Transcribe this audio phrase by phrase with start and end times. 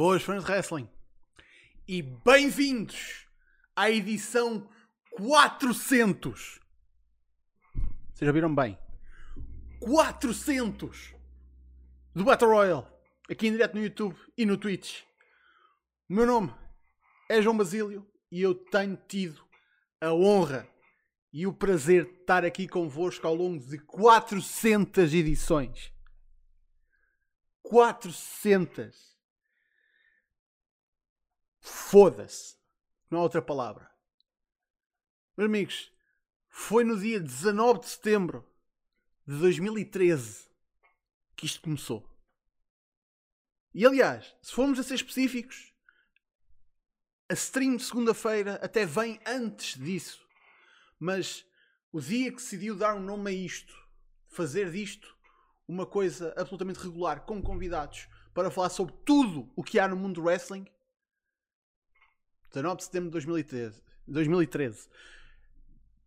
[0.00, 0.88] Boas fãs de wrestling.
[1.86, 3.28] E bem-vindos
[3.76, 4.66] à edição
[5.10, 6.58] 400.
[8.14, 8.78] Vocês já viram bem?
[9.78, 11.14] 400
[12.14, 12.86] do Battle Royale.
[13.30, 15.02] Aqui em direto no YouTube e no Twitch.
[16.08, 16.54] O meu nome
[17.28, 19.44] é João Basílio e eu tenho tido
[20.00, 20.66] a honra
[21.30, 25.92] e o prazer de estar aqui convosco ao longo de 400 edições.
[27.60, 29.09] 400.
[31.70, 32.56] Foda-se.
[33.10, 33.90] Não há outra palavra.
[35.36, 35.92] Meus amigos,
[36.48, 38.48] foi no dia 19 de setembro
[39.26, 40.48] de 2013
[41.36, 42.08] que isto começou.
[43.72, 45.72] E aliás, se formos a ser específicos,
[47.28, 50.26] a stream de segunda-feira até vem antes disso.
[50.98, 51.46] Mas
[51.92, 53.72] o dia que decidiu dar um nome a isto,
[54.28, 55.16] fazer disto
[55.66, 60.20] uma coisa absolutamente regular, com convidados, para falar sobre tudo o que há no mundo
[60.20, 60.66] do wrestling,
[62.50, 63.82] 19 de setembro de 2013.
[64.06, 64.88] 2013.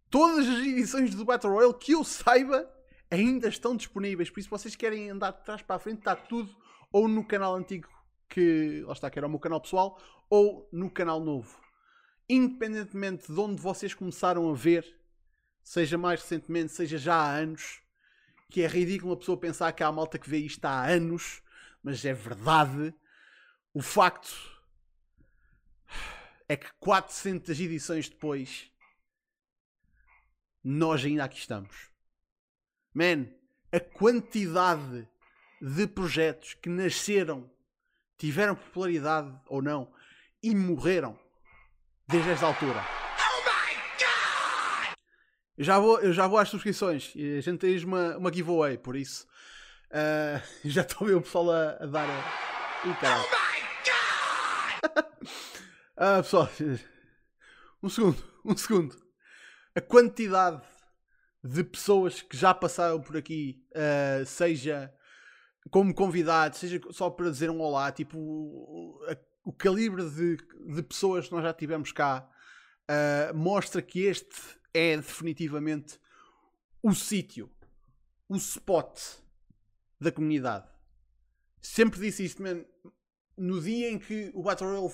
[0.10, 2.70] Todas as edições do Battle Royale que eu saiba
[3.10, 4.30] ainda estão disponíveis.
[4.30, 6.56] Por isso, vocês querem andar de trás para a frente, está tudo
[6.92, 7.90] ou no canal antigo,
[8.30, 10.00] que lá está, que era o meu canal pessoal,
[10.30, 11.60] ou no canal novo.
[12.30, 14.86] Independentemente de onde vocês começaram a ver,
[15.64, 17.82] seja mais recentemente, seja já há anos,
[18.50, 21.42] que é ridículo uma pessoa pensar que há malta que vê isto há anos,
[21.82, 22.94] mas é verdade.
[23.74, 24.53] O facto
[26.54, 28.72] é que 400 edições depois,
[30.64, 31.90] nós ainda aqui estamos.
[32.94, 33.28] Man,
[33.72, 35.08] a quantidade
[35.60, 37.50] de projetos que nasceram,
[38.20, 39.92] tiveram popularidade ou não,
[40.44, 41.20] e morreram
[42.08, 42.86] desde esta altura.
[45.58, 48.78] Eu já vou, eu já vou às subscrições e a gente tem uma, uma giveaway,
[48.78, 49.26] por isso
[49.90, 52.08] uh, já estou a ver o pessoal a, a dar.
[52.08, 52.88] A...
[52.88, 53.26] Ih, caralho.
[55.96, 56.50] Ah, pessoal,
[57.82, 58.96] um segundo, um segundo.
[59.76, 60.60] A quantidade
[61.44, 64.92] de pessoas que já passaram por aqui, uh, seja
[65.70, 69.00] como convidados, seja só para dizer um olá, tipo, o,
[69.46, 70.38] o calibre de,
[70.74, 72.28] de, pessoas que nós já tivemos cá,
[72.90, 74.36] uh, mostra que este
[74.74, 76.00] é definitivamente
[76.82, 77.52] o sítio,
[78.28, 79.00] o spot
[80.02, 80.68] da comunidade.
[81.62, 82.66] Sempre disse isto, man,
[83.38, 84.94] no dia em que o Battle Royale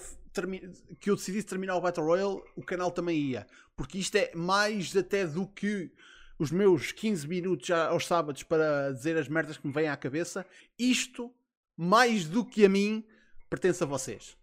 [1.00, 3.48] que eu decidisse terminar o Battle Royale, o canal também ia.
[3.76, 5.92] Porque isto é mais até do que
[6.38, 10.46] os meus 15 minutos aos sábados para dizer as merdas que me vêm à cabeça.
[10.78, 11.34] Isto,
[11.76, 13.06] mais do que a mim,
[13.50, 14.38] pertence a vocês.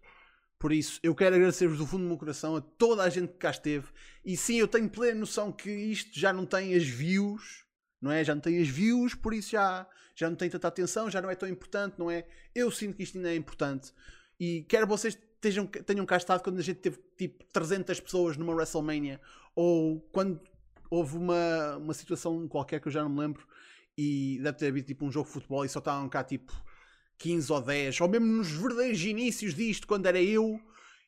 [0.59, 3.37] Por isso, eu quero agradecer-vos do fundo do meu coração a toda a gente que
[3.37, 3.87] cá esteve.
[4.25, 7.63] E sim, eu tenho plena noção que isto já não tem as views,
[8.01, 8.23] não é?
[8.23, 11.29] Já não tem as views, por isso já, já não tem tanta atenção, já não
[11.29, 12.25] é tão importante, não é?
[12.55, 13.93] Eu sinto que isto ainda é importante.
[14.39, 18.53] E quero vocês estejam, tenham cá estado quando a gente teve tipo 300 pessoas numa
[18.53, 19.21] WrestleMania
[19.55, 20.41] ou quando
[20.89, 23.47] houve uma, uma situação qualquer que eu já não me lembro
[23.97, 26.53] e deve ter havido tipo um jogo de futebol e só estavam cá tipo
[27.17, 30.59] 15 ou 10 ou mesmo nos verdadeiros inícios disto quando era eu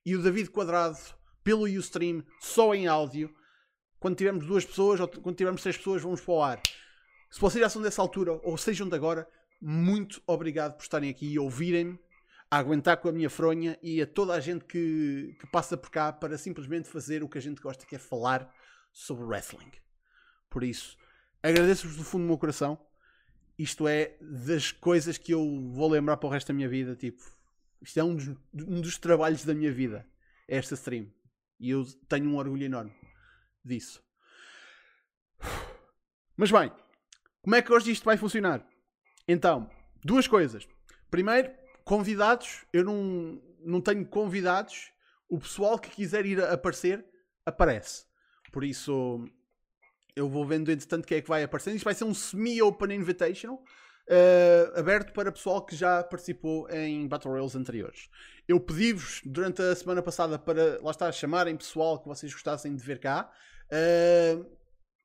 [0.06, 0.98] e o David Quadrado
[1.44, 3.34] pelo Ustream só em áudio.
[4.00, 6.62] Quando tivermos duas pessoas ou quando tivermos três pessoas vamos para o ar.
[7.30, 9.28] Se vocês já são dessa altura ou sejam de agora
[9.62, 12.00] muito obrigado por estarem aqui e ouvirem-me
[12.52, 15.90] a aguentar com a minha fronha e a toda a gente que, que passa por
[15.90, 18.52] cá para simplesmente fazer o que a gente gosta, que é falar
[18.92, 19.72] sobre wrestling.
[20.50, 20.98] Por isso,
[21.44, 22.80] agradeço-vos do fundo do meu coração.
[23.58, 26.96] Isto é das coisas que eu vou lembrar para o resto da minha vida.
[26.96, 27.22] Tipo,
[27.82, 30.08] isto é um dos, um dos trabalhos da minha vida.
[30.48, 31.12] É esta stream.
[31.60, 32.94] E eu tenho um orgulho enorme
[33.64, 34.02] disso.
[36.36, 36.72] Mas bem,
[37.42, 38.66] como é que hoje isto vai funcionar?
[39.28, 39.70] Então,
[40.04, 40.68] duas coisas.
[41.12, 41.52] Primeiro,
[41.90, 44.92] convidados, eu não, não tenho convidados.
[45.28, 47.04] O pessoal que quiser ir aparecer,
[47.44, 48.06] aparece.
[48.52, 49.28] Por isso,
[50.16, 51.74] eu vou vendo entretanto quem é que vai aparecer.
[51.74, 53.64] Isto vai ser um semi-open invitational.
[54.08, 58.08] Uh, aberto para pessoal que já participou em Battle Royales anteriores.
[58.48, 62.84] Eu pedi-vos durante a semana passada para, lá está, chamarem pessoal que vocês gostassem de
[62.84, 63.32] ver cá.
[63.66, 64.46] Uh,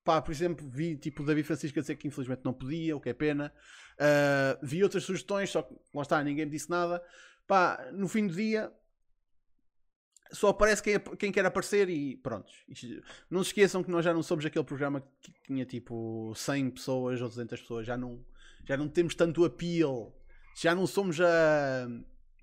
[0.05, 3.01] pá, por exemplo, vi tipo o David Francisco a dizer que infelizmente não podia, o
[3.01, 3.51] que é pena.
[3.95, 7.03] Uh, vi outras sugestões, só que lá está, ninguém me disse nada.
[7.47, 8.73] Pá, no fim do dia
[10.35, 12.53] só aparece quem, quem quer aparecer e pronto.
[13.31, 17.23] Não se esqueçam que nós já não somos aquele programa que tinha tipo 100 pessoas
[17.23, 18.25] ou 200 pessoas, já não,
[18.67, 20.15] já não temos tanto appeal,
[20.61, 21.89] já não somos a.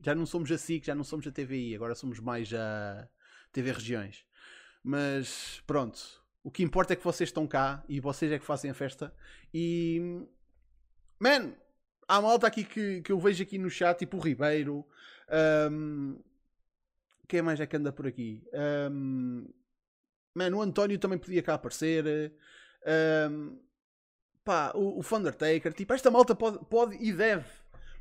[0.03, 3.07] Já não somos a SIC, já não somos a TVI, agora somos mais a
[3.51, 4.25] TV Regiões.
[4.83, 5.99] Mas pronto,
[6.43, 9.13] o que importa é que vocês estão cá e vocês é que fazem a festa.
[9.53, 10.25] E
[11.21, 11.53] Man,
[12.07, 14.85] há malta aqui que, que eu vejo aqui no chat, tipo o Ribeiro,
[15.31, 16.21] Um,
[17.27, 18.43] quem mais é que anda por aqui?
[18.91, 19.47] Um,
[20.35, 22.33] mano, o António também podia cá aparecer.
[23.31, 23.57] Um,
[24.43, 25.73] pá, o, o Thundertaker.
[25.73, 27.49] Tipo, esta malta pode, pode e deve.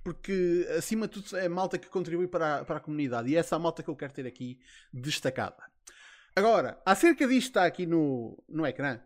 [0.03, 3.29] Porque, acima de tudo, é malta que contribui para a, para a comunidade.
[3.31, 4.59] E é essa a malta que eu quero ter aqui
[4.93, 5.63] destacada.
[6.35, 9.01] Agora, acerca disto está aqui no, no ecrã.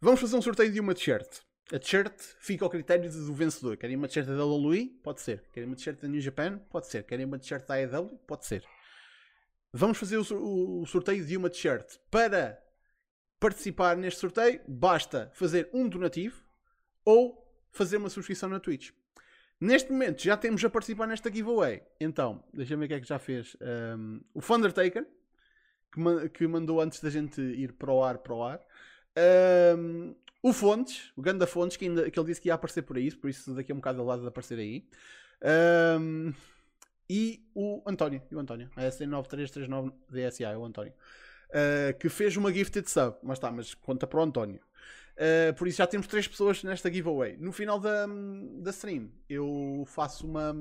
[0.00, 1.40] Vamos fazer um sorteio de uma t-shirt.
[1.72, 3.76] A t-shirt fica ao critério do vencedor.
[3.76, 4.86] Querem uma t-shirt da WWE?
[5.02, 5.44] Pode ser.
[5.52, 6.58] Querem uma t-shirt da New Japan?
[6.70, 7.04] Pode ser.
[7.04, 8.18] Querem uma t-shirt da AEW?
[8.26, 8.64] Pode ser.
[9.72, 11.96] Vamos fazer o, o sorteio de uma t-shirt.
[12.10, 12.62] Para
[13.40, 16.42] participar neste sorteio, basta fazer um donativo
[17.04, 18.90] ou fazer uma subscrição na Twitch.
[19.60, 21.82] Neste momento já temos a participar nesta giveaway.
[21.98, 23.56] Então, deixa-me ver o que é que já fez.
[23.60, 25.06] Um, o Thundertaker,
[25.92, 28.60] que, que mandou antes da gente ir para o ar, para o ar.
[29.76, 30.14] Um,
[30.44, 33.10] o Fontes, o Ganda Fontes, que, ainda, que ele disse que ia aparecer por aí,
[33.10, 34.86] por isso daqui a um bocado ao lado de aparecer aí.
[35.98, 36.34] Um,
[37.08, 40.92] e o António, e o António, a SC9339DSA, o António,
[41.48, 44.60] uh, que fez uma gifted sub, mas está, mas conta para o António.
[45.16, 47.38] Uh, por isso já temos três pessoas nesta giveaway.
[47.38, 48.06] No final da,
[48.60, 50.54] da stream, eu faço uma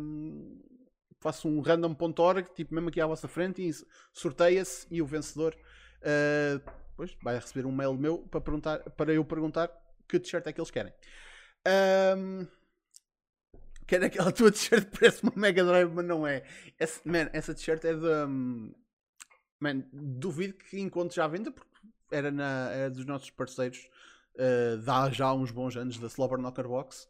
[1.19, 3.71] faço um random.org, tipo mesmo aqui à vossa frente, e
[4.13, 5.53] sorteia-se e o vencedor
[6.03, 9.69] uh, pois, vai receber um mail meu para, perguntar, para eu perguntar
[10.07, 10.93] que t-shirt é que eles querem.
[12.17, 12.47] Um,
[13.87, 16.43] quero aquela tua t-shirt parece uma Mega Drive, mas não é.
[16.79, 18.05] Essa, man, essa t-shirt é de.
[18.05, 18.73] Um,
[19.59, 21.71] man, duvido que encontres já à venda, porque
[22.11, 23.89] era, na, era dos nossos parceiros
[24.35, 27.07] uh, dá já uns bons anos da Slobber Knocker Box.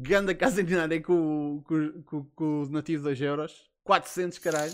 [0.00, 3.68] Ganda casa de com, com, com, com o nativo 2 euros.
[3.82, 4.72] 400 caralho.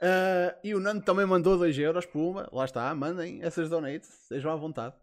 [0.00, 2.48] Uh, e o Nando também mandou 2 euros, puma.
[2.52, 4.94] Lá está, mandem essas donates, sejam à vontade.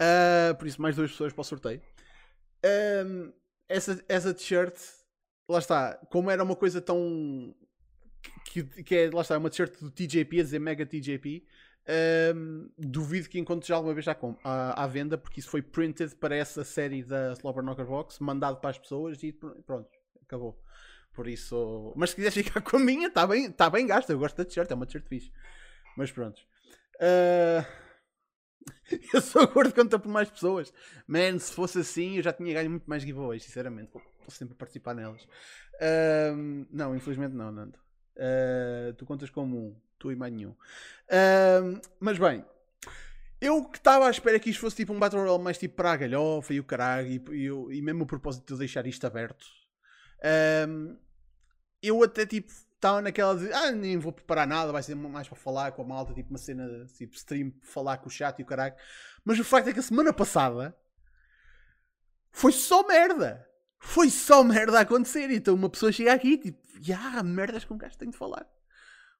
[0.00, 1.82] Uh, por isso, mais duas pessoas para o sorteio.
[2.64, 3.32] Um,
[3.68, 4.74] essa essa t-shirt,
[5.48, 7.54] lá está, como era uma coisa tão.
[8.46, 11.44] Que, que é, lá está, uma t-shirt do TJP, a dizer Mega TJP.
[12.34, 16.36] Um, duvido que encontre já alguma vez à, à, venda, porque isso foi printed para
[16.36, 19.88] essa série da Slobber Knocker Box, mandado para as pessoas e pronto,
[20.22, 20.62] acabou.
[21.18, 24.08] Por isso, mas se quiseres ficar com a minha, está bem, tá bem gasto.
[24.08, 25.32] Eu gosto da t-shirt, é uma t-shirt fixe.
[25.96, 26.40] Mas pronto.
[26.94, 27.66] Uh...
[29.12, 30.72] eu sou gordo conta por mais pessoas.
[31.08, 33.88] Man, se fosse assim, eu já tinha ganho muito mais giveaways, sinceramente.
[33.88, 35.24] Estou sempre a participar nelas.
[35.24, 36.64] Uh...
[36.70, 37.76] Não, infelizmente não, Nando.
[38.16, 38.94] Uh...
[38.96, 40.54] Tu contas como um, tu e mais nenhum.
[41.98, 42.44] Mas bem,
[43.40, 45.90] eu que estava à espera que isto fosse tipo um Battle Royale mais tipo para
[45.90, 49.44] a galhofa e o caralho, e, e, e mesmo o propósito de deixar isto aberto.
[50.68, 50.96] Um,
[51.82, 55.36] eu até tipo estava naquela de ah, nem vou preparar nada, vai ser mais para
[55.36, 58.46] falar com a malta, tipo uma cena tipo stream, falar com o chat e o
[58.46, 58.74] caralho.
[59.24, 60.76] Mas o facto é que a semana passada
[62.30, 63.46] foi só merda.
[63.80, 65.30] Foi só merda a acontecer.
[65.30, 66.58] Então uma pessoa chega aqui tipo,
[66.94, 68.46] ah, merdas com um gajo tenho de falar.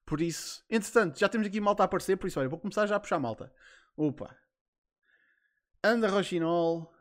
[0.05, 2.95] Por isso, entretanto, já temos aqui malta a aparecer, por isso, olha, vou começar já
[2.95, 3.53] a puxar malta.
[3.95, 4.35] Opa.
[5.83, 6.91] Anda Rochinol.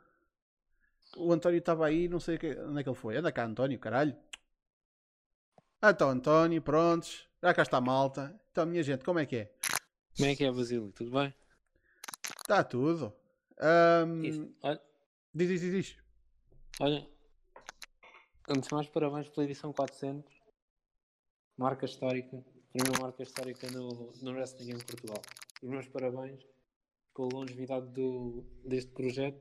[1.16, 3.16] O António estava aí, não sei onde é que ele foi.
[3.16, 4.14] Anda cá, António, caralho.
[5.82, 7.28] Então, António, prontos.
[7.42, 8.38] Já cá está a malta.
[8.50, 9.52] Então, minha gente, como é que é?
[10.16, 10.90] Como é que é, Basílio?
[10.90, 11.32] Tudo bem?
[12.40, 13.14] Está tudo.
[13.60, 14.52] Um...
[14.62, 14.80] Olha...
[15.32, 15.96] Diz, diz, diz.
[16.80, 17.08] Olha,
[18.48, 20.32] antes de mais, parabéns pela edição 400.
[21.56, 22.44] Marca histórica.
[22.72, 25.22] Primeira marca histórica no, no Wrestling em Portugal.
[25.62, 26.44] Os meus parabéns
[27.14, 29.40] pela longevidade do, deste projeto.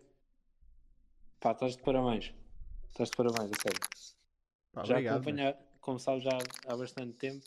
[1.40, 2.34] Pá, estás de parabéns.
[2.90, 3.80] Estás de parabéns, a sério.
[4.72, 7.46] Pá, já obrigado, acompanhar, mas como sabes, já há bastante tempo.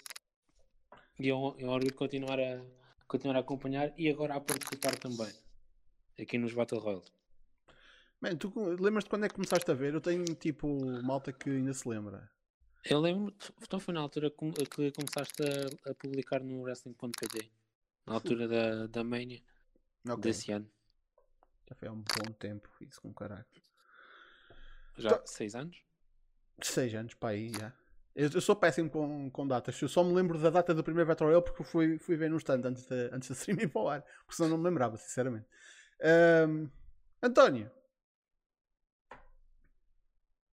[1.19, 2.65] E é um, é um orgulho continuar a,
[3.07, 5.31] continuar a acompanhar e agora a participar também
[6.19, 7.05] aqui nos Battle Royale.
[8.19, 9.93] Man, tu lembras-te quando é que começaste a ver?
[9.93, 10.67] Eu tenho tipo
[11.03, 12.31] malta que ainda se lembra.
[12.83, 17.51] Eu lembro, então foi na altura que começaste a, a publicar no Wrestling.pt,
[18.07, 19.43] na altura da, da Mania
[20.03, 20.17] okay.
[20.17, 20.71] desse ano.
[21.69, 23.45] Já foi há um bom tempo, isso com caralho.
[24.97, 25.11] Já?
[25.11, 25.85] Então, seis anos?
[26.63, 27.71] Seis anos, para aí, já.
[28.15, 29.81] Eu, sou péssimo com, com datas.
[29.81, 32.37] Eu só me lembro da data do primeiro Battle Royale porque fui, fui ver no
[32.39, 34.03] stand antes da, antes da stream ir para o ar.
[34.03, 35.47] Porque senão não me lembrava, sinceramente.
[36.49, 36.69] Um,
[37.23, 37.71] António.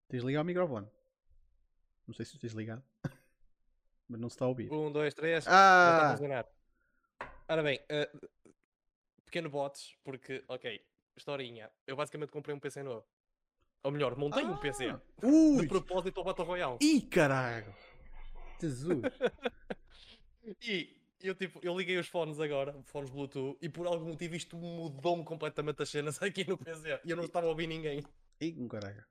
[0.07, 0.87] Tens ligado o microfone.
[2.07, 2.83] Não sei se tens ligado.
[4.07, 4.71] Mas não se está a ouvir.
[4.71, 5.45] Um, dois, três.
[5.47, 6.15] Ah!
[7.49, 8.29] Ora bem, uh,
[9.25, 10.85] pequeno bots, porque, ok,
[11.15, 11.71] historinha.
[11.85, 13.05] Eu basicamente comprei um PC novo.
[13.87, 14.93] Ou melhor, montei ah, um PC.
[15.23, 15.61] Ui.
[15.61, 16.77] De propósito ao Battle Royale.
[16.81, 17.73] Ih, caralho!
[18.61, 18.99] Jesus!
[20.61, 24.57] e eu, tipo, eu liguei os fones agora, fones Bluetooth, e por algum motivo isto
[24.57, 26.99] mudou-me completamente as cenas aqui no PC.
[27.05, 28.03] E eu não estava a ouvir ninguém.
[28.41, 29.05] Ih, caralho.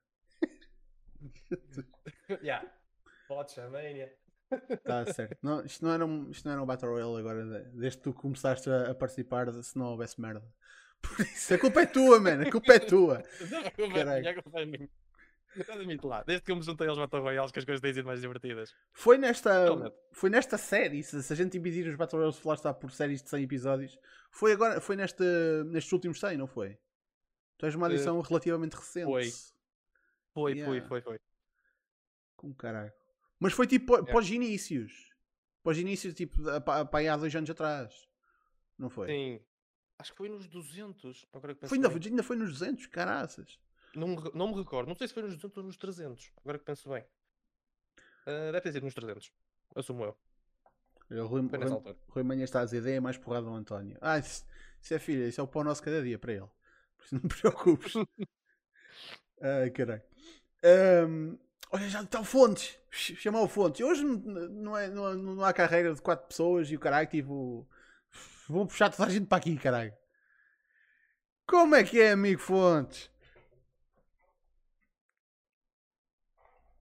[2.43, 2.71] yeah.
[3.27, 4.13] Botcha, mania.
[4.69, 5.39] Está certo.
[5.41, 8.03] Não, isto, não era um, isto não era um Battle Royale agora, de- desde que
[8.03, 10.47] tu começaste a, a participar, se não houvesse merda.
[11.15, 12.47] Por isso, a culpa é tua, mano.
[12.47, 13.23] A culpa é tua.
[13.49, 13.59] Não,
[13.95, 14.89] a é minha, a culpa é minha.
[15.69, 18.05] Admito lá, desde que eu me juntei aos Battle Royales que as coisas têm sido
[18.05, 18.75] mais divertidas.
[18.93, 19.95] Foi nesta, Realmente.
[20.11, 23.23] foi nesta série, se, se a gente dividir os Battle Royales lá está por séries
[23.23, 23.97] de 100 episódios,
[24.29, 25.23] foi agora, foi neste,
[25.65, 26.77] nestes últimos 100, não foi?
[27.57, 29.05] Tu és uma Eh, adição relativamente recente.
[29.05, 29.31] foi.
[30.31, 30.71] Foi, Yeah.
[30.71, 31.19] foi, foi, foi.
[32.35, 32.93] Com caralho.
[33.39, 34.11] Mas foi tipo Yeah.
[34.11, 35.09] pós inícios.
[35.63, 38.07] Pós inícios, tipo, para aí há dois anos atrás.
[38.77, 39.07] Não foi?
[39.07, 39.39] Sim.
[39.99, 41.25] Acho que foi nos 200.
[41.33, 41.99] Agora que penso Foi ainda, bem.
[42.01, 43.59] foi- ainda foi nos 200, caraças.
[43.95, 44.87] Não, me, não me recordo.
[44.87, 46.31] Não sei se foi nos 200 ou nos 300.
[46.41, 47.03] Agora que penso bem.
[48.25, 49.31] Ah, deve ter sido nos 300.
[49.75, 50.17] Assumo eu.
[51.09, 51.95] O Rui, Rui.
[52.09, 53.97] Rui Manhã está a dizer, ideia mais porrada do António.
[54.01, 54.45] Ah, isso,
[54.81, 56.49] isso é filha, isso é o pão nosso cada dia para ele.
[56.97, 57.93] Por isso não te preocupes.
[59.41, 60.01] Ai, caralho.
[60.63, 61.37] Ahm,
[61.71, 62.77] olha, já está o Fontes.
[62.91, 63.81] Ch- Chamar o Fontes.
[63.85, 67.67] Hoje não, é, não, há- não há carreira de quatro pessoas e o caralho, tipo.
[68.49, 69.93] Vou puxar toda a gente para aqui, caralho.
[71.45, 73.09] Como é que é, amigo Fontes?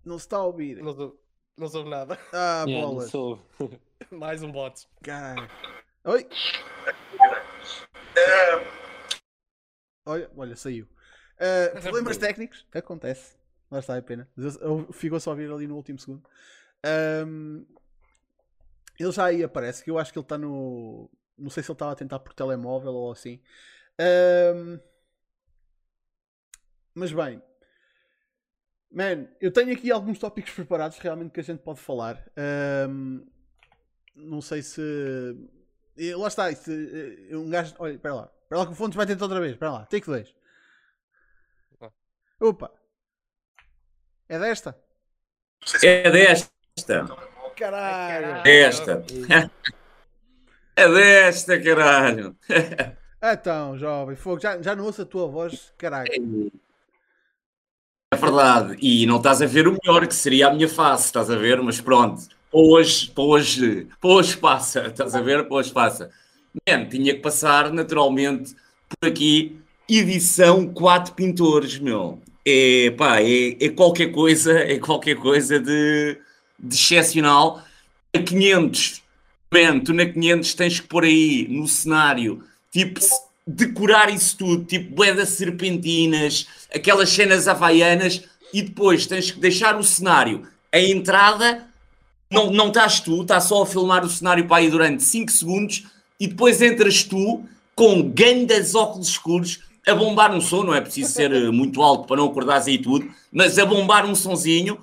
[0.05, 0.77] Não se está a ouvir.
[0.83, 1.21] Não, sou,
[1.57, 2.19] não soube nada.
[2.33, 3.11] Ah, Yeah, não bolas.
[3.11, 3.43] soube.
[4.11, 4.87] Mais um bot.
[5.03, 5.49] Caralho.
[6.05, 6.29] Oi.
[10.05, 10.87] Olha, olha, saiu.
[11.37, 13.37] Uh, problemas técnicos, acontece.
[13.71, 14.29] Lá está, é pena.
[14.93, 16.23] Ficou só a vir ali no último segundo.
[16.85, 17.65] Ahm,
[18.99, 21.11] ele já aí aparece, que eu acho que ele está no.
[21.38, 23.40] Não sei se ele estava a tentar por telemóvel ou assim.
[23.99, 24.78] Ahm,
[26.95, 27.43] mas bem.
[28.90, 32.25] Man, eu tenho aqui alguns tópicos preparados realmente que a gente pode falar.
[32.37, 33.26] Ahm,
[34.14, 34.81] não sei se.
[35.97, 37.75] e Lá está, isso, eh, um gajo.
[37.78, 38.33] Olha, espera lá.
[38.43, 39.52] Espera lá que o Fontes vai tentar outra vez.
[39.52, 40.35] Espera lá, take 2.
[41.81, 41.93] Ah.
[42.40, 42.73] Opa!
[44.28, 44.78] É desta?
[45.83, 46.50] É desta.
[47.57, 48.43] Caralho!
[48.43, 49.05] Desta.
[50.76, 52.37] É desta, caralho.
[53.23, 56.52] Então, jovem, fogo, já, já não ouço a tua voz, caralho.
[58.12, 58.76] É verdade.
[58.80, 61.61] E não estás a ver o melhor, que seria a minha face, estás a ver?
[61.62, 62.23] Mas pronto.
[62.50, 64.87] Para hoje, para hoje, para hoje passa.
[64.87, 65.45] Estás a ver?
[65.49, 66.11] Para hoje passa.
[66.68, 68.54] Man, tinha que passar naturalmente
[68.88, 69.59] por aqui.
[69.88, 72.21] Edição 4 pintores, meu.
[72.45, 76.18] É, pá, é, é qualquer coisa, é qualquer coisa de,
[76.59, 77.62] de excepcional.
[78.14, 79.02] A 500,
[79.53, 83.00] man, tu na 500 tens que pôr aí no cenário, tipo,
[83.47, 88.23] decorar isso tudo, tipo, bué das serpentinas, aquelas cenas havaianas,
[88.53, 90.47] e depois tens que deixar o cenário.
[90.73, 91.67] A entrada,
[92.31, 95.85] não, não estás tu, estás só a filmar o cenário para aí durante 5 segundos,
[96.19, 101.12] e depois entras tu com grandes óculos escuros a bombar um som, não é preciso
[101.12, 104.81] ser eh, muito alto para não acordares aí tudo, mas a bombar um sonzinho,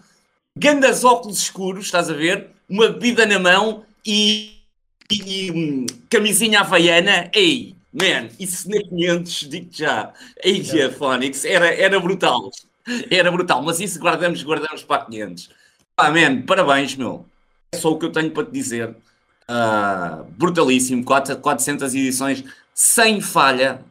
[0.56, 2.48] grandes óculos escuros, estás a ver?
[2.70, 4.58] Uma bebida na mão e,
[5.12, 7.30] e, hum, camisinha havaiana.
[7.34, 10.14] Ei, man, isso na 500, digo-te já.
[10.44, 10.64] Ei,
[10.98, 12.50] Phonics, era, era brutal.
[13.10, 15.50] Era brutal, mas isso guardamos, guardamos para a 500.
[15.98, 17.26] Ah, man, parabéns, meu.
[17.72, 18.96] É só o que eu tenho para te dizer.
[19.48, 22.44] Ah, brutalíssimo, quatro- 400 edições
[22.74, 23.82] sem falha.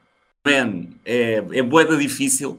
[0.47, 2.59] Man, é, é boeda difícil.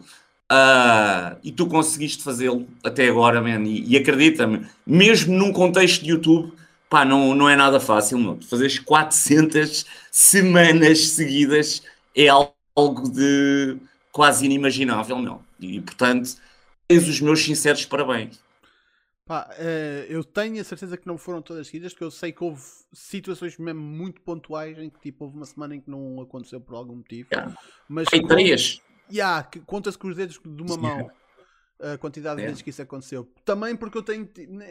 [0.50, 3.64] Ah, e tu conseguiste fazê-lo até agora, man.
[3.64, 6.54] E, e acredita-me, mesmo num contexto de YouTube,
[6.94, 8.40] pá, não, não é nada fácil, meu.
[8.40, 11.82] Fazeres 400 semanas seguidas
[12.16, 13.78] é algo de
[14.12, 15.42] quase inimaginável, meu.
[15.60, 16.36] E portanto,
[16.88, 18.40] tens os meus sinceros parabéns.
[19.26, 22.44] Pá, eh, eu tenho a certeza que não foram todas seguidas, porque eu sei que
[22.44, 26.62] houve situações mesmo muito pontuais em que tipo, houve uma semana em que não aconteceu
[26.62, 27.28] por algum motivo.
[27.34, 27.58] Yeah.
[27.90, 28.80] Mas Em três.
[29.12, 31.10] Yeah, conta-se com os dedos de uma mão
[31.80, 33.28] a quantidade de vezes que isso aconteceu.
[33.44, 34.30] Também porque eu tenho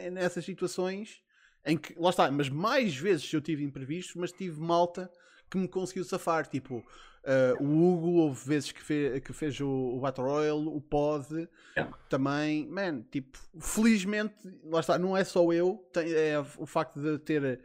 [0.09, 1.21] nessas situações
[1.65, 5.09] em que, lá está, mas mais vezes eu tive imprevistos, mas tive malta
[5.49, 6.45] que me conseguiu safar.
[6.47, 6.83] Tipo,
[7.23, 11.47] eh, o Hugo, houve vezes que, fe- que fez o, o Battle Royale, o Pod
[11.75, 11.97] Yeah.
[12.09, 12.67] também.
[12.67, 17.59] Man, tipo, felizmente, lá está, não é só eu, tem- é o facto de ter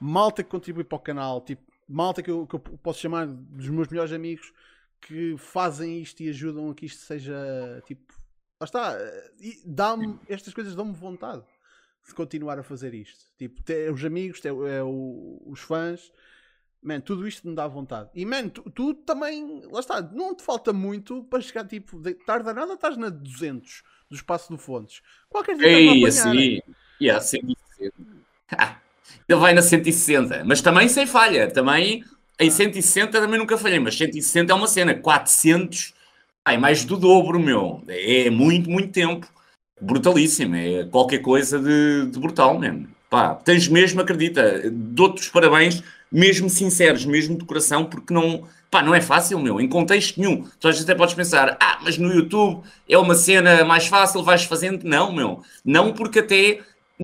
[0.00, 3.68] malta que contribui para o canal, tipo, malta que eu, que eu posso chamar dos
[3.70, 4.52] meus melhores amigos
[5.00, 8.12] que fazem isto e ajudam a que isto seja tipo.
[8.60, 8.98] Lá está,
[9.38, 11.44] e dá-me, estas coisas dão-me vontade
[12.06, 13.24] de continuar a fazer isto.
[13.38, 16.12] Tipo, ter os amigos, ter, é, o- os fãs,
[16.82, 18.10] man, tudo isto me dá vontade.
[18.14, 22.14] E man, tu, tu também, lá está, não te falta muito para chegar, tipo, de,
[22.14, 25.02] tarda nada, estás na 200 do espaço do Fontes.
[25.28, 26.36] Qualquer dia Ei, estás-me a apanhar.
[26.36, 26.60] assim.
[27.00, 27.94] Yeah, 160.
[28.52, 28.76] Ah,
[29.28, 31.50] Ele vai na 160, mas também sem falha.
[31.50, 32.04] Também
[32.38, 34.94] em 160 também nunca falhei, mas 160 é uma cena.
[34.94, 35.94] 400,
[36.44, 37.82] ai, mais do dobro, meu.
[37.88, 39.26] É muito, muito tempo.
[39.80, 42.88] Brutalíssimo, é qualquer coisa de, de brutal mesmo.
[43.08, 48.82] Pá, tens mesmo, acredita, dou-te os parabéns, mesmo sinceros, mesmo de coração, porque não, pá,
[48.82, 50.44] não é fácil, meu, em contexto nenhum.
[50.58, 54.22] Tu às vezes até podes pensar, ah, mas no YouTube é uma cena mais fácil,
[54.22, 54.84] vais fazendo.
[54.84, 56.60] Não, meu, não porque até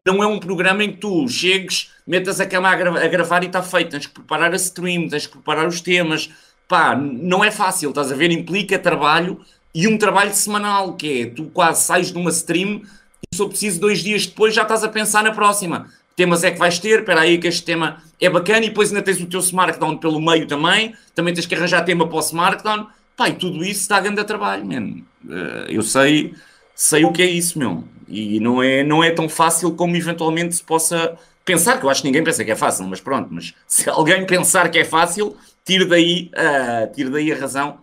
[0.07, 3.43] não é um programa em que tu chegues, metas a cama a, gra a gravar
[3.43, 3.91] e está feito.
[3.91, 6.31] Tens que preparar a stream, tens que preparar os temas.
[6.67, 8.31] Pá, não é fácil, estás a ver?
[8.31, 9.41] Implica trabalho
[9.75, 12.83] e um trabalho semanal, que é tu quase sais de uma stream
[13.33, 15.87] e só preciso dois dias depois já estás a pensar na próxima.
[16.15, 19.03] Temas é que vais ter, espera aí que este tema é bacana e depois ainda
[19.03, 22.87] tens o teu Smartdown pelo meio também, também tens que arranjar tema para o Smartdown.
[23.27, 25.07] E tudo isso está a grande trabalho, mano.
[25.25, 26.35] Uh, eu sei,
[26.75, 27.85] sei o que é isso, meu.
[28.09, 32.03] E não é, não é tão fácil como eventualmente se possa pensar, que eu acho
[32.03, 35.37] que ninguém pensa que é fácil, mas pronto, mas se alguém pensar que é fácil,
[35.65, 37.79] tire daí, uh, daí a razão.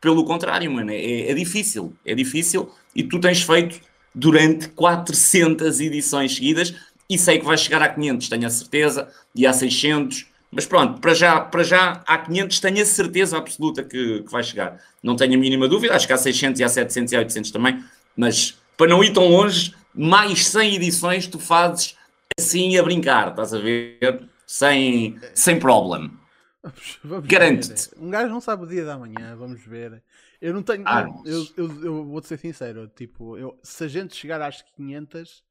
[0.00, 3.80] Pelo contrário, mano, é, é difícil, é difícil e tu tens feito
[4.14, 6.74] durante 400 edições seguidas
[7.08, 11.00] e sei que vai chegar a 500, tenho a certeza, e a 600, mas pronto,
[11.00, 14.80] para já, para já há 500 tenho a certeza absoluta que, que vai chegar.
[15.02, 17.50] Não tenho a mínima dúvida, acho que há 600 e há 700 e há 800
[17.50, 17.82] também,
[18.16, 21.96] mas para não ir tão longe, mais 100 edições tu fazes
[22.38, 24.22] assim a brincar, estás a ver?
[24.46, 26.19] Sem, sem problema.
[27.24, 27.90] Garanto-te.
[27.98, 30.02] Um gajo não sabe o dia da manhã, vamos ver.
[30.40, 30.82] Eu não tenho.
[30.86, 34.62] Ah, não, eu, eu, eu vou-te ser sincero, tipo, eu, se a gente chegar às
[34.62, 35.42] 500, uh,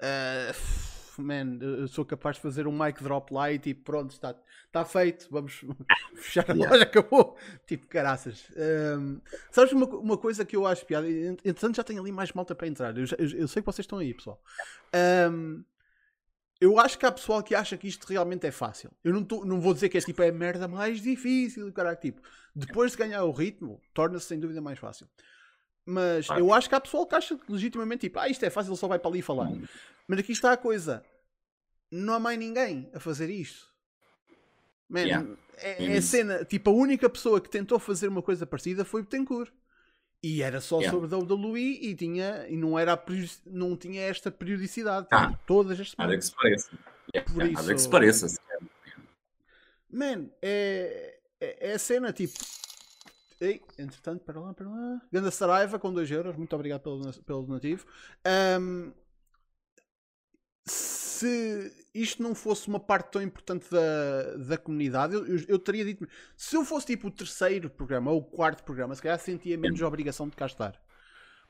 [0.00, 0.52] eh,
[1.18, 4.34] man, eu sou capaz de fazer um mic drop lá e tipo, pronto, está,
[4.66, 5.64] está feito, vamos
[6.16, 7.36] fechar a loja, acabou.
[7.66, 8.44] Tipo, caraças.
[8.98, 11.10] Um, sabes uma, uma coisa que eu acho piada?
[11.10, 12.96] Entretanto, já tenho ali mais malta para entrar.
[12.96, 14.42] Eu, eu, eu sei que vocês estão aí, pessoal.
[15.30, 15.62] Um,
[16.62, 18.88] eu acho que há pessoal que acha que isto realmente é fácil.
[19.02, 22.00] Eu não, tô, não vou dizer que é tipo é a merda mais difícil, caraca,
[22.00, 22.22] tipo,
[22.54, 25.08] depois de ganhar o ritmo, torna-se sem dúvida mais fácil.
[25.84, 26.38] Mas ah.
[26.38, 29.00] eu acho que há pessoal que acha legitimamente tipo, ah, isto é fácil, só vai
[29.00, 29.48] para ali falar.
[29.48, 29.64] Hum.
[30.06, 31.04] Mas aqui está a coisa:
[31.90, 33.66] não há mais ninguém a fazer isto.
[34.88, 35.28] Man, yeah.
[35.56, 39.00] é, é a cena, tipo, a única pessoa que tentou fazer uma coisa parecida foi
[39.00, 39.52] o Betancourt.
[40.22, 40.96] E era só yeah.
[40.96, 43.00] sobre WWE e, tinha, e não, era
[43.44, 45.08] não tinha esta periodicidade.
[45.10, 45.96] Ah, todas as semanas.
[45.98, 46.70] Nada que se pareça.
[47.12, 47.52] Yeah, Por isso...
[47.54, 48.40] Nada que se pareça.
[49.90, 52.38] Man, é, é, é a cena tipo.
[53.40, 55.02] Ei, entretanto, para lá, para lá.
[55.10, 57.84] Ganda Saraiva com 2 euros, muito obrigado pelo, pelo donativo.
[58.60, 58.92] Um,
[61.22, 65.84] se isto não fosse uma parte tão importante da, da comunidade, eu, eu, eu, teria
[65.84, 66.08] dito.
[66.36, 69.80] Se eu fosse tipo o terceiro programa ou o quarto programa, se calhar sentia menos
[69.80, 70.80] a obrigação de cá estar.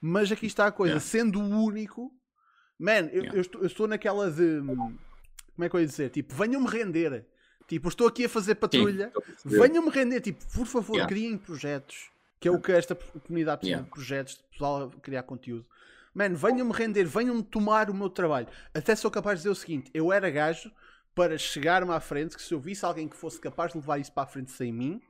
[0.01, 1.07] Mas aqui está a coisa, yeah.
[1.07, 2.13] sendo o único,
[2.79, 3.35] man, eu, yeah.
[3.35, 4.61] eu, estou, eu, estou, naquela de.
[4.61, 6.11] Como é que eu ia dizer?
[6.11, 7.27] Tipo, venham-me render.
[7.69, 9.13] Tipo, estou aqui a fazer patrulha,
[9.45, 10.21] venham-me render.
[10.21, 11.09] Tipo, por favor, yeah.
[11.09, 12.11] criem projetos.
[12.41, 15.65] Que é o que esta comunidade precisa de projetos, de pessoal a criar conteúdo.
[16.15, 18.49] Mano, venham-me render, venham-me tomar o meu trabalho.
[18.75, 20.71] Até sou capaz de dizer o seguinte: eu era gajo
[21.15, 24.13] para chegar-me à frente, que se eu visse alguém que fosse capaz de levar isso
[24.13, 25.01] para a frente sem mim,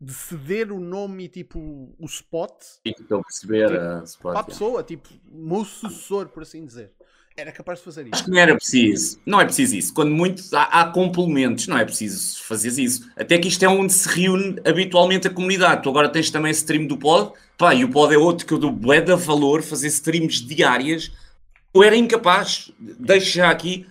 [0.00, 1.58] de ceder o nome e tipo
[1.98, 2.52] o spot.
[2.84, 6.64] E então perceber tipo, a spot, para a pessoa, tipo, o meu sucessor, por assim
[6.64, 6.95] dizer
[7.36, 8.14] era capaz de fazer isso.
[8.14, 9.20] Acho que não era preciso.
[9.26, 9.92] Não é preciso isso.
[9.92, 13.10] Quando muito há, há, complementos, não é preciso fazer isso.
[13.14, 15.82] Até que isto é onde se reúne habitualmente a comunidade.
[15.82, 17.32] Tu agora tens também stream do pod.
[17.58, 21.12] Pá, e o pod é outro que eu dou bué de valor, fazer streams diárias.
[21.74, 22.72] Eu era incapaz.
[22.78, 23.86] Deixo já aqui.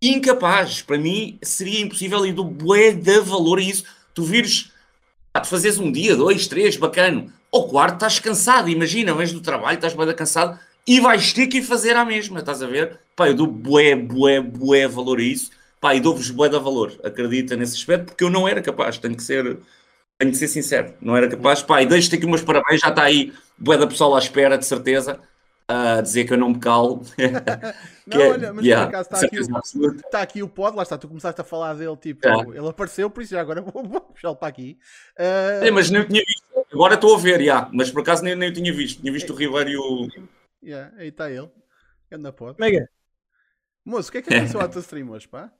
[0.00, 0.80] Incapaz.
[0.80, 3.84] Para mim seria impossível e dou bué de valor a isso.
[4.14, 4.72] Tu vires,
[5.34, 7.26] pá, tu fazes um dia, dois, três, bacana.
[7.52, 8.70] Ao quarto estás cansado.
[8.70, 12.62] Imagina, vens do trabalho, estás bué cansado e vais ter que fazer a mesma, estás
[12.62, 13.00] a ver?
[13.16, 16.92] Pá, eu dou bué, bué, bué valor a isso, pá, e dou-vos bué da valor,
[17.02, 19.58] acredita nesse aspecto, porque eu não era capaz, tenho que ser,
[20.18, 23.02] tenho que ser sincero, não era capaz, pá, e deixo-te aqui umas parabéns, já está
[23.02, 25.18] aí bué da pessoa à espera, de certeza,
[25.68, 27.02] a dizer que eu não me calo.
[28.06, 30.82] não, é, olha, mas yeah, por acaso está aqui, o, está aqui o pod, lá
[30.84, 34.00] está, tu começaste a falar dele, tipo, ele apareceu, por isso já agora vou, vou
[34.00, 34.78] puxá-lo para aqui.
[35.18, 35.64] Uh...
[35.64, 38.52] É, mas nem tinha visto, agora estou a ver, já, mas por acaso nem, nem
[38.52, 40.08] tinha visto, tinha visto o Ribeiro e o
[40.66, 41.48] Yeah, aí está ele.
[42.10, 42.58] Anda pode.
[42.58, 42.88] Mega.
[43.84, 45.52] Moço, o que é que aconteceu à tua stream hoje, pá?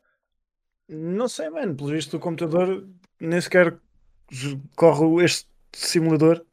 [0.88, 1.76] Não sei, mano.
[1.76, 2.88] Pelo visto do computador
[3.20, 3.78] nem sequer
[4.74, 6.44] corre este simulador.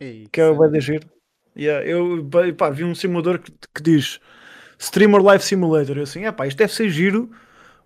[0.00, 1.06] Ei, que é o Bad Giro.
[1.54, 2.26] Yeah, eu
[2.56, 4.18] pá, vi um simulador que, que, diz
[4.78, 5.98] Streamer Live Simulator.
[5.98, 7.30] Eu assim, é pá, isto deve ser giro.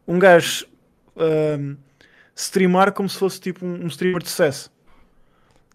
[0.07, 0.69] Um gajo
[1.17, 1.77] um,
[2.33, 4.71] streamar como se fosse tipo um, um streamer de sucesso.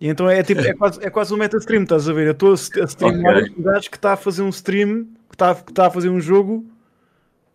[0.02, 2.26] E então é, tipo, é, quase, é quase um meta stream, estás a ver?
[2.26, 3.54] Eu estou a streamar okay.
[3.56, 6.20] um gajo que está a fazer um stream, que está, que está a fazer um
[6.20, 6.66] jogo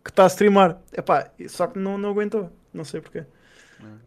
[0.01, 0.79] que está a streamar.
[0.93, 3.25] Epá, só que não, não aguentou, não sei porquê.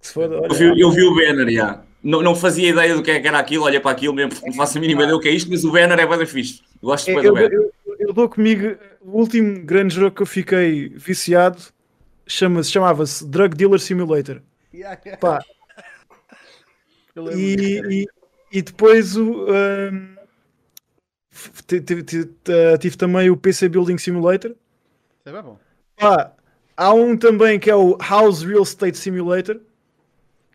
[0.00, 1.83] Foda, olha, eu, vi, eu vi o banner, já.
[2.03, 4.55] Não, não fazia ideia do que, é que era aquilo, olha para aquilo mesmo, não
[4.55, 6.62] faço a mínima ideia do que é isto, mas o banner é bem fixe.
[6.83, 8.74] Gosto de é, eu, eu, eu dou comigo.
[9.03, 11.61] O último grande jogo que eu fiquei viciado
[12.26, 14.40] chama chamava-se Drug Dealer Simulator.
[14.72, 15.20] Yeah, yeah.
[15.20, 15.44] Pá,
[17.14, 18.07] Eu e, e,
[18.53, 19.47] e depois o.
[19.51, 19.91] ah,
[22.79, 24.51] tive também o PC Building Simulator.
[24.51, 25.59] Isso é bem bom.
[25.97, 26.33] Pá,
[26.77, 29.61] há um também que é o House Real Estate Simulator.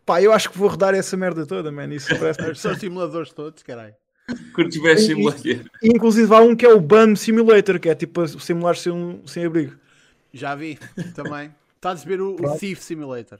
[0.05, 1.93] Pá, eu acho que vou rodar essa merda toda, man.
[1.93, 2.39] Isso parece.
[2.55, 3.95] São os simuladores todos, caralho.
[4.53, 5.65] Quando tiver E- simulator.
[5.83, 8.91] E, inclusive há um que é o BAM Simulator, que é tipo a simular sem,
[8.91, 9.75] um, sem abrigo.
[10.33, 10.79] Já vi
[11.13, 11.53] também.
[11.75, 12.57] Estás a ver o, o.
[12.57, 13.39] Thief Simulator.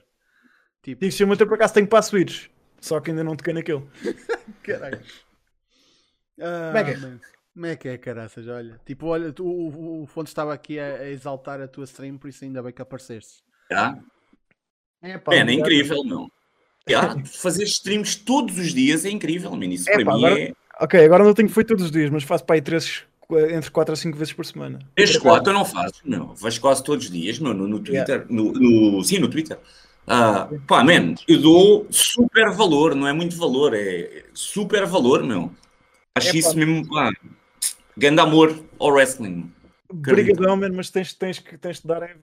[0.84, 2.50] Tipo, Digo Simulator por acaso tenho passwords.
[2.86, 3.82] Só que ainda não toquei naquele.
[4.62, 5.02] caralho.
[6.40, 6.98] Ah, Como é que é?
[6.98, 7.20] man.
[7.54, 8.48] Como é que é, caraças?
[8.48, 12.18] Olha, tipo, olha, tu, o, o Fonte estava aqui a, a exaltar a tua stream,
[12.18, 13.42] por isso ainda bem que apareceste.
[13.72, 13.98] Já?
[15.02, 16.30] É, pá, Man, é incrível, meu.
[16.88, 19.66] Já, fazer streams todos os dias é incrível, man.
[19.66, 20.54] Isso É, para pá, mim agora- é.
[20.80, 23.04] Ok, agora não tenho feito todos os dias, mas faço para aí três,
[23.50, 24.78] entre 4 a 5 vezes por semana.
[24.96, 26.36] Este quatro eu não faço, meu.
[26.36, 28.28] Vejo quase todos os dias, meu, no, no Twitter.
[28.30, 29.58] No, no- sim, no Twitter.
[30.08, 35.52] Ah, pá, man, eu dou super valor, não é muito valor, é super valor, meu.
[36.16, 36.38] Acho É, pá.
[36.38, 37.12] isso mesmo, pá.
[37.98, 39.52] Grande amor ao wrestling.
[39.90, 42.18] Obrigadão, man, mas tens, tens, que, tens de dar é-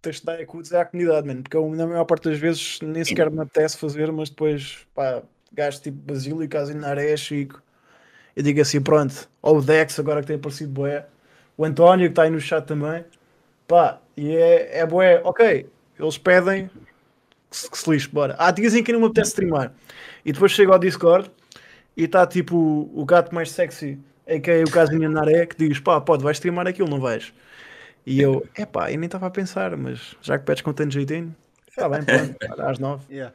[0.00, 3.04] tens de dar acudos à comunidade, man, porque eu, na maior parte das vezes nem
[3.04, 5.22] sequer me apetece fazer, mas depois, pá,
[5.52, 7.60] gajo tipo Basílio, Casinaré, Chico,
[8.34, 11.06] eu digo assim, pronto, ou o Dex, agora que tem aparecido boé,
[11.56, 13.04] o António, que está aí no chat também,
[13.66, 15.66] pá, e é, é boé, ok,
[15.98, 16.70] eles pedem
[17.56, 18.36] que se, que se lixe, bora.
[18.38, 19.72] Há dias em que não me apetece streamar,
[20.24, 21.30] e depois chego ao Discord
[21.96, 24.64] e está tipo o gato mais sexy, a.k.a.
[24.64, 27.32] o Casinha Naré, que diz, pá, pode, vais streamar aquilo, não vais?
[28.04, 31.34] E eu, epá, eu nem estava a pensar, mas já que pedes com tanto jeitinho,
[31.68, 33.04] está bem, pronto, às nove.
[33.12, 33.34] Yeah.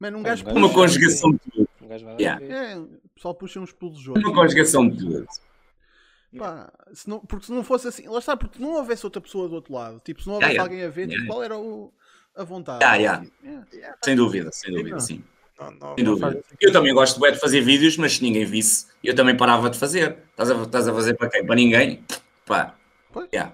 [0.00, 0.74] Mano, um gajo Uma puxa.
[0.74, 1.68] conjugação de tudo.
[1.82, 2.44] Um gajo vai lá Yeah.
[2.46, 4.22] É, o pessoal puxa uns pulos juntos.
[4.22, 5.26] Uma conjugação de tudo.
[6.36, 9.48] Pá, se não, porque se não fosse assim, lá está, porque não houvesse outra pessoa
[9.48, 11.26] do outro lado, tipo, se não houvesse Yeah, alguém a ver, tipo, Yeah.
[11.26, 11.92] qual era o,
[12.38, 12.84] a vontade?
[12.84, 13.26] Yeah, yeah.
[13.42, 13.96] Yeah, yeah.
[14.04, 15.22] Sem dúvida, sem dúvida, sim.
[15.60, 16.42] Não, não, Sem dúvida.
[16.60, 20.18] Eu também gosto de fazer vídeos, mas se ninguém visse, eu também parava de fazer.
[20.30, 21.44] Estás a, estás a fazer para quem?
[21.44, 22.04] Para ninguém?
[22.46, 22.76] Pá.
[23.12, 23.28] Pois.
[23.32, 23.52] Yeah.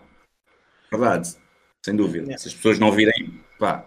[0.91, 1.35] Verdade.
[1.83, 2.25] Sem dúvida.
[2.25, 2.39] Yeah.
[2.39, 3.87] Se as pessoas não virem, pá.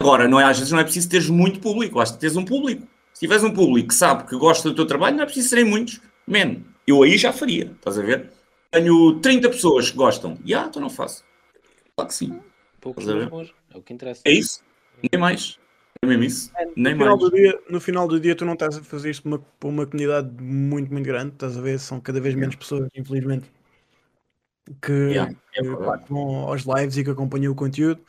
[0.00, 2.88] Agora, não é, às vezes não é preciso teres muito público, basta teres um público.
[3.12, 5.64] Se tiveres um público que sabe que gosta do teu trabalho, não é preciso serem
[5.64, 6.00] muitos.
[6.26, 8.32] Man, eu aí já faria, estás a ver?
[8.70, 10.38] Tenho 30 pessoas que gostam.
[10.44, 11.22] E ah, então não faço.
[11.94, 12.40] Claro que sim.
[12.80, 13.54] Poucos Estás a ver?
[13.74, 14.22] É o que interessa.
[14.24, 14.62] É isso.
[15.10, 15.58] Nem mais.
[16.02, 16.52] É mesmo isso.
[16.76, 17.30] Nem no, final mais.
[17.30, 19.68] do dia, no final do dia, tu não estás a fazer isto para uma, para
[19.68, 21.32] uma comunidade muito, muito grande.
[21.32, 21.78] Estás a ver?
[21.78, 23.50] São cada vez menos pessoas, infelizmente,
[24.80, 25.68] que, Yeah, é que,
[26.08, 28.00] vão aos lives e que acompanham o conteúdo.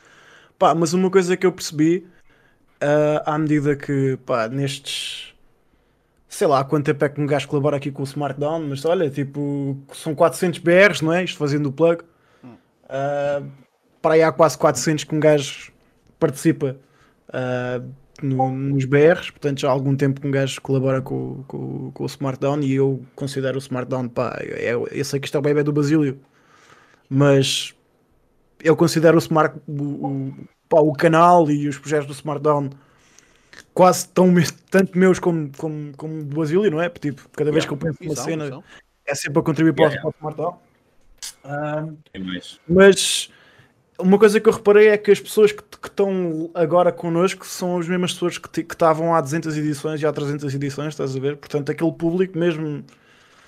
[0.58, 2.06] Pá, mas uma coisa que eu percebi
[2.80, 5.34] ah, à medida que, pá, nestes.
[6.28, 8.84] Sei lá há quanto tempo é que um gajo colabora aqui com o Smartdown, mas
[8.84, 11.22] olha, tipo, são 400 BRs, não é?
[11.22, 12.02] Isto fazendo o plug.
[12.88, 13.42] Ah,
[14.04, 15.72] para aí há quase 400 que um gajo
[16.20, 16.76] participa
[17.32, 17.80] ah,
[18.22, 22.02] no- nos BRs, portanto já há algum tempo que um gajo colabora com, com, com
[22.02, 25.42] o Smartdown e eu considero o Smartdown, pá, é, eu sei que isto é o
[25.42, 26.20] bebê do Basílio,
[27.08, 27.74] mas
[28.62, 30.34] eu considero o, Smart, o, o,
[30.68, 32.68] pá, o canal e os projetos do Smartdown
[33.72, 34.32] quase tão
[34.70, 36.88] tanto meus como, como, como do Basílio, não é?
[36.90, 38.64] Tipo, cada vez que eu penso numa cena são.
[39.06, 40.58] é sempre a contribuir para, o- Yeah, para o Smartdown.
[41.42, 42.60] Ah, Nem mais.
[42.68, 43.30] mas
[43.98, 47.78] uma coisa que eu reparei é que as pessoas que, que estão agora connosco são
[47.78, 51.36] as mesmas pessoas que estavam há 200 edições e há 300 edições, estás a ver?
[51.36, 52.84] Portanto, aquele público, mesmo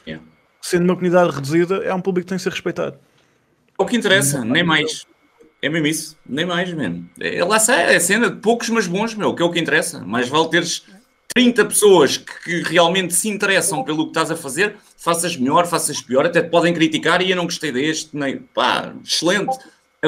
[0.07, 0.25] Yeah.
[0.63, 2.97] sendo uma comunidade reduzida, é um público que tem que ser respeitado.
[3.79, 5.05] É o que interessa, nem mais.
[5.61, 7.11] É mesmo isso, nem mais, mesmo.
[7.19, 9.59] É, lá sai, é a cena de poucos, mas bons, meu, que é o que
[9.59, 10.01] interessa.
[10.01, 10.85] Mais vale teres
[11.35, 16.01] 30 pessoas que, que realmente se interessam pelo que estás a fazer, faças melhor, faças
[16.01, 19.59] pior, até te podem criticar e eu não gostei deste, nem, pá, excelente.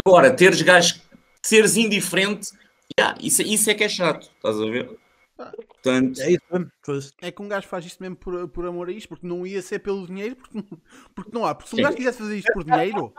[0.05, 1.01] Agora, teres gajos,
[1.43, 2.51] seres indiferente,
[2.99, 4.99] yeah, isso, isso é que é chato, estás a ver?
[5.37, 7.13] Portanto, É isso.
[7.23, 9.63] É que um gajo faz isto mesmo por, por amor a isto, porque não ia
[9.63, 10.81] ser pelo dinheiro, porque, não-
[11.15, 11.55] porque não há.
[11.55, 13.13] Porque se um gajo quisesse fazer isto por dinheiro,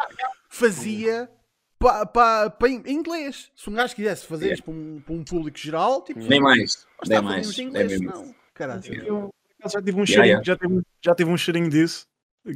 [0.49, 1.29] fazia
[1.77, 3.49] para pa, pa, em inglês.
[3.55, 6.85] Se um gajo quisesse fazer isto para um, para um público geral, tipo, nem mais,
[7.07, 7.57] nem está, mais.
[7.57, 8.35] em É inglês, não.
[8.53, 8.83] Caralho.
[9.05, 9.29] Eu
[9.65, 10.43] já tive um Yeah, cheirinho, yeah.
[10.43, 12.05] Já, tive, já tive um cheirinho disso,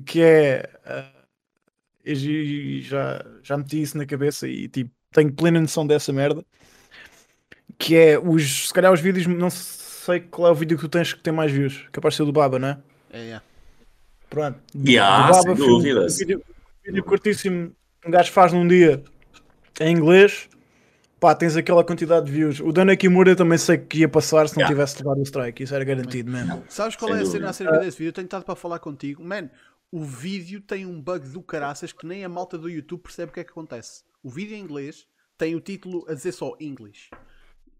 [0.05, 0.69] que é.
[0.85, 1.22] ah,
[2.05, 6.43] j- já, já meti isso na cabeça e tipo, tenho plena noção dessa merda.
[7.77, 8.67] Que é os.
[8.67, 11.33] Se calhar os vídeos, não sei qual é o vídeo que tu tens que tem
[11.33, 11.85] mais views.
[11.91, 12.77] Capaz de ser o do Baba, não é?
[13.11, 13.41] É, é.
[14.29, 14.59] Pronto.
[14.75, 16.05] Yeah, Do sem filme, dúvida.
[16.05, 17.71] um vídeo, um vídeo curtíssimo,
[18.05, 19.03] um gajo faz num dia
[19.79, 20.49] em inglês,
[21.19, 22.59] pá, tens aquela quantidade de views.
[22.59, 24.75] O Dana Kimura também sei que ia passar se não Yeah.
[24.75, 26.63] tivesse levado o strike, isso era garantido mesmo.
[26.69, 27.39] Sabes qual Sem é a dúvida.
[27.39, 28.09] cena acerca desse vídeo?
[28.09, 29.23] Eu tenho estado para falar contigo.
[29.23, 29.49] Man,
[29.93, 33.33] o vídeo tem um bug do caraças que nem a malta do YouTube percebe o
[33.33, 34.03] que é que acontece.
[34.23, 37.11] O vídeo em inglês tem o título a dizer só English.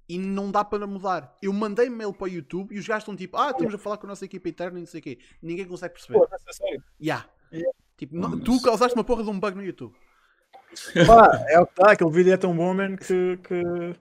[0.08, 1.36] E não dá para mudar.
[1.42, 3.98] Eu mandei mail para o YouTube e os gajos estão tipo, ah, estamos a falar
[3.98, 5.18] com a nossa equipa interna e não sei o quê.
[5.42, 6.20] Ninguém consegue perceber.
[6.20, 6.84] Pô, é sério?
[7.02, 7.28] Yeah.
[7.52, 7.72] yeah.
[7.98, 9.96] Tipo, não, tu causaste uma porra de um bug no YouTube.
[11.08, 13.38] Pá, é o que está, aquele vídeo é tão bom, man, que.
[13.38, 13.96] que...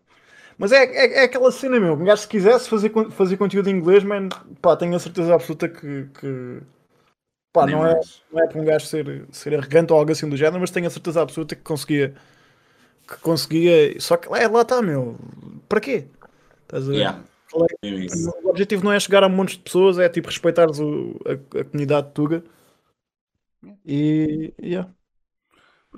[0.58, 1.94] Mas é, é, é, aquela cena, meu.
[1.94, 4.28] Um gajo, se quisesse fazer, fazer conteúdo em inglês, man,
[4.60, 6.10] pá, tenho a certeza absoluta que.
[6.20, 6.62] que...
[7.52, 8.00] Pá, não é,
[8.32, 10.86] não é para um gajo ser, ser arrogante ou algo assim do género, mas tenho
[10.86, 12.14] a certeza absoluta que conseguia.
[13.06, 14.00] Que conseguia.
[14.00, 15.18] Só que é, lá está, meu.
[15.68, 16.06] Para quê?
[16.62, 16.96] Estás a ver?
[16.96, 17.22] Yeah.
[17.52, 21.64] O objetivo não é chegar a montes de pessoas, é tipo respeitares o, a, a
[21.64, 22.42] comunidade de Tuga.
[23.84, 24.54] E.
[24.58, 24.90] Yeah.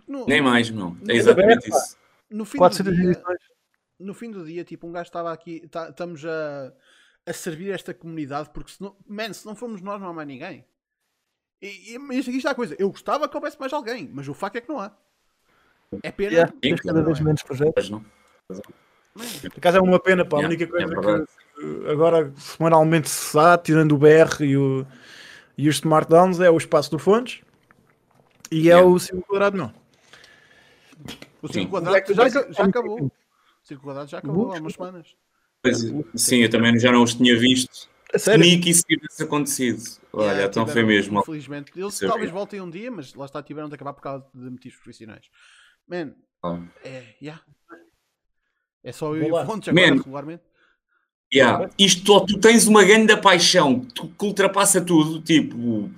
[0.09, 0.97] No, Nem mais, meu.
[1.09, 1.97] É exatamente isso.
[2.29, 3.23] No fim, do dia,
[4.01, 6.73] no fim do dia, tipo, um gajo estava aqui, tá, estamos a,
[7.25, 10.27] a servir esta comunidade, porque se não, man, se não formos nós, não há mais
[10.27, 10.67] ninguém.
[11.65, 12.77] E, e isto aqui está a coisa.
[12.79, 14.93] Eu gostava que houvesse mais alguém, mas o facto é que não há.
[16.03, 16.33] É pena.
[16.33, 17.89] Yeah, tens cada vez menos projetos.
[17.89, 18.05] Não.
[18.47, 20.39] Por acaso é uma pena, pá.
[20.39, 24.87] A única coisa é que agora semanalmente se dá, tirando o BR e, o,
[25.57, 27.41] e os Smart Downs, é o espaço do Fontes
[28.51, 29.73] e é o Círculo Quadrado, não.
[31.41, 33.05] O Círculo Quadrado já, já acabou.
[33.05, 33.11] O
[33.63, 35.17] Círculo Quadrado já acabou há umas semanas.
[35.63, 35.79] Pois,
[36.15, 37.89] sim, eu também já não os tinha visto.
[38.19, 39.83] Que isso tivesse acontecido.
[40.13, 41.21] Olha, é, então foi mesmo.
[41.21, 41.73] Infelizmente.
[41.77, 44.79] Eles talvez voltem um dia, mas lá está, tiveram de acabar por causa de motivos
[44.79, 45.27] profissionais.
[45.89, 46.61] Man, ah.
[46.85, 47.43] é, yeah.
[48.83, 49.97] é só eu e o Fontes agora, Man.
[49.97, 50.43] regularmente.
[51.33, 51.69] Yeah.
[51.79, 55.91] Isto, tu tens uma grande paixão que ultrapassa tudo, tipo,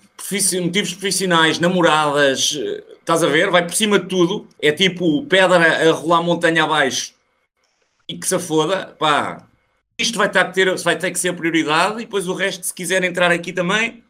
[0.63, 3.51] motivos profissionais, namoradas, eh, estás a ver?
[3.51, 7.15] Vai por cima de tudo, é tipo pedra a rolar montanha abaixo
[8.09, 9.46] e que se foda, pá.
[9.99, 12.67] Isto vai ter, que ter, vai ter que ser a prioridade e depois o resto,
[12.67, 14.05] se quiser entrar aqui também,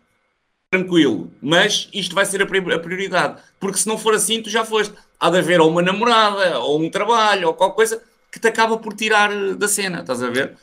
[0.71, 1.31] tranquilo.
[1.41, 4.95] Mas isto vai ser a prioridade, porque se não for assim, tu já foste.
[5.19, 8.77] Há de haver ou uma namorada, ou um trabalho, ou qualquer coisa que te acaba
[8.77, 10.57] por tirar da cena, estás a ver?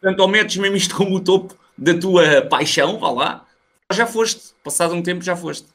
[0.00, 3.46] Portanto, ou metes mesmo isto como o topo da tua paixão, vá lá,
[3.92, 4.54] já foste.
[4.62, 5.68] Passado um tempo já foste.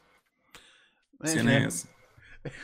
[1.23, 1.87] É, cena é essa.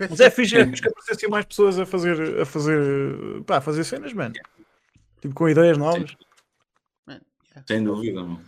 [0.09, 3.83] Mas é fixe, é que aparecessem mais pessoas a fazer, a fazer, pá, a fazer
[3.83, 4.35] cenas, mano.
[5.25, 6.15] Tipo, com ideias novas.
[7.07, 7.65] Man, yeah.
[7.67, 8.41] Sem dúvida, mano.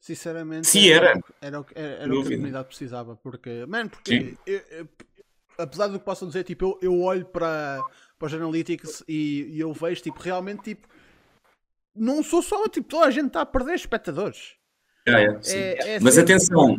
[0.00, 1.10] Sinceramente, Sim, era.
[1.10, 3.16] Era, era, era, era o que a comunidade precisava.
[3.16, 4.88] Porque, mano, porque eu, eu,
[5.58, 7.80] apesar do que possam dizer, tipo, eu, eu olho para,
[8.18, 10.88] para os analytics e, e eu vejo, tipo, realmente, tipo,
[11.94, 14.54] não sou só, tipo, toda a gente está a perder espectadores.
[15.06, 16.34] É, é, é Mas sempre...
[16.34, 16.78] atenção,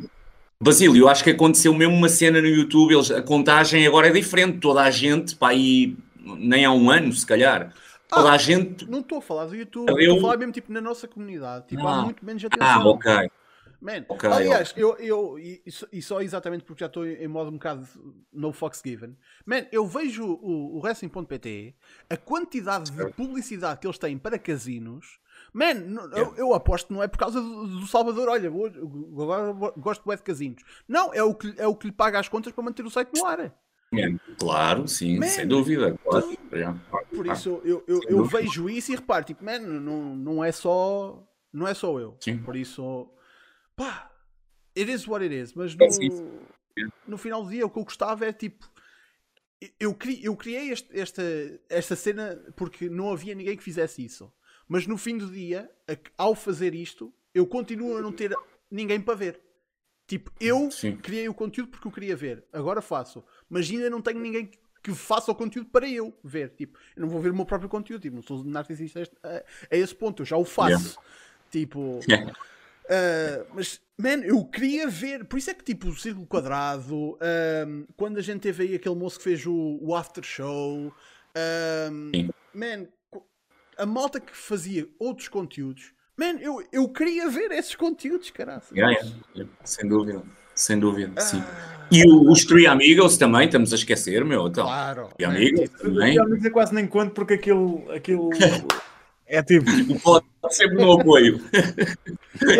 [0.61, 4.11] Basílio, eu acho que aconteceu mesmo uma cena no YouTube, eles, a contagem agora é
[4.11, 7.73] diferente, toda a gente, pá, aí nem há um ano, se calhar.
[8.07, 8.89] Toda ah, a gente.
[8.89, 9.99] Não estou a falar do YouTube, eu...
[9.99, 11.67] estou a falar mesmo tipo na nossa comunidade.
[11.67, 11.99] Tipo, ah.
[11.99, 12.81] há muito menos atenção.
[12.81, 13.29] Ah, ok.
[13.79, 14.83] Man, okay, aliás, okay.
[14.83, 17.87] eu, eu e, e, só exatamente porque já estou em modo um bocado
[18.33, 19.15] no Fox Given,
[19.45, 21.75] man, eu vejo o, o Wrestling.pt,
[22.09, 25.19] a quantidade de publicidade que eles têm para casinos,
[25.53, 30.23] man, eu, eu, aposto não é por causa do, do Salvador, olha, agora gosto de
[30.23, 30.63] casinos.
[30.87, 33.11] Não, é o, que, é o que lhe paga as contas para manter o site
[33.13, 33.53] no ar.
[34.37, 35.97] Claro, sim, man, sem dúvida.
[36.03, 36.37] Claro.
[36.51, 40.51] Então, por isso eu, eu, eu vejo isso e reparo, tipo, man, não, não é
[40.51, 41.23] só.
[41.53, 42.17] Não é só eu.
[42.19, 42.37] Sim.
[42.39, 43.09] Por isso
[43.75, 44.11] pá,
[44.75, 46.41] it is what it is, mas no,
[47.07, 48.69] no final do dia o que eu gostava é tipo.
[49.79, 51.23] Eu, cri, eu criei este, esta,
[51.67, 54.31] esta cena porque não havia ninguém que fizesse isso.
[54.67, 55.71] Mas no fim do dia,
[56.15, 58.35] ao fazer isto, eu continuo a não ter
[58.69, 59.41] ninguém para ver.
[60.07, 60.95] Tipo, eu Sim.
[60.95, 62.43] criei o conteúdo porque eu queria ver.
[62.53, 63.23] Agora faço.
[63.49, 64.49] Mas ainda não tenho ninguém
[64.81, 66.51] que faça o conteúdo para eu ver.
[66.51, 68.01] Tipo, eu não vou ver o meu próprio conteúdo.
[68.01, 70.21] Tipo, não sou narcisista a, a esse ponto.
[70.21, 70.97] Eu já o faço.
[70.97, 71.01] Yeah.
[71.51, 71.99] Tipo.
[72.07, 72.33] Yeah.
[72.87, 75.25] Uh, mas, man, eu queria ver.
[75.25, 77.17] Por isso é que, tipo, o Círculo Quadrado,
[77.67, 80.93] um, quando a gente teve aí aquele moço que fez o, o After Show,
[81.91, 82.87] um, man,
[83.77, 88.61] a malta que fazia outros conteúdos, man, eu, eu queria ver esses conteúdos, caralho.
[88.73, 88.99] Yeah,
[89.35, 89.51] yeah.
[89.63, 90.21] Sem dúvida,
[90.55, 91.21] sem dúvida, ah.
[91.21, 91.43] sim.
[91.91, 94.47] E o, os Three Amigos também, estamos a esquecer, meu.
[94.47, 94.65] Então.
[94.65, 95.09] Claro.
[95.17, 96.15] E Amigos também.
[96.15, 97.89] Three Amigos é quase nem conto porque aquilo.
[97.91, 98.29] aquilo...
[99.29, 99.65] É tipo.
[99.99, 101.41] Pode sempre no apoio.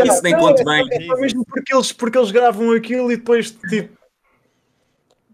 [0.05, 0.85] Isso nem conto bem.
[0.91, 3.97] É, é mesmo porque eles, porque eles gravam aquilo e depois tipo,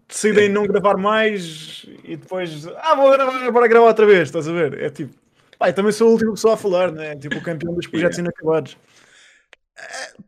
[0.06, 2.66] decidem não gravar mais e depois.
[2.78, 4.80] Ah, vou gravar, bora gravar outra vez, estás a ver?
[4.80, 5.12] É tipo.
[5.58, 7.16] Pá, também sou o último pessoa a falar, né?
[7.16, 8.76] Tipo o campeão dos projetos inacabados.
[9.78, 10.22] Uh,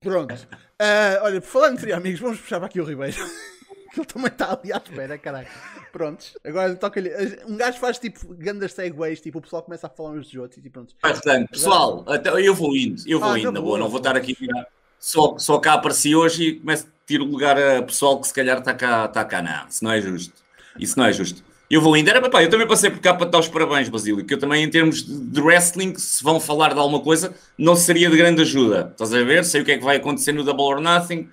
[0.00, 0.34] pronto.
[0.34, 3.16] Uh, olha, falando entre amigos, vamos puxar para aqui o Ribeiro.
[3.96, 5.46] Ele também está ali à espera, caralho.
[5.92, 7.10] Prontos, agora toca-lhe.
[7.46, 10.58] Um gajo faz tipo grandes segways, tipo o pessoal começa a falar uns dos outros
[10.58, 10.96] e tipo, pronto.
[11.00, 14.16] Portanto, pessoal, até, eu vou indo, eu vou ah, indo, na boa, não vou estar
[14.16, 14.66] aqui a tirar.
[14.98, 18.58] Só, só cá apareci hoje e começo tiro o lugar a pessoal que se calhar
[18.58, 19.68] está cá, está cá, não.
[19.68, 20.42] Isso não é justo.
[20.78, 21.44] Isso não é justo.
[21.74, 23.88] Eu vou ainda, era, pá, eu também passei por cá para te dar os parabéns,
[23.88, 27.74] Basílio, que eu também, em termos de wrestling, se vão falar de alguma coisa, não
[27.74, 28.90] seria de grande ajuda.
[28.92, 29.44] Estás a ver?
[29.44, 31.28] Sei o que é que vai acontecer no Double or Nothing,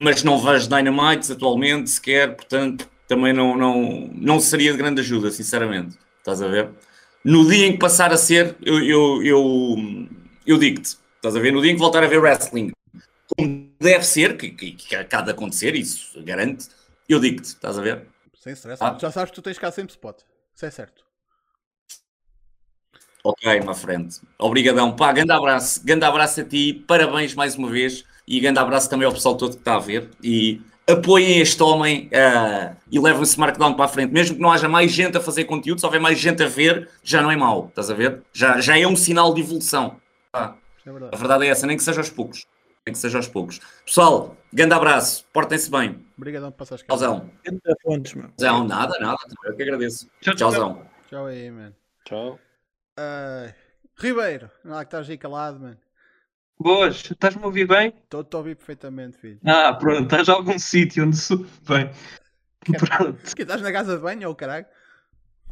[0.00, 5.28] mas não vejo Dynamites atualmente sequer, portanto, também não, não, não seria de grande ajuda,
[5.32, 5.98] sinceramente.
[6.18, 6.68] Estás a ver?
[7.24, 9.76] No dia em que passar a ser, eu, eu, eu,
[10.46, 11.52] eu digo-te, estás a ver?
[11.52, 12.70] No dia em que voltar a ver wrestling,
[13.36, 16.68] como deve ser, que, que, que acaba de acontecer, isso garante,
[17.08, 18.06] eu digo-te, estás a ver?
[18.40, 18.82] Sem stress.
[18.82, 18.96] Ah.
[18.98, 20.22] Já sabes que tu tens cá sempre spot.
[20.54, 21.04] Isso é certo.
[23.22, 24.18] Ok, my friend.
[24.38, 24.96] Obrigadão.
[24.96, 25.84] Pá, grande abraço.
[25.84, 26.72] Grande abraço a ti.
[26.88, 28.02] Parabéns mais uma vez.
[28.26, 30.10] E grande abraço também ao pessoal todo que está a ver.
[30.22, 34.10] E apoiem este homem uh, e levem esse Markdown para a frente.
[34.10, 36.88] Mesmo que não haja mais gente a fazer conteúdo, se houver mais gente a ver,
[37.04, 37.66] já não é mau.
[37.68, 38.22] Estás a ver?
[38.32, 40.00] Já, já é um sinal de evolução.
[40.32, 40.54] Ah,
[40.86, 41.14] é verdade.
[41.14, 42.46] A verdade é essa, nem que seja aos poucos.
[42.86, 43.60] Nem que seja aos poucos.
[43.84, 45.26] Pessoal, grande abraço.
[45.30, 46.02] Portem-se bem.
[46.20, 47.30] Obrigadão por passar as Tchauzão.
[48.04, 49.16] Tchauzão, nada, nada.
[49.42, 50.06] Eu que agradeço.
[50.20, 50.86] Tchau, Tchauzão.
[51.08, 51.74] Tchau aí, mano.
[52.04, 52.38] Tchau.
[52.98, 53.50] Uh,
[53.96, 55.78] Ribeiro, não há que estás aí calado, mano.
[56.58, 57.94] Boas, estás-me a ouvir bem?
[58.04, 59.40] Estou-te a ouvir perfeitamente, filho.
[59.46, 61.90] Ah, pronto, estás a algum sítio onde sou bem.
[62.78, 63.34] Pronto.
[63.34, 64.66] Que estás na casa de banho ou caralho?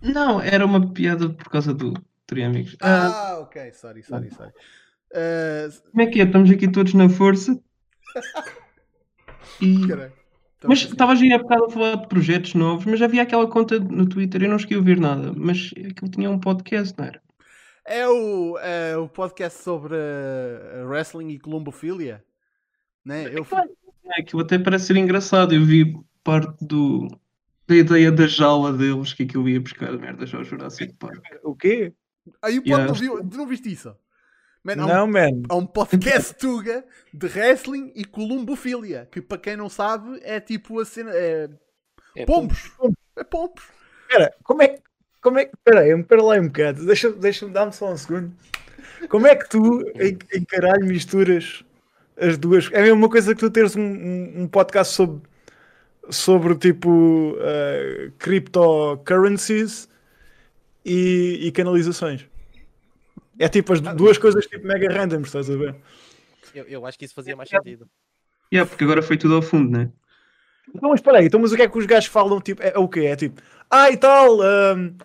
[0.02, 1.94] Não, era uma piada por causa do
[2.26, 2.76] Triamigos.
[2.83, 4.52] Ah, ah, ok, sorry, sorry, sorry.
[5.14, 5.90] Uh...
[5.92, 6.24] Como é que é?
[6.24, 7.59] Estamos aqui todos na força.
[9.61, 9.87] E...
[10.64, 14.08] Mas estavas aí a bocado a falar de projetos novos, mas havia aquela conta no
[14.08, 17.22] Twitter, eu não esqueci ouvir nada, mas aquilo tinha um podcast, não era?
[17.84, 22.24] É o, é o podcast sobre uh, wrestling e columbofilia,
[23.04, 23.30] né?
[23.32, 23.46] Eu...
[24.04, 27.08] É, aquilo até parece ser engraçado, eu vi parte do,
[27.66, 31.24] da ideia da jaula deles, que aquilo ia buscar merdas ao Jurassic Park.
[31.44, 31.92] O quê?
[32.42, 32.84] Aí o yeah.
[32.84, 33.94] não, viu, não viste isso?
[34.68, 35.42] Man, não, um, man.
[35.48, 40.78] Há um podcast Tuga de wrestling e columbofilia, que para quem não sabe é tipo
[40.78, 41.11] a cena.
[41.14, 41.48] É,
[42.14, 42.68] é pombos.
[42.76, 42.96] pombos.
[43.16, 43.64] É pombos.
[44.02, 44.78] Espera, como é,
[45.22, 45.57] como é que.
[45.57, 46.85] Espera aí, espera lá um bocado.
[46.85, 48.31] Deixa-me deixa dar-me só um segundo.
[49.09, 51.64] Como é que tu, em, em caralho, misturas
[52.20, 52.68] as duas?
[52.72, 55.22] É a mesma coisa que tu teres um, um, um podcast sobre,
[56.11, 59.88] sobre tipo uh, cryptocurrencies
[60.85, 62.26] e, e canalizações.
[63.38, 65.77] É tipo as duas coisas tipo mega random, estás a ver?
[66.55, 67.88] Eu, eu acho que isso fazia mais sentido.
[68.51, 69.90] É, yeah, porque agora foi tudo ao fundo, né?
[70.74, 72.40] Então, mas espera aí, então, mas o que é que os gajos falam?
[72.40, 73.01] Tipo, é, é o quê?
[73.01, 74.96] É tipo, ah, e tal, um,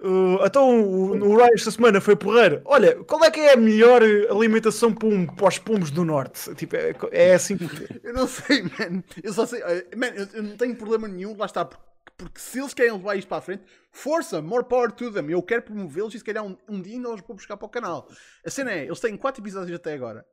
[0.00, 2.62] uh, então o, o Ryan esta semana foi porreiro.
[2.64, 6.54] Olha, qual é que é a melhor alimentação para, um, para os pombos do norte?
[6.54, 7.56] Tipo, é, é assim.
[8.02, 9.02] eu não sei, man.
[9.22, 9.60] Eu só sei,
[9.96, 13.16] man, eu, eu não tenho problema nenhum, lá está, porque porque se eles querem levar
[13.16, 15.30] isto para a frente, força, more power to them.
[15.30, 17.70] Eu quero promovê-los e se calhar um, um dia ainda os vou buscar para o
[17.70, 18.08] canal.
[18.44, 20.24] A cena é, eles têm 4 episódios até agora.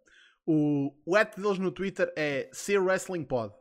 [0.45, 3.53] O, o at deles no Twitter é Ser Wrestling Pod.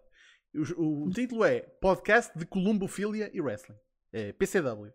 [0.77, 3.77] O, o, título é Podcast de Columbofilia e Wrestling.
[4.13, 4.93] É PCW.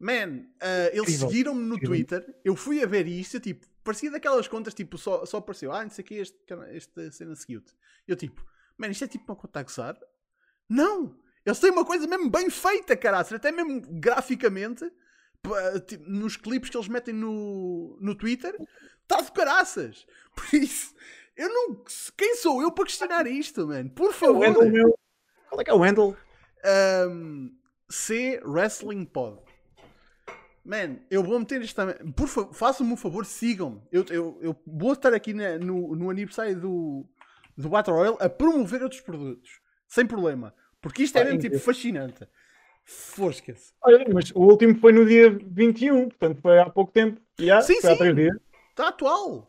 [0.00, 2.24] Man, uh, eles seguiram-me no Twitter.
[2.44, 5.72] Eu fui a ver isto, tipo, parecia daquelas contas, tipo, só, só apareceu.
[5.72, 6.38] Ah, não sei o que, este,
[6.70, 7.74] esta cena seguiu-te.
[8.06, 8.44] Eu, tipo,
[8.76, 9.98] man, isto é tipo uma conta a gozar?
[10.68, 11.18] Não!
[11.44, 13.26] Eles têm uma coisa mesmo bem feita, caralho.
[13.34, 14.84] Até mesmo graficamente,
[15.86, 18.54] tipo, nos clipes que eles metem no, no Twitter,
[19.02, 20.06] está de caraças.
[20.34, 20.94] Por isso,
[21.36, 21.82] eu não.
[22.16, 23.90] Quem sou eu para questionar isto, mano?
[23.90, 24.44] Por favor.
[24.44, 24.52] É
[25.48, 26.16] Qual é que é o handle?
[27.08, 27.56] Um,
[27.88, 29.40] C Wrestling Pod.
[30.64, 32.12] Man, eu vou meter isto também.
[32.12, 33.80] Por favor, façam-me um favor, sigam-me.
[33.90, 37.06] Eu, eu, eu vou estar aqui na, no, no aniversário do,
[37.56, 39.60] do Battle Royale a promover outros produtos.
[39.86, 40.54] Sem problema.
[40.80, 42.26] Porque isto é mesmo tipo fascinante.
[42.84, 43.72] Fosca-se.
[43.82, 47.20] Olha, mas o último foi no dia 21, portanto foi há pouco tempo.
[47.38, 47.88] Yeah, sim, sim.
[48.70, 49.46] Está atual.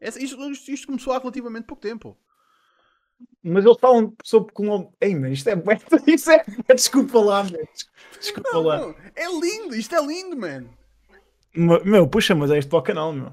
[0.00, 2.18] Isto, isto, isto, começou há relativamente pouco tempo.
[3.42, 4.92] Mas eles falam sobre como.
[5.00, 5.54] Ei, mano, isto é.
[6.06, 6.44] Isto é.
[6.74, 7.58] Desculpa lá, mano.
[8.18, 8.78] Desculpa não, lá.
[8.78, 8.96] Não.
[9.14, 10.68] É lindo, isto é lindo, mano.
[11.54, 13.32] Meu, puxa, mas é isto para o canal, meu.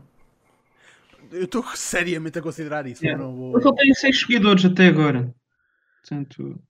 [1.32, 3.04] Eu estou seriamente a considerar isso.
[3.04, 3.24] Yeah.
[3.24, 3.54] Eu, vou...
[3.56, 5.34] eu só tenho 6 seguidores até agora.
[6.02, 6.62] Portanto.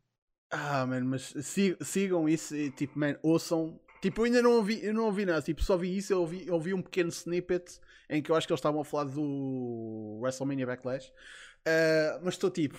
[0.51, 1.33] Ah, mano, mas
[1.81, 3.79] sigam isso e tipo, man, ouçam.
[4.01, 6.47] Tipo, eu ainda não ouvi, eu não ouvi nada, tipo, só vi isso, eu ouvi,
[6.47, 7.79] eu ouvi um pequeno snippet
[8.09, 11.09] em que eu acho que eles estavam a falar do WrestleMania Backlash.
[11.09, 12.77] Uh, mas estou tipo,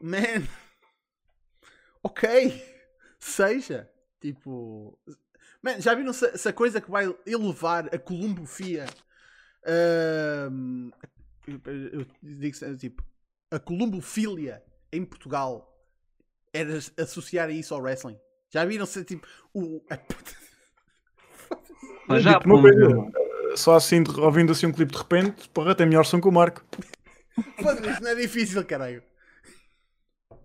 [0.00, 0.46] man,
[2.04, 2.62] ok,
[3.18, 3.90] seja,
[4.20, 4.96] tipo,
[5.62, 8.84] man, já viram se, se a coisa que vai elevar a columbofia,
[9.64, 10.92] uh,
[11.46, 13.02] eu, digo tipo,
[13.50, 15.71] a columbofilia em Portugal
[16.52, 18.18] era associar isso ao wrestling.
[18.50, 19.82] Já viram se tipo o.
[22.06, 26.04] Mas já, tipo, coisa, só assim, ouvindo assim um clipe de repente, porra, tem melhor
[26.04, 26.62] som que o Marco.
[27.62, 29.02] Foda-se, não é difícil, caralho.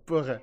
[0.06, 0.42] Porra.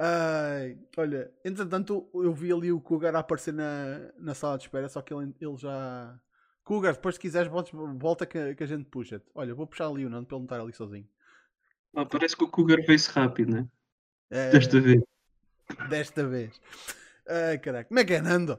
[0.00, 4.88] Ai, olha, entretanto eu vi ali o Cougar a aparecer na, na sala de espera,
[4.88, 6.16] só que ele, ele já.
[6.62, 7.50] Cougar, depois se quiseres,
[7.96, 9.26] volta que, que a gente puxa-te.
[9.34, 11.08] Olha, vou puxar ali o Nando para ele não estar ali sozinho.
[11.96, 13.68] Ah, parece que o Cougar veio-se rápido, né?
[14.30, 15.02] Desta vez.
[15.88, 16.60] Desta vez.
[17.28, 17.88] Ai, caraca.
[17.88, 18.58] Como é que é, Nando?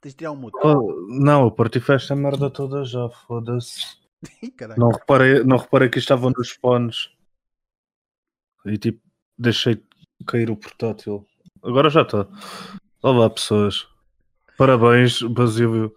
[0.00, 0.56] Tens de tirar um mute.
[0.62, 3.96] Oh, não, eu parti esta merda toda já, foda-se.
[4.76, 7.10] não, reparei, não reparei que estavam nos fones.
[8.64, 9.00] E tipo,
[9.38, 9.82] deixei
[10.26, 11.26] cair o portátil.
[11.62, 12.26] Agora já está.
[13.02, 13.88] Olá, pessoas.
[14.56, 15.94] Parabéns, Basílio,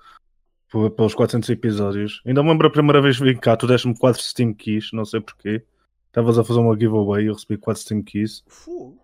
[0.70, 2.22] pelos 400 episódios.
[2.26, 5.05] Ainda me lembro a primeira vez que vim cá, tu deste-me 4 Steam Keys, não
[5.05, 5.65] sei porquê.
[6.10, 8.43] Estavas a fazer uma giveaway e eu recebi 4 Steam Keys.
[8.47, 8.97] Fu.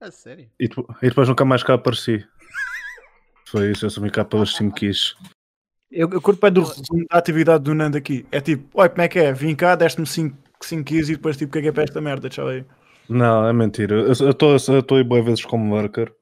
[0.00, 0.48] É sério?
[0.60, 2.24] E, e, depois nunca mais cá apareci.
[3.46, 5.16] Foi isso, eu sumi cá pelas Steam Keys.
[5.90, 8.26] Eu, eu curto bem do resumo da atividade do Nando aqui.
[8.30, 9.32] É tipo, oi, como é que é?
[9.32, 11.84] Vim cá, deste-me 5 5 quilos e depois tipo, o que é que é para
[11.84, 12.28] esta merda?
[12.28, 12.64] Tchau aí.
[13.08, 13.94] Não, é mentira.
[13.96, 16.12] Eu estou aí boas vezes como worker.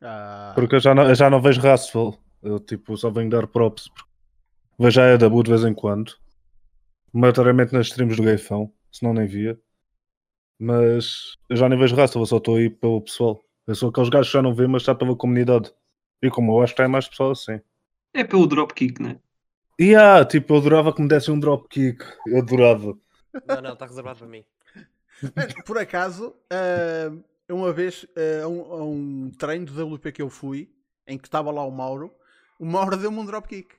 [0.00, 0.52] Ah.
[0.54, 2.18] Porque eu já não, eu já não vejo Rassful.
[2.42, 3.88] Eu tipo, só venho dar props.
[4.78, 6.12] Vejo a Edabu de vez em quando.
[7.12, 9.58] Maioritariamente nas streams do Gaifão, senão nem via.
[10.58, 13.42] Mas eu já nem vejo Rassful, eu só estou aí pelo pessoal.
[13.66, 15.72] Eu sou aqueles gajos que já não vê, mas está pela comunidade.
[16.22, 17.60] E como eu acho que tem mais pessoal assim.
[18.14, 19.18] É pelo dropkick, né?
[19.78, 22.02] E yeah, tipo, eu adorava que me desse um dropkick.
[22.26, 22.96] Eu adorava.
[23.46, 24.44] Não, não, está reservado para mim.
[25.66, 27.24] Por acaso, uh,
[27.54, 30.70] uma vez uh, a, um, a, um, treino do WP que eu fui,
[31.06, 32.14] em que estava lá o Mauro,
[32.58, 33.74] o Mauro deu-me um dropkick.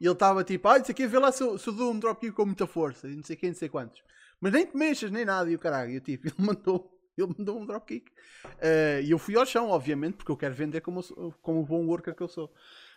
[0.00, 1.98] E ele estava tipo, ah, isso aqui vê lá se eu, se eu dou um
[1.98, 4.02] dropkick com muita força, e não sei quem, não sei quantos.
[4.44, 5.92] Mas nem te mexas, nem nada, e o caralho.
[5.92, 8.10] Eu tipo, ele mandou, ele mandou um dropkick.
[8.44, 11.02] Uh, e eu fui ao chão, obviamente, porque eu quero vender como,
[11.40, 12.52] como o bom worker que eu sou.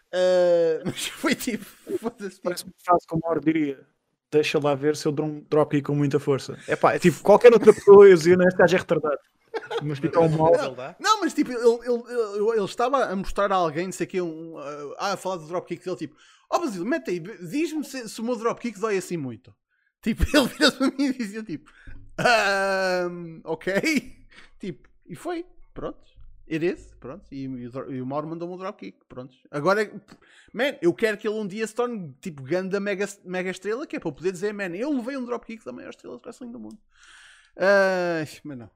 [0.08, 2.42] Uh, mas foi tipo, foda-se.
[2.42, 3.88] Parece uma frase como o Mauro diria
[4.30, 6.60] deixa lá ver se eu dou um drop com muita força.
[6.68, 9.20] É pá, é tipo, qualquer outra pessoa eu dizia, este gajo é retardado.
[9.82, 10.52] Mas fica um mal.
[11.00, 14.10] Não, mas tipo, ele, ele, ele, ele, estava a mostrar a alguém, não sei o
[14.10, 16.16] que, um, uh, a falar do dropkick dele, tipo,
[16.52, 19.52] ó oh, Basílio, mete aí, diz-me se, se, o meu dropkick dói assim muito.
[20.02, 21.72] Tipo, ele vira-se para mim e dizia, tipo,
[23.10, 23.74] um, ok.
[24.60, 26.18] Tipo, e foi, pronto.
[26.50, 27.26] It is, pronto.
[27.32, 29.36] E, e o Mauro mandou-me um dropkick, pronto.
[29.52, 29.84] Agora,
[30.54, 33.98] man, eu quero que ele um dia se torne tipo ganda mega, mega estrela, que
[33.98, 36.52] é para eu poder dizer, man, eu levei um dropkick da maior estrela de wrestling
[36.52, 36.80] do mundo.
[37.56, 38.72] Uh, mas não.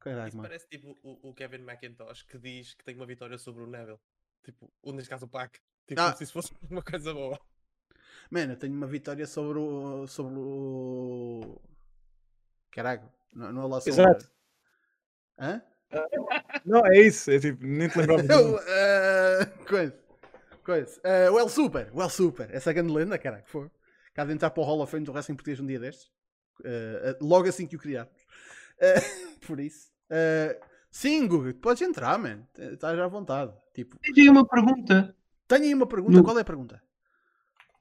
[0.00, 0.48] Caralho, Isso mano.
[0.48, 4.00] parece tipo o, o, Kevin McIntosh que diz que tem uma vitória sobre o Neville.
[4.42, 5.56] Tipo, ou neste caso o Pac.
[5.86, 6.12] Tipo, ah.
[6.14, 7.38] se isso fosse uma coisa boa.
[8.30, 10.06] Mano, eu tenho uma vitória sobre o.
[10.06, 11.60] sobre o.
[12.70, 13.02] Caralho,
[13.32, 13.90] não, não é lá sobre.
[14.00, 14.30] Exato.
[15.38, 15.62] Hã?
[16.64, 17.30] Não, é isso.
[17.30, 18.22] É tipo, nem te lembrava.
[18.22, 19.94] uh, coisa.
[20.64, 21.00] Coisa.
[21.00, 21.90] Uh, o El Super.
[21.92, 22.48] O El Super.
[22.54, 23.42] Essa é grande lenda, cara.
[23.42, 23.70] Que foi.
[24.14, 26.10] Cá de entrar para o Hall of Fame do Wrestling Português um dia destes.
[26.60, 28.26] Uh, logo assim que o criámos.
[29.46, 29.90] por isso.
[30.90, 32.46] sim, Google, podes entrar, man.
[32.56, 33.52] Estás à vontade.
[33.74, 35.16] Tipo, Tenho aí uma pergunta.
[35.48, 36.16] Tenho aí uma pergunta.
[36.16, 36.24] No...
[36.24, 36.82] Qual é a pergunta?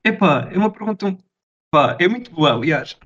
[0.03, 1.17] Epá, é uma pergunta.
[1.69, 2.97] Pá, é muito boa, aliás.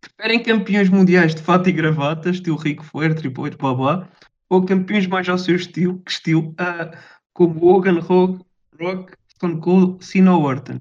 [0.00, 4.08] Preferem campeões mundiais de fato e gravata, estilo Rico Flair, Triple H, blá blá,
[4.48, 6.96] ou campeões mais ao seu estilo, que estilo uh,
[7.32, 8.44] como Hogan, Rock,
[8.80, 10.80] Rock, Stone Cold, Cena Orton?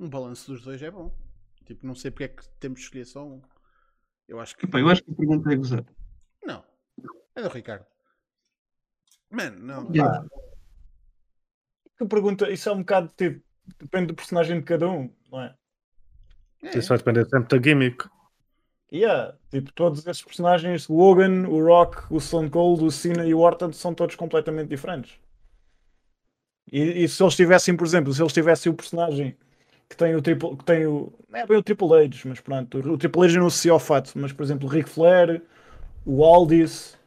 [0.00, 1.14] Um balanço dos dois é bom.
[1.64, 3.40] Tipo, não sei porque é que temos de escolher só um.
[4.28, 4.66] Eu acho que.
[4.66, 5.84] Epá, eu acho que a pergunta é gozar.
[6.44, 6.64] Não.
[7.34, 7.86] É do Ricardo.
[9.30, 9.90] Mano, não.
[9.92, 10.26] Yeah.
[11.98, 13.42] Que pergunta, isso é um bocado tipo.
[13.78, 15.54] Depende do personagem de cada um, não é?
[16.62, 16.78] É.
[16.78, 18.08] Isso vai depender sempre da gimmick.
[18.92, 23.34] Yeah, tipo, todos esses personagens, o Logan, o Rock, o Stone Cold, o Cena e
[23.34, 25.18] o Orton são todos completamente diferentes.
[26.70, 29.36] E, e, se eles tivessem, por exemplo, se eles tivessem o personagem
[29.88, 32.78] que tem o triple, que tem o, não é bem o Triple H, mas pronto,
[32.78, 35.42] o, o Triple H não associa ao fato, mas por exemplo, o Ric Flair,
[36.06, 36.98] o Aldis,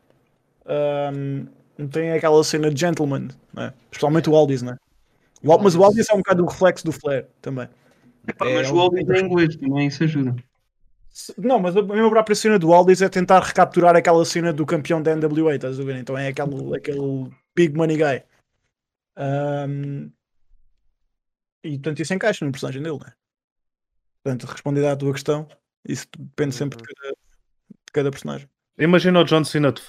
[0.66, 1.48] um,
[1.86, 3.74] tem aquela cena de gentleman, né?
[3.92, 4.78] especialmente o Aldis, né?
[5.44, 7.70] O, mas o Aldis é um bocado o reflexo do Flair também.
[8.28, 10.36] Epá, é, mas o Aldis é inglês também, isso ajuda.
[11.38, 15.02] Não, mas a minha própria cena do Aldis é tentar recapturar aquela cena do campeão
[15.02, 15.96] da NWA, estás a ver?
[15.98, 18.24] Então é aquele, aquele big money guy.
[19.18, 20.12] Um,
[21.64, 23.14] e portanto isso encaixa no personagem dele, né?
[24.24, 25.48] Portanto, respondendo à tua questão,
[25.88, 26.96] isso depende sempre de uhum.
[26.96, 28.50] cada, de cada personagem.
[28.78, 29.82] Imagina o John Cena de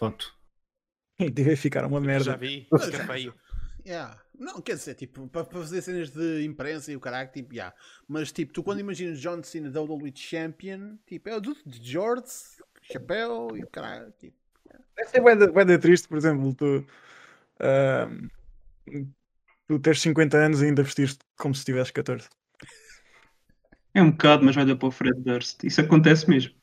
[1.19, 1.31] fato.
[1.33, 2.25] Deve ficar uma merda.
[2.25, 3.35] Já vi, fica feio.
[3.87, 4.19] Yeah.
[4.39, 7.75] Não, quer dizer, tipo, para fazer cenas de imprensa e o caralho, tipo, yeah.
[8.07, 12.25] Mas, tipo, tu quando imaginas John Cena WWE Champion, tipo, é o dude de George,
[12.83, 14.37] chapéu e o caralho, tipo.
[14.67, 14.85] Yeah.
[14.97, 16.87] Deve ser bem, bem triste, por exemplo, tu,
[17.61, 19.09] uh,
[19.67, 22.29] tu tens 50 anos e ainda vestiste como se tivesse 14.
[23.95, 25.65] É um bocado, mas vai dar para o Fred Durst.
[25.65, 26.55] Isso acontece mesmo.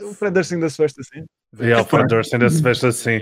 [0.00, 1.24] O Fred Durst ainda se veste assim.
[1.60, 3.20] E o Fred Durst ainda se veste assim.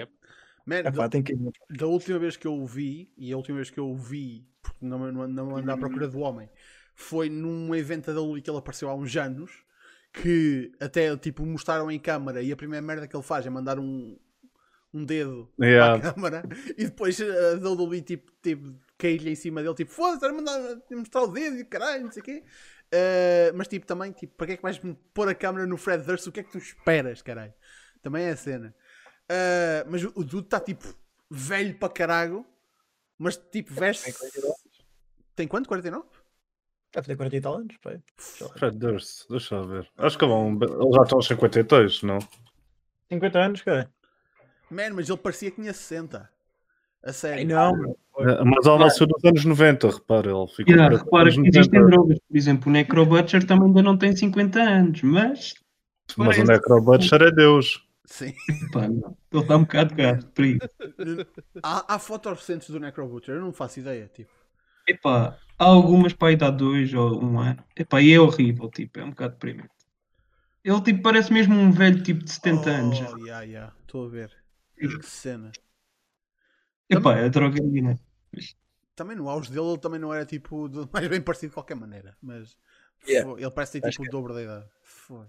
[0.67, 1.35] Man, É pá, da, que
[1.71, 4.47] da última vez que eu o vi, e a última vez que eu o vi,
[4.63, 6.49] porque não, não, não ando à procura do homem,
[6.95, 9.51] foi num evento da Luli que ele apareceu há uns anos,
[10.13, 13.79] que até tipo mostraram em câmara e a primeira merda que ele faz é mandar
[13.79, 14.19] um,
[14.93, 15.95] um dedo Yeah.
[15.95, 16.43] a câmara
[16.77, 21.23] e depois a WWE tipo, tipo cair-lhe em cima dele, tipo, foda-se, era mandar mostrar
[21.23, 22.45] o dedo e caralho, não sei o quê.
[22.93, 24.81] Uh, mas tipo, também, tipo, para que é que vais
[25.15, 26.27] pôr a câmera no Fred Durst?
[26.27, 27.55] O que é que tu esperas, caralho?
[28.03, 28.75] Também é a cena.
[29.31, 30.85] Uh, mas o, Dude está tipo
[31.31, 32.45] velho para caralho,
[33.17, 34.13] mas tipo veste.
[35.37, 35.69] Tem quanto?
[35.69, 36.05] 49?
[36.93, 37.77] Deve ter 40 e tal anos.
[38.57, 39.89] Fred Durst, deixa eu ver.
[39.97, 40.59] Acho que vão.
[40.61, 42.19] Eles já estão aos 52, não?
[43.09, 43.89] 50 anos, cara.
[44.69, 46.29] Man, mas ele parecia que tinha 60.
[47.03, 47.47] A sério.
[47.47, 47.97] não.
[48.19, 50.31] É, Mas ele nasceu nos anos 90, repara.
[50.31, 51.87] Ele ficou Yeah, repara que existem 90.
[51.97, 55.55] drogas, por exemplo, o Necro Butcher também ainda não tem 50 anos, mas
[56.17, 57.89] Mas o parece- Necro Butcher é Deus.
[58.11, 58.35] Sim.
[58.73, 59.17] pá, não.
[59.33, 60.59] ele está um bocado gato por aí.
[61.63, 64.09] Há, há fotos recentes do Necro Butcher, eu não faço ideia.
[64.09, 64.33] Tipo.
[64.87, 67.63] Epá, há algumas para aí dá dois ou um ano.
[67.77, 69.71] Epá, e é horrível, tipo, é um bocado deprimente.
[70.65, 72.99] Ele tipo parece mesmo um velho tipo de 70 anos.
[72.99, 73.11] já.
[73.11, 73.73] Oh, yeah, yeah.
[73.81, 74.37] Estou a ver.
[74.77, 75.53] Que cena.
[76.89, 77.99] Epá, é drogaria, né?
[78.97, 81.77] Também no auge dele, ele também não era tipo do mais bem parecido de qualquer
[81.77, 82.17] maneira.
[82.21, 82.57] Mas
[83.09, 83.31] Yeah.
[83.41, 84.67] ele parece ter Acho tipo o dobro da idade.
[84.83, 85.27] Foi.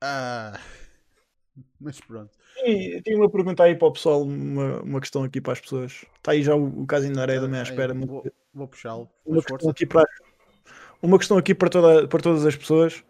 [0.00, 0.58] Ah.
[1.80, 2.30] Mas pronto.
[2.64, 6.04] E tenho uma pergunta aí para o pessoal, uma, uma questão aqui para as pessoas.
[6.16, 7.94] Está aí já o, o caso ainda areia da minha Aí, espera.
[7.94, 9.08] Vou, vou puxá-lo.
[9.26, 10.04] Uma questão, aqui para,
[11.02, 13.04] uma questão aqui para, toda, para todas as pessoas.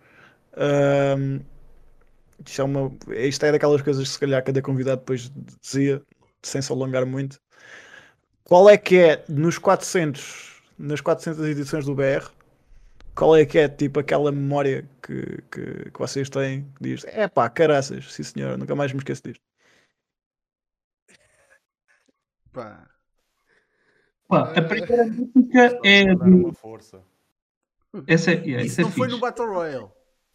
[0.57, 1.41] Ahm,
[2.45, 5.31] isto, é uma, isto é daquelas coisas que se calhar cada convidado depois
[5.61, 6.03] dizia,
[6.43, 7.41] sem se alongar muito.
[8.45, 12.29] Qual é que é, nos 400, nas 400 edições do BR,
[13.15, 17.29] qual é que é tipo aquela memória que, que, que vocês têm que diz, é
[17.29, 19.43] pá, caraças, sim senhor, nunca mais me esqueço disto.
[22.53, 22.89] Pá.
[24.29, 27.03] Pá, a primeira música é uma força.
[28.07, 29.17] Essa é, yeah, Isso essa é não foi fixe.
[29.17, 29.89] no Battle Royale.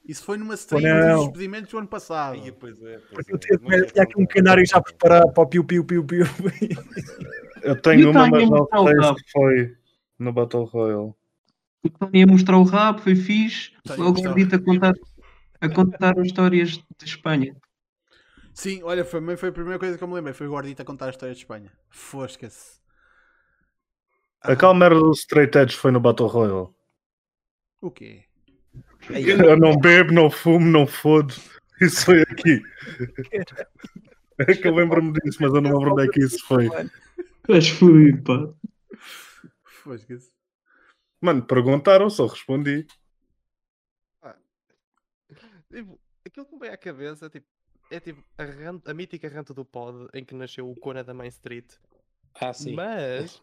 [0.06, 1.16] Isso foi numa stream Não.
[1.18, 2.34] dos despedimentos do ano passado.
[2.34, 3.56] Aí, pois é, pois Porque é.
[3.56, 6.26] eu tinha, tinha aqui um canário já preparado para o piu-piu-piu-piu.
[7.62, 9.78] Eu tenho E o uma, Tony mas não sei se foi
[10.18, 11.14] no Battle Royale.
[11.84, 13.72] O Tony ia mostrar o rabo, foi fixe.
[13.98, 14.94] Logo o acredito a contar,
[15.62, 17.56] a contar histórias de Espanha.
[18.54, 20.34] Sim, olha, foi, foi a primeira coisa que eu me lembrei.
[20.34, 21.72] Foi o Gordito a contar a história de Espanha.
[21.90, 22.80] Fosca-se.
[24.42, 26.70] Ah, Aquela merda do Straight Edge foi no Battle Royale.
[27.82, 28.26] O quê?
[29.10, 31.34] Eu não bebo, não fumo, não fodo.
[31.80, 32.62] Isso foi aqui.
[34.38, 36.70] É que eu lembro-me disso, mas eu não lembro onde é que isso foi.
[37.42, 38.54] Estás fodido, pá.
[39.64, 40.39] Fosca-se.
[41.22, 42.88] Mano, perguntaram, só respondi.
[45.72, 47.48] Tipo, aquilo que me vem à cabeça tipo,
[47.92, 51.28] é tipo a, a mítica ranta do pod em que nasceu o Cona da Main
[51.28, 51.72] Street.
[52.36, 52.74] Ah, sim.
[52.74, 53.42] Mas,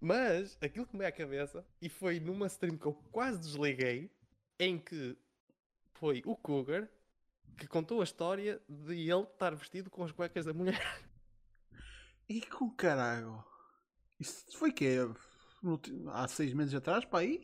[0.00, 4.10] mas, aquilo que me vem à cabeça, e foi numa stream que eu quase desliguei,
[4.58, 5.16] em que
[5.94, 6.88] foi o Cougar
[7.56, 10.80] que contou a história de ele estar vestido com as cuecas da mulher.
[12.28, 13.42] E com caralho?
[14.20, 14.98] Isso foi quê?
[14.98, 15.27] No ti-
[16.12, 17.40] Há seis meses atrás, para aí?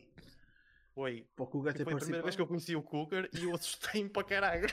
[0.93, 1.25] Foi.
[1.35, 3.53] Para o Cougar ter foi a primeira vez que eu conheci o Cougar e eu
[3.53, 4.67] assustei-me para caralho.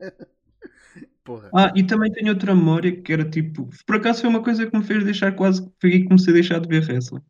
[1.24, 1.50] Porra.
[1.54, 3.68] Ah, e também tenho outra memória que era tipo.
[3.86, 5.62] Por acaso foi uma coisa que me fez deixar quase.
[5.80, 7.22] Foi aí que comecei a deixar de ver wrestling.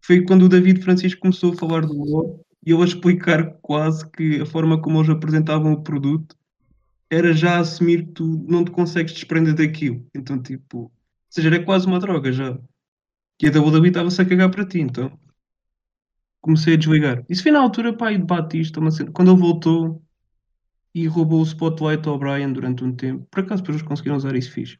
[0.00, 4.08] Foi quando o David Francisco começou a falar do Raw e eu a explicar quase
[4.10, 6.36] que a forma como eles apresentavam o produto
[7.10, 10.04] era já assumir que tu não te consegues desprender daquilo.
[10.14, 10.78] Então, tipo.
[10.78, 10.92] Ou
[11.30, 12.58] seja, era quase uma droga já.
[13.40, 15.12] E a WWE estava-se a cagar para ti, então.
[16.40, 17.24] Comecei a desligar.
[17.28, 20.02] Isso foi na altura, pá, de Batista, cena- quando ele voltou
[20.94, 23.26] e roubou o spotlight ao Brian durante um tempo.
[23.30, 24.78] Por acaso, depois eles conseguiram usar isso fixe.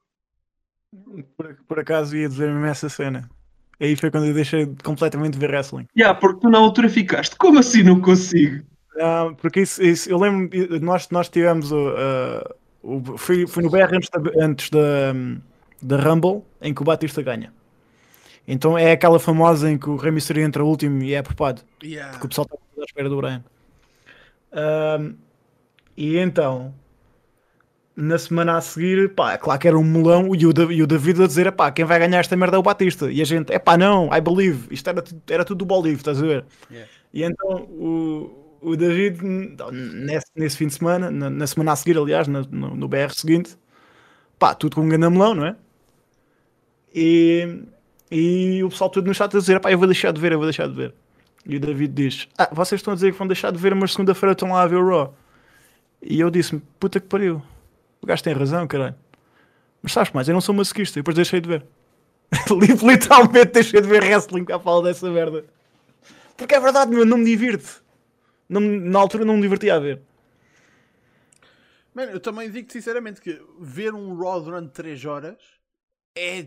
[1.37, 3.29] Por, por acaso ia dizer mesmo essa cena.
[3.81, 5.87] Aí foi quando eu deixei de completamente ver wrestling.
[5.97, 8.65] Yeah, porque tu na altura ficaste, como assim não consigo?
[8.97, 10.51] Não, porque isso, isso- eu lembro,
[10.81, 11.91] nós, nós tivemos o.
[11.91, 15.13] uh, o fui, fui no BR antes, da, antes da,
[15.83, 17.53] da Rumble em que o Batista ganha.
[18.49, 21.63] Então é aquela famosa em que o Rey Mysterio entra último e é apropado.
[21.83, 22.13] Yeah.
[22.13, 23.45] Porque o pessoal está à espera do Brian.
[24.53, 25.17] Ahm,
[25.97, 26.75] e então,
[27.97, 31.23] na semana a seguir, pá, claro que era um melão e o, e o David
[31.23, 33.11] a dizer, pá, quem vai ganhar esta merda é o Batista.
[33.11, 34.73] E a gente, é pá, não, I believe.
[34.73, 36.45] Isto era, tudo- era tudo do Bolive, estás a ver?
[36.71, 36.91] Yeah.
[37.13, 38.31] E então o,
[38.63, 42.77] o David, nesse, nesse fim de semana, na, na semana a seguir, aliás, na- no,
[42.77, 43.57] no BR seguinte,
[44.39, 45.57] pá, tudo com um grande melão, não é?
[46.95, 47.63] E,
[48.11, 50.39] e o pessoal todo no chat a dizer, pá, eu vou deixar de ver, eu
[50.39, 50.95] vou deixar de ver.
[51.45, 53.93] E o David diz: Ah, vocês estão a dizer que vão deixar de ver, mas
[53.93, 55.15] segunda-feira estão lá a ver o Raw.
[56.03, 57.43] E eu disse-me, puta que pariu,
[58.01, 58.95] o gajo tem razão, caralho.
[59.83, 61.67] Mas sabes mais, eu não sou masoquista, e depois deixei de ver.
[62.83, 65.45] Literalmente deixei de ver wrestling à fala dessa merda.
[66.37, 67.81] Porque é verdade, meu, não me divirte.
[68.49, 70.01] Não, na altura não me divertia a ver.
[71.95, 75.39] Mano, eu também digo sinceramente que ver um Raw durante 3 horas
[76.17, 76.47] é.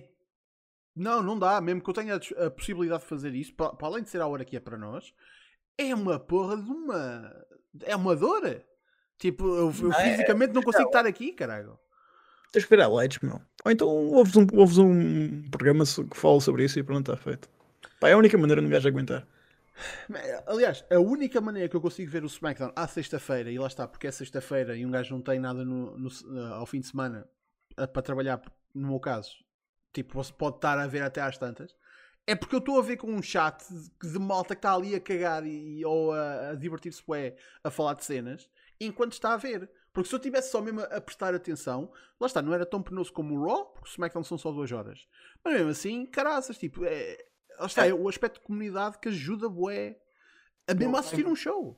[0.95, 1.59] Não, não dá.
[1.61, 4.27] Mesmo que eu tenha a, possibilidade de fazer isso, para, para, além de ser a
[4.27, 5.13] hora que é para nós,
[5.77, 7.45] é uma porra de uma.
[7.83, 8.63] É uma dor.
[9.17, 11.79] Tipo, eu, eu é, fisicamente não consigo estar aqui, caralho.
[12.51, 13.39] Tens que ver highlights, meu.
[13.63, 17.49] Ou então ouves um, ouves um programa que fala sobre isso e pronto, está feito.
[17.99, 19.25] Pá, é a única maneira de um gajo aguentar.
[20.45, 23.87] Aliás, a única maneira que eu consigo ver o SmackDown à sexta-feira, e lá está,
[23.87, 26.87] porque é sexta-feira e um gajo não tem nada no, no, uh, ao fim de
[26.87, 27.27] semana
[27.79, 28.41] uh, para trabalhar,
[28.73, 29.31] no meu caso,
[29.93, 31.75] tipo, você pode estar a ver até às tantas,
[32.27, 34.95] é porque eu estou a ver com um chat de, de malta que está ali
[34.95, 37.03] a cagar e, ou a, a divertir-se
[37.63, 39.69] a falar de cenas enquanto está a ver.
[39.93, 43.11] Porque se eu tivesse só mesmo a, prestar atenção, lá está, não era tão penoso
[43.11, 45.05] como o Raw, porque o SmackDown são só duas horas.
[45.43, 47.17] Mas mesmo assim, caraças, tipo, é,
[47.59, 49.97] lá está, é o aspecto de comunidade que ajuda bué
[50.67, 51.77] a mesmo assistir um show.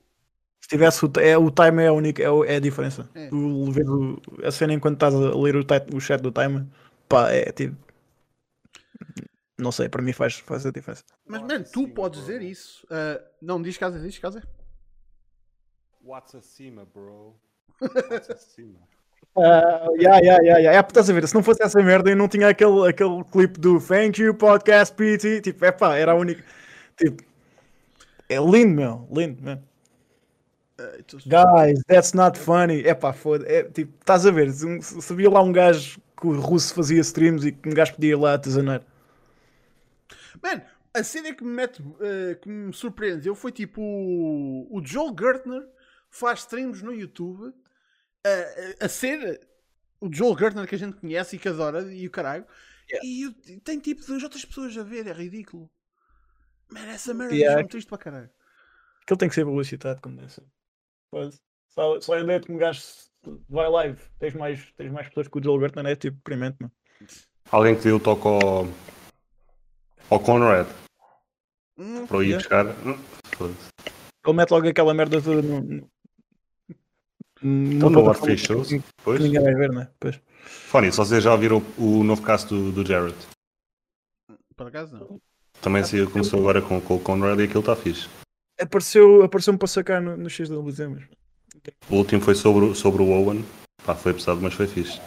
[0.62, 3.10] Se tivesse o, é, o time é a única, é, é a diferença.
[3.16, 3.30] É.
[3.34, 3.86] O, ver
[4.46, 6.70] a cena enquanto estás a ler o, o chat do time,
[7.10, 7.76] pá, é tipo.
[9.58, 11.04] Não sei, para mim faz, faz a diferença.
[11.26, 12.86] Mas, mano, tu podes dizer isso.
[12.86, 14.44] Uh, não, diz casa, diz casa.
[16.04, 17.40] What's acima, bro?
[17.80, 18.80] What's acima?
[19.36, 20.78] Uh, yeah, yeah, yeah, yeah.
[20.78, 23.60] É, estás a ver, se não fosse essa merda eu não tinha aquele, aquele clipe
[23.60, 25.42] do Thank You Podcast PT.
[25.42, 26.44] Tipo, é pá, era a única.
[26.98, 27.24] Tipo,
[28.28, 29.08] é lindo, meu.
[29.12, 29.60] Lindo, meu.
[31.26, 32.84] Guys, that's not funny.
[32.84, 33.46] É pá, foda.
[33.48, 37.02] É, tipo, estás a ver, se, se via lá um gajo que o russo fazia
[37.02, 38.86] streams e que um gajo podia ir lá a tesoneiro.
[40.42, 40.62] Man,
[40.94, 45.68] a cena que me, mete, uh, que me surpreendeu foi tipo o, o Joel Gertner
[46.10, 47.54] faz streams no YouTube
[48.26, 49.46] a, a, ser
[50.00, 52.46] o Joel Gertner que a gente conhece e que adora e o caralho.
[52.90, 53.06] Yeah.
[53.50, 55.70] E, tem tipo duas outras pessoas a ver, é ridículo.
[56.70, 57.60] Mano, essa merda yeah.
[57.60, 58.30] é triste para caralho.
[59.02, 60.46] Aquilo tem que ser publicitado como deve ser.
[61.68, 62.82] Só, só a ideia de que um gajo
[63.50, 66.74] vai live, tens mais, tens mais pessoas que o Joel Gertner é tipo deprimente, mano.
[67.52, 68.68] Alguém que deu o toque ao,
[70.10, 70.68] ao Conrad
[71.78, 72.66] hum, para o ir buscar.
[72.66, 72.98] Hum,
[74.26, 75.90] Ele mete logo aquela merda toda no,
[77.44, 78.70] então no Artificials.
[79.04, 79.20] Pois.
[79.20, 79.90] Ninguém vai ver, né?
[80.00, 80.20] Pois.
[80.46, 83.16] Fone, se vocês já ouviram o novo cast do, do Jared.
[84.56, 85.22] Por acaso não.
[85.62, 88.10] Também se começou agora com, com o Conrad e aquilo está fixe.
[88.60, 91.08] Apareceu, apareceu-me para sacar no, no X da Dezembro.
[91.90, 93.44] O último foi sobre, sobre o Owen.
[93.86, 95.00] Pá, foi pesado, mas foi fixe.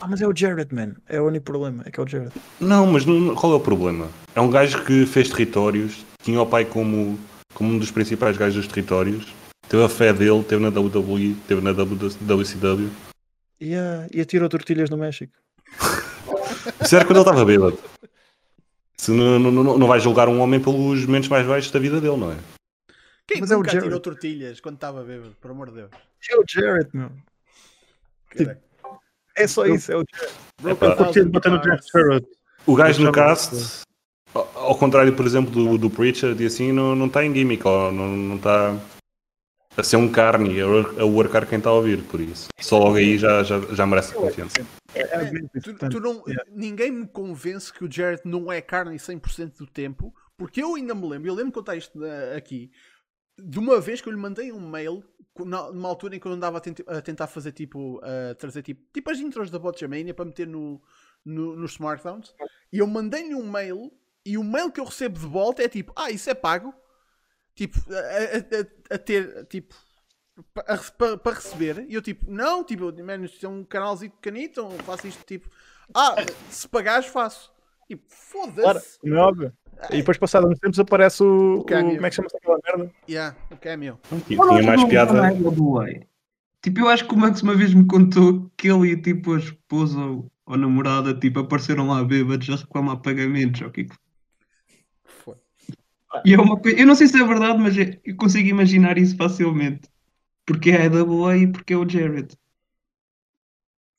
[0.00, 0.94] Ah, mas é o Jared, man.
[1.08, 1.82] É o único problema.
[1.86, 2.32] É que é o Jared.
[2.60, 4.08] Não, mas não, qual é o problema?
[4.34, 7.18] É um gajo que fez territórios, tinha o pai como,
[7.54, 9.32] como um dos principais gajos dos territórios
[9.68, 12.90] Teve a fé dele, teve na WWE, teve na WCW.
[13.60, 15.32] E, a, e atirou tortilhas no México.
[16.82, 17.78] Isso era quando ele estava bêbado.
[18.96, 22.00] Se não, não, não, não vai julgar um homem pelos momentos mais baixos da vida
[22.00, 22.36] dele, não é?
[23.26, 25.90] Quem Mas nunca é o atirou tortilhas quando estava bêbado, por amor de Deus?
[26.30, 27.10] É o Jared, meu.
[28.36, 28.56] Tipo,
[29.36, 30.36] é só isso, é o Jared.
[32.66, 33.84] O gajo no cast,
[34.34, 37.92] ao contrário, por exemplo, do, do Preacher, e assim, não, não está em gimmick, ou
[37.92, 38.78] não, não está
[39.76, 42.48] a ser um carne, a workar quem está a ouvir, por isso.
[42.60, 44.66] Só logo aí já, já, já merece a confiança.
[44.94, 49.58] É, é, tu, tu não, ninguém me convence que o Jared não é carne 100%
[49.58, 51.98] do tempo, porque eu ainda me lembro, eu lembro de contar isto
[52.36, 52.70] aqui,
[53.38, 55.02] de uma vez que eu lhe mandei um mail,
[55.38, 58.00] numa altura em que eu andava a, tentar fazer tipo,
[58.38, 60.80] trazer tipo, tipo as intros da Botchamania para meter no,
[61.24, 62.34] no, nos smartphones,
[62.72, 63.92] e eu mandei-lhe um mail,
[64.24, 66.72] e o mail que eu recebo de volta é tipo, ah, isso é pago?
[67.54, 69.74] tipo, a, a, a ter, tipo,
[70.52, 71.86] para, receber.
[71.88, 75.48] E eu, tipo, não, tipo, mano, isto é um canalzinho pequenito, faço isto, tipo,
[75.94, 76.16] ah,
[76.50, 77.52] se pagares, faço.
[77.86, 78.98] Tipo, foda-se.
[78.98, 79.52] Claro.
[79.90, 81.60] E depois, passado uns tempos, aparece o.
[81.60, 81.94] o, cameo.
[81.94, 82.92] como é que chama-se aquela merda?
[83.08, 83.98] Yeah, o cameo.
[84.26, 85.22] Tipo, tinha mais piada.
[86.62, 89.38] Tipo, eu acho que o Max uma vez me contou que ele e tipo a
[89.38, 93.60] esposa ou a namorada tipo, apareceram lá bêbados a reclamar pagamentos.
[93.60, 93.94] O que é que
[96.24, 98.98] e é uma coisa, eu não sei se é verdade, mas é, eu consigo imaginar
[98.98, 99.88] isso facilmente.
[100.46, 102.36] Porque é a AWA e porque é o Jared.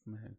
[0.06, 0.36] Man,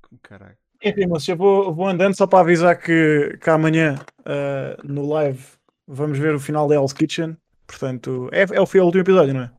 [0.00, 0.57] como caralho.
[0.82, 5.42] Enfim, mas eu vou, vou andando só para avisar que, que amanhã uh, no live
[5.86, 7.36] vamos ver o final da Hell's Kitchen.
[7.66, 9.50] Portanto, é, é o, é o último episódio, não é?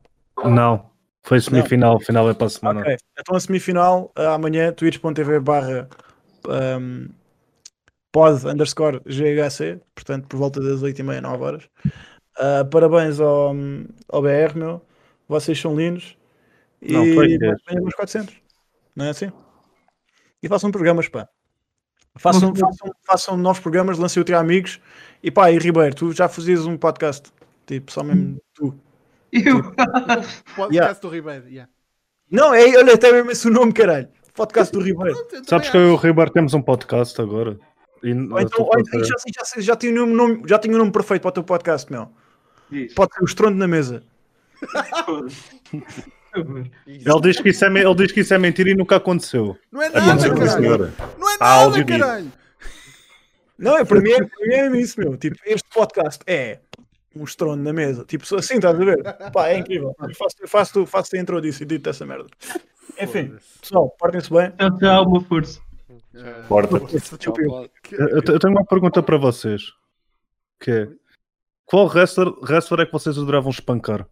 [0.48, 0.90] Não,
[1.22, 2.80] foi semifinal, o final é para a semana.
[2.80, 2.96] Okay.
[3.18, 5.88] Então a semifinal uh, amanhã, twitch.tv barra
[6.48, 7.08] um,
[8.10, 11.68] pod underscore GHC, portanto por volta das 8h30, 9 horas.
[12.38, 13.54] Uh, parabéns ao,
[14.08, 14.82] ao BR, meu.
[15.28, 16.16] vocês são lindos
[16.80, 18.34] Não, e foi mais venham uns 400.
[18.96, 19.30] Não é assim?
[20.42, 21.28] E façam programas, pá.
[22.16, 24.80] Façam, façam, façam novos programas, lancem o teu amigos
[25.22, 27.30] e pá, e Ribeiro, tu já fazias um podcast,
[27.66, 28.74] tipo, só mesmo tu.
[29.32, 29.62] Eu.
[30.56, 30.92] Podcast Yeah.
[31.00, 31.48] do Ribeiro.
[31.48, 31.70] Yeah.
[32.30, 34.08] Não, é, olha, até mesmo esse o nome, caralho.
[34.34, 35.16] Podcast do Ribeiro.
[35.46, 35.96] Sabes que eu e o.
[35.96, 37.58] Ribeiro temos um podcast agora.
[38.02, 40.78] E, Ou então, ou então já, já, já, já, tinha o nome, já tinha o
[40.78, 42.10] nome perfeito para o teu podcast, meu.
[42.96, 44.02] Pode ser o estrondo na mesa.
[46.34, 49.56] ele, diz que isso é, ele diz que isso é mentira e nunca aconteceu.
[49.70, 50.62] Não é nada, Aconteceu a caralho.
[50.62, 50.94] senhora.
[51.18, 52.32] Não é nada, caralho.
[53.58, 55.16] Não, é para mim, é, para mim é isso, meu.
[55.16, 56.60] Tipo, este podcast é
[57.14, 58.04] um estrondo na mesa.
[58.04, 59.02] Tipo, assim, estás a ver?
[59.32, 59.94] Pá, é incrível.
[60.00, 62.26] Eu faço, eu faço, faço a intro disso e dito essa merda.
[62.98, 64.50] Enfim, pessoal, portem-se bem.
[64.52, 65.60] Tchau, tchau, uma força.
[66.48, 66.76] Porta.
[67.92, 69.62] Eu tenho uma pergunta para vocês.
[70.58, 70.88] Que é,
[71.64, 74.06] qual wrestler, wrestler é que vocês adoravam espancar?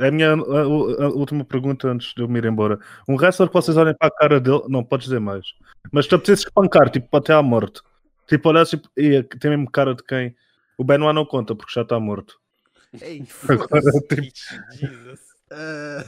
[0.00, 2.78] É a minha a- a- última pergunta antes de eu me ir embora.
[3.08, 5.44] Um wrestler que vocês olhem para a cara dele, não podes dizer mais,
[5.92, 7.80] mas te apetece espancar, tipo, até à morte.
[8.26, 10.34] Tipo, olhar tipo, "Ia, que tem mesmo cara de quem?
[10.78, 12.38] O Benoit não conta porque já está morto.
[13.00, 15.16] Ei, Agora, tipo,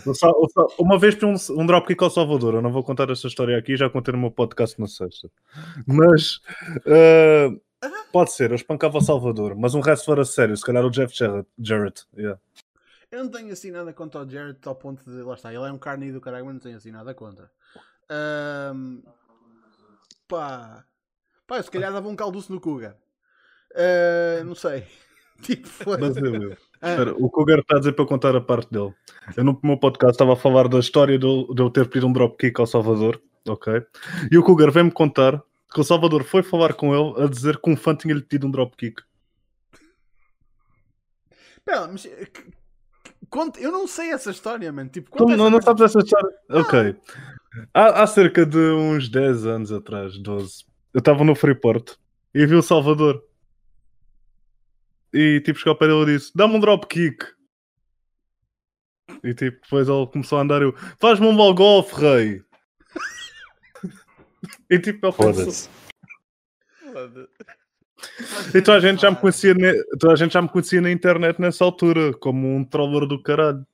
[0.06, 2.54] eu só- só- uma vez pedi um, um dropkick ao Salvador.
[2.54, 5.28] Eu não vou contar esta história aqui, já contei no meu podcast na sexta.
[5.86, 6.40] Mas
[6.86, 7.50] eh,
[8.12, 11.12] pode ser, eu espancava o Salvador, mas um wrestler a sério, se calhar o Jeff
[11.14, 11.48] Jarrett.
[11.58, 12.38] Jarrett yeah.
[13.12, 15.22] Eu não tenho assim nada contra o Jared ao ponto de.
[15.22, 17.50] Lá está, ele é um carne do caralho, mas não tenho assim nada contra.
[18.10, 19.02] Ahm,
[20.26, 20.84] pá.
[21.46, 22.96] Pá, eu se calhar dava um calduço no Cougar.
[23.74, 24.86] Ah, não sei.
[25.42, 26.20] Tipo, Mas foda-se.
[26.20, 26.56] eu, eu.
[26.80, 28.94] Ah, Espera, o Cougar está a dizer para eu contar a parte dele.
[29.36, 32.06] Eu no meu podcast estava a falar da história de eu, de eu ter pedido
[32.06, 33.84] um dropkick ao Salvador, ok?
[34.30, 35.42] E o Cougar vem-me contar
[35.74, 38.52] que o Salvador foi falar com ele a dizer que um fã tinha-lhe pedido um
[38.52, 39.02] dropkick.
[41.64, 42.06] Pera, mas.
[43.32, 44.90] Conta, eu não sei essa história, mano.
[44.90, 46.36] Tipo, Tu não, não sabes essa história?
[46.50, 46.94] Ok.
[47.72, 51.96] Há, há cerca de uns 10 anos atrás, 12, eu estava no Freeport
[52.34, 53.24] e vi o Salvador.
[55.14, 57.24] E tipo, chegou pé dele e disse: Dá-me um dropkick.
[59.24, 62.42] E tipo, depois ele começou a andar e eu: Faz-me um ball golf, rei.
[64.68, 65.70] e tipo, ele pensou,
[68.02, 68.58] Foda-se.
[68.58, 69.54] Então a gente já me conhecia,
[69.98, 73.66] toda a gente já me conhecia na internet nessa altura, como um troller do caralho.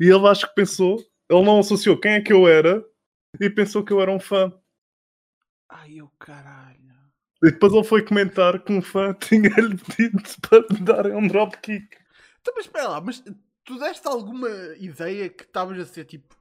[0.00, 0.98] E ele acho que pensou,
[1.28, 2.84] ele não associou quem é que eu era
[3.40, 4.52] e pensou que eu era um fã.
[5.68, 6.78] Ai, eu caralho.
[7.42, 11.96] E depois ele foi comentar que um fã tinha-lhe pedido para me darem um dropkick.
[12.40, 13.22] Então, mas espera lá, mas
[13.64, 14.48] tu deste alguma
[14.78, 16.37] ideia que estavas a ser tipo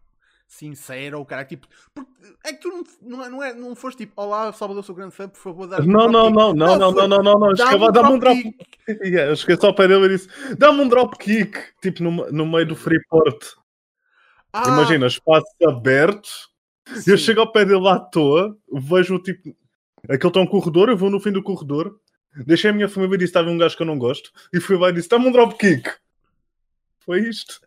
[0.47, 1.47] sincero ou caralho?
[1.47, 2.09] Tipo, porque
[2.45, 5.13] é que tu não, não, é, não, é, não foste tipo, olá, Salvador, sou grande
[5.13, 7.53] fã, por favor, dá Não, não, não, não, não, não, não, não, não.
[7.53, 8.57] Dá-me Chegava a dar-me um dropkick.
[8.87, 9.07] dropkick.
[9.07, 11.57] Yeah, eu cheguei só pé dele e disse: dá-me um dropkick.
[11.81, 13.55] Tipo, no, no meio do Freeport.
[14.53, 16.29] Ah, Imagina, espaço aberto.
[16.95, 17.11] sim.
[17.11, 19.55] Eu chego ao pé dele à toa, vejo tipo.
[20.09, 21.99] Aquele está um corredor, eu vou no fim do corredor,
[22.45, 24.77] deixei a minha família e disse: estava um gajo que eu não gosto, e fui
[24.77, 25.89] lá e disse: dá-me um dropkick.
[26.99, 27.59] Foi isto.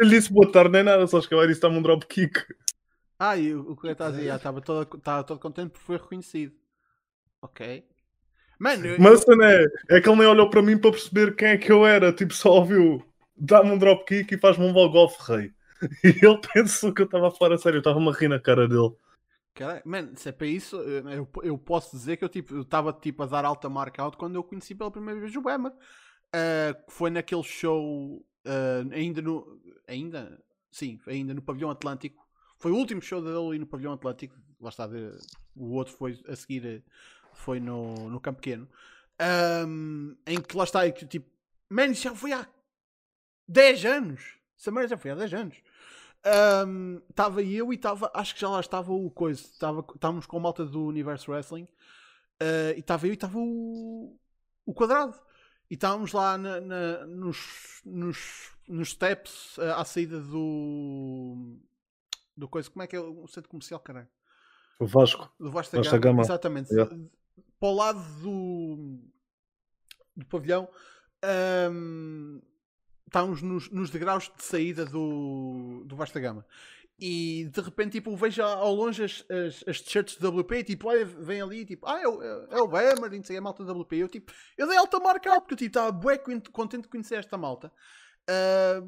[0.00, 2.38] Ele disse boa tarde, nem nada, só chegou lá e disse: dá-me um dropkick.
[3.18, 5.84] Ah, e o o que eu estava a dizer, estava todo, estava todo contente porque
[5.86, 6.54] foi reconhecido.
[7.42, 7.60] Ok.
[8.58, 11.34] Mano, eu, Mas a cena é, é que ele nem olhou para mim para perceber
[11.36, 13.02] quem é que eu era, tipo, só ouviu:
[13.36, 15.52] dá-me um dropkick e faz-me um ball golf, rei.
[16.04, 18.40] E ele pensou que eu estava a falar a sério, eu estava-me a rir na
[18.40, 18.92] cara dele.
[19.54, 22.62] Caralho, mano, se é para isso, eu, eu- eu posso dizer que eu tipo, eu
[22.62, 25.72] estava tipo, a dar alta marca out quando eu conheci pela primeira vez o Bemmer.
[26.32, 29.60] Ah, que foi naquele show, ah, ainda no.
[29.86, 30.42] Ainda?
[30.70, 32.26] Sim, ainda no Pavilhão Atlântico.
[32.58, 34.36] Foi o último show dele no Pavilhão Atlântico.
[34.60, 35.16] Lá está, de-
[35.56, 36.82] o outro foi a seguir,
[37.32, 38.68] foi no, no Campo Pequeno.
[39.18, 41.30] Ahm, em que lá está, que, tipo,
[41.68, 42.46] man, isso já foi há
[43.48, 44.22] 10 anos.
[44.58, 45.56] Essa merda já foi há 10 anos.
[47.08, 49.42] Estava eu e estava, acho que já lá estava o coisa.
[49.58, 51.68] Tava, estávamos com a malta do Universo Wrestling
[52.40, 54.18] ah, e estava eu e estava o,
[54.66, 55.18] o quadrado.
[55.70, 61.58] E estávamos lá na- na- nos, nos, nos steps ah, à saída do.
[62.36, 62.70] do coisa.
[62.70, 64.08] Como é que é o centro comercial, caralho?
[64.78, 65.30] O Vasco.
[65.38, 66.02] Do Vasta, Vasta Gama.
[66.16, 66.22] Gama.
[66.22, 66.72] Exatamente.
[66.72, 66.94] Yeah.
[67.58, 68.98] Para o lado do,
[70.16, 70.68] do pavilhão,
[71.22, 72.40] ahm,
[73.06, 76.44] estávamos nos, nos degraus de saída do, do Vasta Gama.
[77.06, 80.88] E de repente, tipo, vejo ao longe as, as, as t-shirts de WP e tipo,
[80.88, 83.62] olha, vem ali, tipo, ah, é o, é o Bemer, não sei, é a malta
[83.62, 83.96] WP.
[83.96, 87.16] Eu, tipo, eu dei alta marca porque eu tipo, estava bué con- contente de conhecer
[87.16, 87.70] esta malta.
[88.26, 88.82] Ah,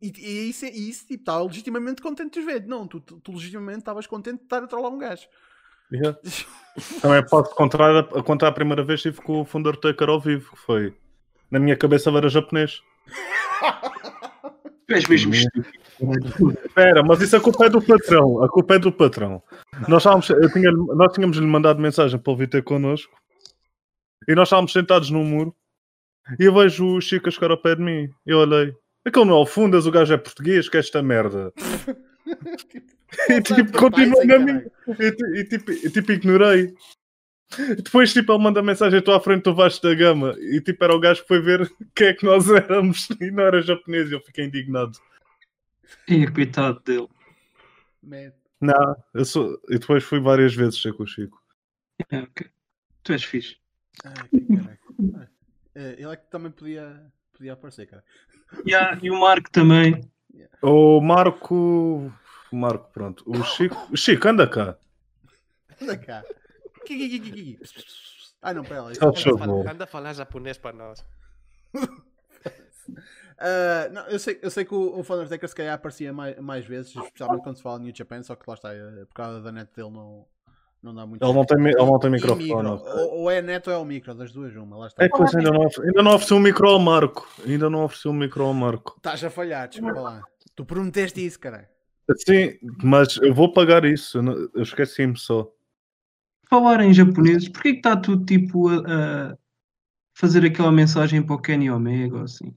[0.00, 2.64] e, e isso, e isso tipo, estava legitimamente contente de os ver.
[2.68, 5.26] Não, tu, tu, tu legitimamente estavas contente de estar a trollar um gajo.
[5.92, 6.16] Yeah.
[7.02, 10.20] Também posso contar, a contar a primeira vez que estive com o Funder Taker ao
[10.20, 10.96] vivo, que foi
[11.50, 12.80] na minha cabeça ele era japonês.
[14.86, 15.32] Tu és mesmo
[16.64, 18.42] Espera, mas isso a culpa é do patrão.
[18.42, 19.42] A culpa é do patrão.
[19.88, 23.12] Nós, estávamos, tinha, nós tínhamos lhe mandado mensagem para ele vir ter connosco
[24.28, 25.54] e nós estávamos sentados num muro
[26.38, 28.10] e eu vejo o Chico a chegar ao pé de mim.
[28.26, 28.74] Eu olhei.
[29.04, 31.52] Aquele não é o Fundas, o gajo é português, que é esta merda.
[33.30, 34.66] e tipo, continuou na minha.
[34.98, 36.74] E, e, tipo, e, tipo, ignorei.
[37.76, 40.34] Depois, tipo, ele manda mensagem: Estou à frente do Vasco da Gama.
[40.40, 43.08] E tipo, era o gajo que foi ver quem é que nós éramos.
[43.20, 44.10] E não era japonês.
[44.10, 44.98] E eu fiquei indignado.
[46.08, 47.08] E coitado dele.
[48.60, 49.60] Não, eu sou.
[49.68, 51.42] E depois fui várias vezes ser com o Chico.
[52.10, 52.48] É, okay.
[53.02, 53.56] Tu és fixe.
[54.04, 54.36] Ai, que
[55.74, 58.04] ele é que também podia, podia aparecer, cara.
[58.66, 60.00] Yeah, e o Marco também.
[60.62, 62.12] O Marco.
[62.50, 63.24] O Marco, pronto.
[63.26, 63.76] O Chico.
[63.92, 64.78] O Chico, anda cá.
[65.80, 66.24] Anda cá.
[68.40, 68.90] Ah, não, pera lá.
[68.90, 71.04] Anda, anda a falar japonês para nós.
[73.38, 76.64] Uh, não, eu, sei, eu sei que o, o Thundertaker se calhar aparecia mais, mais
[76.64, 79.52] vezes, especialmente quando se fala New Japan, só que lá está, eh, por causa da
[79.52, 80.24] net dele não,
[80.82, 81.22] não dá muito.
[81.22, 82.44] Ele não tem, ele não tem microfone.
[82.44, 82.70] Micro.
[82.70, 84.78] Ou, ou, é net ou é o micro, das duas, uma.
[84.78, 85.04] Lá está.
[85.04, 87.28] É, pois ainda não, ainda não ofereceu um micro ao Marco.
[87.46, 88.94] Ainda não ofereceu um micro ao Marco.
[88.96, 90.22] Estás a falhar, desculpa lá.
[90.54, 91.68] Tu prometeste isso, caralho.
[92.26, 94.18] Sim, mas eu vou pagar isso.
[94.54, 95.50] Eu esqueci-me só.
[96.48, 99.36] Falar em japoneses, porquê que está tudo tipo a, a,
[100.14, 102.54] fazer aquela mensagem para o Kenny Omega ou assim?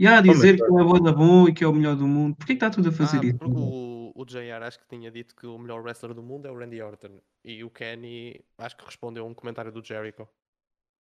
[0.00, 2.34] E a dizer que ele é boa bom e que é o melhor do mundo.
[2.34, 3.38] Porquê que está tudo a fazer ah, isso?
[3.38, 6.50] Porque o, o JR acho que tinha dito que o melhor wrestler do mundo é
[6.50, 7.20] o Randy Orton.
[7.44, 10.26] E o Kenny acho que respondeu a um comentário do Jericho.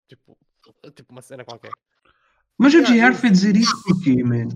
[0.09, 0.39] Tipo,
[0.95, 1.73] tipo uma cena qualquer.
[2.57, 4.49] Mas o JR foi dizer isso porquê, man?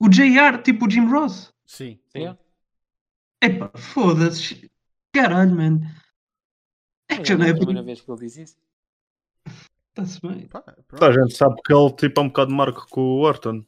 [0.00, 1.54] O JR, tipo o Jim Ross?
[1.64, 1.96] Sim.
[2.08, 2.36] Sim.
[3.40, 4.68] Epá, foda-se.
[5.12, 5.80] Caralho, mano.
[7.08, 8.56] É que já não é a primeira vez que ele diz isso.
[9.90, 10.46] Está-se bem.
[10.48, 10.62] Pá,
[11.02, 13.64] a gente sabe que ele tipo, é um bocado marco com o Orton.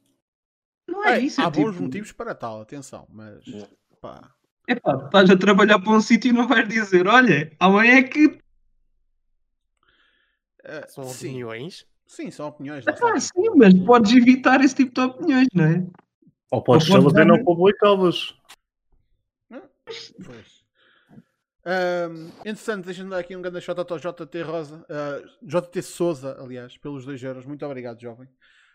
[0.87, 1.83] Não é, é isso, é Há bons tipo...
[1.83, 3.69] motivos para tal, atenção, mas É.
[4.01, 4.33] pá.
[4.69, 8.39] Epá, estás a trabalhar para um sítio e não vais dizer, olha, amanhã é que.
[10.65, 11.87] eh, São sim, opiniões.
[12.07, 12.85] sim, são opiniões.
[12.87, 15.85] Ah, sim, mas podes evitar esse tipo de opiniões, não é?
[16.53, 18.35] Ou podes Ou pode trazer dar- não publicá-las.
[20.25, 20.62] Pois.
[21.65, 26.77] Ahm, entretanto, deixa-me dar aqui um grande shot ao JT Rosa, ah, JT Souza, aliás,
[26.79, 27.45] pelos 2 euros.
[27.47, 28.29] Muito obrigado, jovem.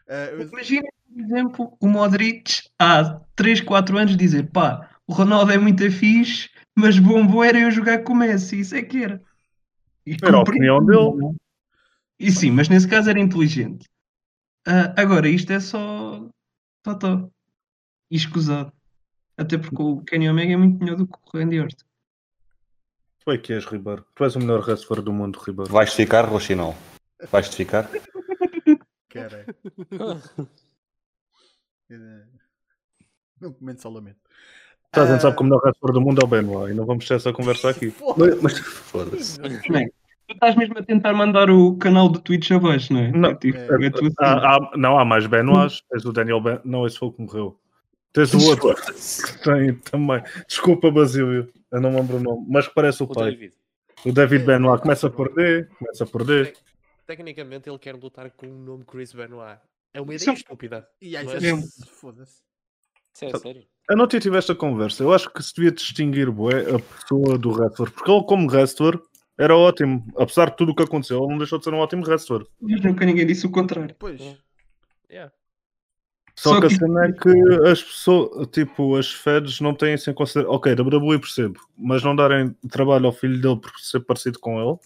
[0.07, 5.57] Eu- Imagina, por exemplo, o Modric há 3, 4 anos dizer pá, o Ronaldo é
[5.57, 9.21] muito fixe, mas bom bom era eu jogar com o Messi, isso é que era.
[10.05, 11.25] E Era a opinião dele.
[11.25, 11.35] é?
[12.19, 13.85] E sim, mas nesse caso era inteligente.
[14.65, 16.25] Ah, agora, isto é só
[16.81, 17.29] totó.
[18.09, 18.71] E escusado.
[19.37, 21.85] Até porque o Kenny Omega é muito melhor do que o Randy Orton.
[23.27, 24.05] Tu é que és, Ribeiro.
[24.15, 25.69] Tu és o melhor wrestler do mundo, Ribeiro.
[25.69, 26.73] Vais-te ficar, Rochinol?
[27.29, 27.89] Vais-te ficar?
[29.09, 29.53] Caralho.
[31.91, 32.23] Eh,
[33.41, 34.15] Não comento só lamento.
[34.93, 36.71] Toda a gente Ah, sabe que o melhor wrestler do mundo é o Benoit.
[36.71, 37.89] E não vamos ter essa conversa aqui.
[37.91, 38.41] foda-se.
[38.41, 39.41] Mas foda-se.
[39.41, 43.11] Tu estás mesmo a tentar mandar o canal do Twitch abaixo, não é?
[43.11, 43.29] Não.
[43.31, 43.87] É tipo, É.
[43.87, 45.81] é tu- Há- há- não há mais Benoits.
[45.89, 46.61] Tens o Daniel Ben.
[46.63, 47.59] Não, esse foi o que morreu.
[48.13, 50.23] Tens o outro que tem também.
[50.47, 51.51] Desculpa, Basílio.
[51.71, 52.45] Eu não lembro o nome.
[52.49, 53.31] Mas que parece o O pai.
[53.31, 53.53] David.
[54.05, 55.69] O David Benoit começa a perder.
[55.69, 56.57] Começa a perder.
[57.05, 59.59] Tecnicamente ele quer lutar com o nome Chris Benoit.
[59.93, 60.87] É uma ideia é- estúpida.
[61.01, 62.41] E aí, Mas- foda-se.
[63.13, 63.63] Isso é sério.
[63.89, 65.01] Eu não tive esta conversa.
[65.01, 67.91] Eu acho que se devia distinguir bué, a pessoa do wrestler.
[67.91, 68.99] Porque ele, como wrestler,
[69.37, 70.05] era ótimo.
[70.17, 72.45] Apesar de tudo o que aconteceu, ele não deixou de ser um ótimo wrestler.
[72.61, 73.95] Mas nunca ninguém disse o contrário.
[73.97, 74.21] Pois.
[74.21, 74.37] É.
[75.09, 75.33] Yeah.
[76.37, 80.09] Só, Só que a cena é que as pessoas, tipo, as feds não têm isso
[80.09, 80.53] em consideração.
[80.55, 84.77] Ok, WWE percebo, mas não darem trabalho ao filho dele por ser parecido com ele.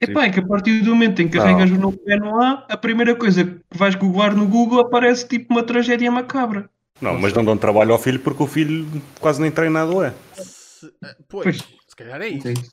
[0.00, 3.16] Epá, é que a partir do momento em que carregas o nome Benoit, a primeira
[3.16, 6.70] coisa que vais googlar no Google aparece tipo uma tragédia macabra.
[7.00, 8.86] Não, mas não dão trabalho ao filho porque o filho
[9.18, 10.14] quase nem treinado é.
[10.34, 11.56] Se- eh, pois, Pois.
[11.88, 12.46] se calhar é isso.
[12.48, 12.70] É isso.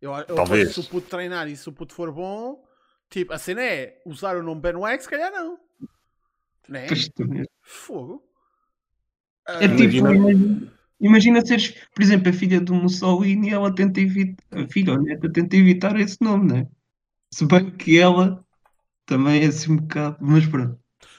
[0.00, 0.74] Eu, eu Talvez.
[0.74, 2.62] Se o puto treinar e se o puto for bom,
[3.10, 5.58] tipo, a cena é usar o nome Benoit, se calhar não.
[6.68, 6.86] Né?
[7.62, 8.22] Fogo.
[9.48, 14.00] É Ah, tipo, Imagina- imagina, imagina seres, por exemplo, a filha do Mussolini, ela tenta
[14.00, 16.68] evitar, a filha ou neta tenta evitar esse nome, né?
[17.32, 18.44] Se bem que ela
[19.04, 20.78] também é assim um bocado, mas pronto,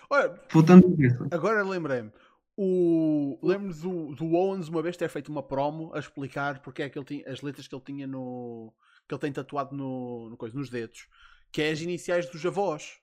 [0.09, 0.85] olha, voltando
[1.31, 2.11] a agora lembrei-me.
[2.57, 3.39] O...
[3.43, 6.97] Lembro do, do Owens uma vez ter feito uma promo a explicar porque é que
[6.97, 8.73] ele tinha as letras que ele tinha no.
[9.07, 11.07] que ele tem tatuado no, no coisa, nos dedos,
[11.51, 12.97] que é as iniciais dos avós.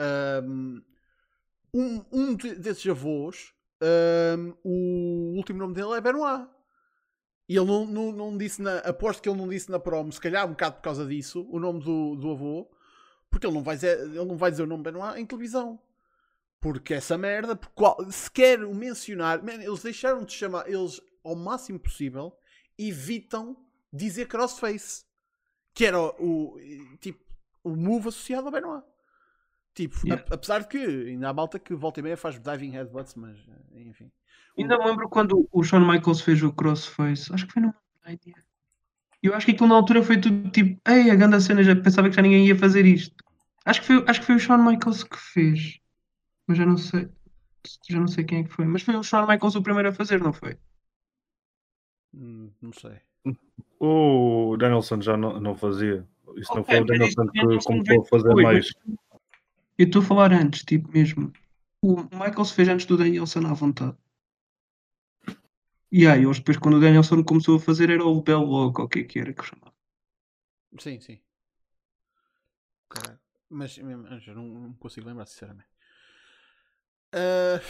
[0.00, 0.82] Ahm,
[1.74, 6.46] Um, um de- desses avós, ahm, o último nome dele é Benoit.
[7.48, 8.78] E ele não, não, não disse na.
[8.78, 11.58] Aposto que ele não disse na promo, se calhar um bocado por causa disso, o
[11.58, 12.70] nome do, do avô,
[13.30, 15.80] porque ele não, vai dizer, ele não vai dizer o nome Benoit em televisão.
[16.60, 21.00] Porque essa merda, porque qual, se quer o mencionar, man, eles deixaram de chamar, eles
[21.24, 22.36] ao máximo possível
[22.78, 23.56] evitam
[23.92, 25.04] dizer crossface,
[25.74, 27.22] que era o, o tipo
[27.64, 28.84] o move associado ao Benoit.
[29.74, 30.24] Tipo, yeah.
[30.30, 33.38] a, apesar de que ainda há malta que volta e meia faz diving headbutts, mas
[33.74, 34.10] enfim.
[34.58, 37.74] Ainda me lembro quando o Shawn Michaels fez o crossface, acho que foi no
[38.06, 38.34] Idea.
[39.22, 42.10] Eu acho que aquilo na altura foi tudo tipo, ei, a grande cena, já pensava
[42.10, 43.14] que já ninguém ia fazer isto.
[43.64, 45.78] Acho que foi, acho que foi o Shawn Michaels que fez,
[46.46, 47.08] mas já não sei,
[47.88, 49.92] já não sei quem é que foi, mas foi o Shawn Michaels o primeiro a
[49.92, 50.58] fazer, não foi?
[52.12, 53.00] Hum, não sei.
[53.78, 56.06] O Danielson já não, não fazia.
[56.36, 58.72] Isso okay, não foi o Danielson que começou a fazer foi, mais.
[59.78, 61.32] Eu estou a falar antes, tipo mesmo.
[61.80, 63.96] O Michael se fez antes do Danielson à vontade.
[65.90, 68.86] E aí, eles depois, quando o Danielson começou a fazer, era o Bell Log, ou
[68.86, 69.74] o que é que era que chamava.
[70.78, 71.20] Sim, sim.
[73.50, 75.68] Mas, mas eu não, não consigo lembrar, sinceramente.
[77.14, 77.60] Uh,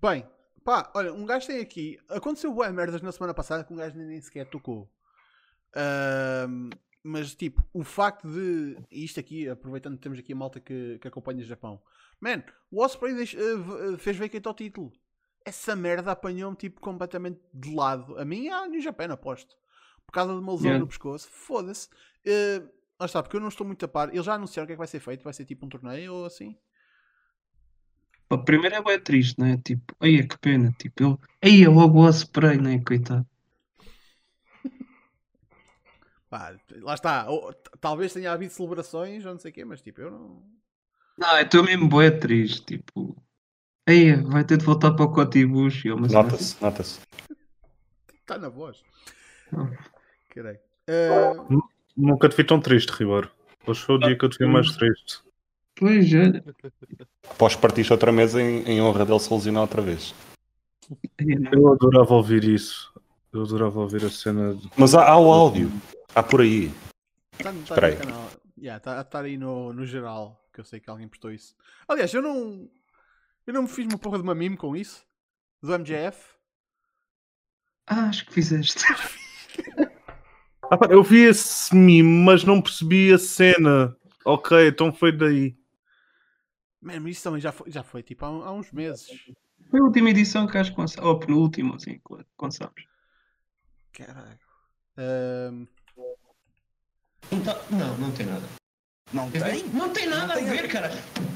[0.00, 0.26] bem,
[0.62, 1.98] pá, olha, um gajo tem aqui.
[2.08, 4.90] Aconteceu boas merdas na semana passada que um gajo nem sequer tocou.
[5.74, 6.68] Uh,
[7.02, 8.76] mas tipo, o facto de.
[8.90, 11.80] Isto aqui, aproveitando que temos aqui a malta que, que acompanha o Japão.
[12.20, 14.92] Man, o Osprey deixa, uh, fez vacate ao título.
[15.44, 18.18] Essa merda apanhou-me tipo completamente de lado.
[18.18, 19.56] A mim, a New Japan, aposto.
[20.06, 20.80] Por causa de uma lesão yeah.
[20.80, 21.28] no pescoço.
[21.30, 21.88] Foda-se.
[22.26, 24.10] Uh, lá está, porque eu não estou muito a par.
[24.12, 25.24] Eles já anunciaram o que é que vai ser feito?
[25.24, 26.54] Vai ser tipo um torneio ou assim?
[28.28, 29.58] Pá, primeiro é bem triste, né?
[29.64, 30.70] Tipo, aí que pena.
[30.78, 31.18] Tipo, ele.
[31.42, 32.78] Aí é logo o Osprey, né?
[32.86, 33.26] Coitado.
[36.30, 37.28] Pá, lá está.
[37.28, 40.42] Ou, talvez tenha havido celebrações ou não sei o quê, mas tipo, eu não.
[41.18, 42.78] Não, eu estou mesmo boé triste.
[42.78, 43.20] Tipo,
[43.86, 45.86] aí vai ter de voltar para o Cotibush.
[45.86, 46.64] Nota-se, assim.
[46.64, 47.00] nota-se.
[48.20, 48.82] Está na voz.
[50.28, 50.60] Caralho.
[50.88, 51.62] Uh...
[51.96, 53.28] Nunca te vi tão triste, Ribeiro.
[53.66, 55.20] Hoje foi o dia que eu te vi mais triste.
[55.74, 56.42] Pois é.
[57.28, 60.14] Após partiste outra mesa em, em honra dele se lesionar outra vez.
[61.18, 62.92] Eu adorava ouvir isso.
[63.32, 64.54] Eu adorava ouvir a cena.
[64.54, 64.70] De...
[64.76, 65.70] Mas há, há o áudio.
[66.14, 66.72] Há por aí.
[67.32, 67.96] Está tá Espera aí.
[67.96, 68.30] Canal.
[68.58, 71.54] Yeah, tá, tá aí no, no geral, que eu sei que alguém postou isso.
[71.86, 72.68] Aliás, eu não.
[73.46, 75.06] Eu não me fiz uma porra de uma meme com isso.
[75.62, 76.34] Do MJF.
[77.86, 78.84] Ah, acho que fizeste.
[80.70, 83.96] ah, eu vi esse meme, mas não percebi a cena.
[84.24, 85.56] Ok, então foi daí.
[86.80, 89.08] Mano, isso também já foi, já foi tipo há, há uns meses.
[89.70, 91.08] Foi a última edição que acho que lançámos.
[91.08, 92.84] Ou penúltima, assim, que lançámos.
[93.92, 94.38] Caralho.
[94.98, 95.66] Um...
[97.32, 98.42] Então, não, não tem nada.
[99.12, 99.64] Não tem?
[99.72, 100.90] Não tem nada não a tem ver, cara.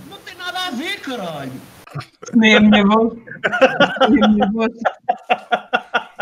[0.09, 1.53] Não tem nada a ver, caralho.
[2.35, 3.15] Nem a minha voz.
[4.11, 4.73] Nem a minha voz.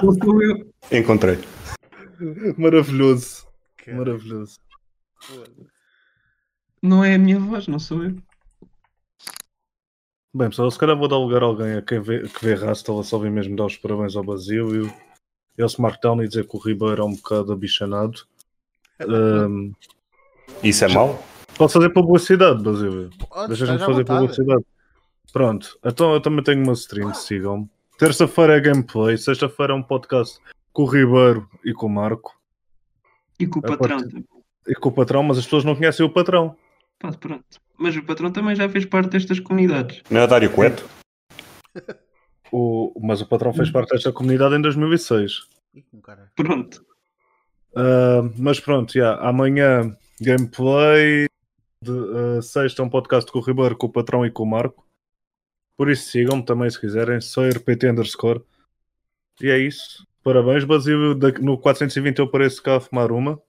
[0.03, 0.73] Não sou eu.
[0.91, 1.39] Encontrei.
[2.57, 3.47] Maravilhoso.
[3.87, 4.59] Maravilhoso.
[6.83, 8.17] Não é a minha voz, não sou eu.
[10.35, 13.03] Bem, pessoal, se calhar vou dar lugar a alguém a quem vê, que vê Rastal,
[13.03, 14.93] só vem mesmo dar os parabéns ao Basílio.
[15.57, 18.27] Ele se markdown e dizer que o Ribeiro é um bocado abichanado.
[19.01, 19.73] Um,
[20.63, 21.23] Isso é mau?
[21.57, 23.11] Posso fazer publicidade, Basílio?
[23.49, 24.65] Deixa-me fazer publicidade.
[25.33, 27.69] Pronto, então eu também tenho uma stream, sigam-me.
[27.99, 30.39] Terça-feira é gameplay, sexta-feira é um podcast
[30.73, 32.39] com o Ribeiro e com o Marco.
[33.39, 33.99] E com o patrão.
[34.67, 36.57] E com o patrão, mas as pessoas não conhecem o patrão.
[36.99, 37.45] Pá, pronto.
[37.79, 40.03] Mas o patrão também já fez parte destas comunidades.
[40.11, 40.89] Não é Dário Cueto?
[42.51, 45.49] O, mas o patrão fez parte desta comunidade em 2006.
[46.37, 46.85] Pronto.
[47.75, 51.27] Uh, mas pronto, yeah, amanhã gameplay.
[51.83, 54.87] De, uh, sexta um podcast com o Ribeiro, com o patrão e com o Marco.
[55.77, 57.21] Por isso sigam-me também se quiserem.
[57.21, 58.43] Sou RPT underscore.
[59.41, 60.07] E é isso.
[60.23, 61.19] Parabéns, Basílio.
[61.41, 63.41] No 420 eu pareço cá a fumar uma.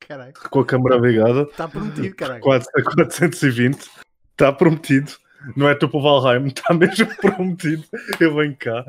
[0.00, 0.32] Caralho.
[0.32, 1.42] Com a câmera ligada.
[1.42, 2.40] Está prometido, caralho.
[2.40, 3.88] 420.
[4.32, 5.12] Está prometido.
[5.56, 7.84] Não é tu para o Valheim, está mesmo prometido.
[8.18, 8.84] Eu venho cá.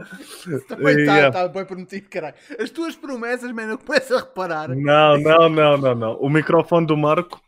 [0.67, 2.35] Também está, está bem prometido, caralho.
[2.59, 4.69] As tuas promessas, mano, eu começo a reparar.
[4.69, 6.15] Não, não, não, não, não.
[6.19, 7.41] O microfone do Marco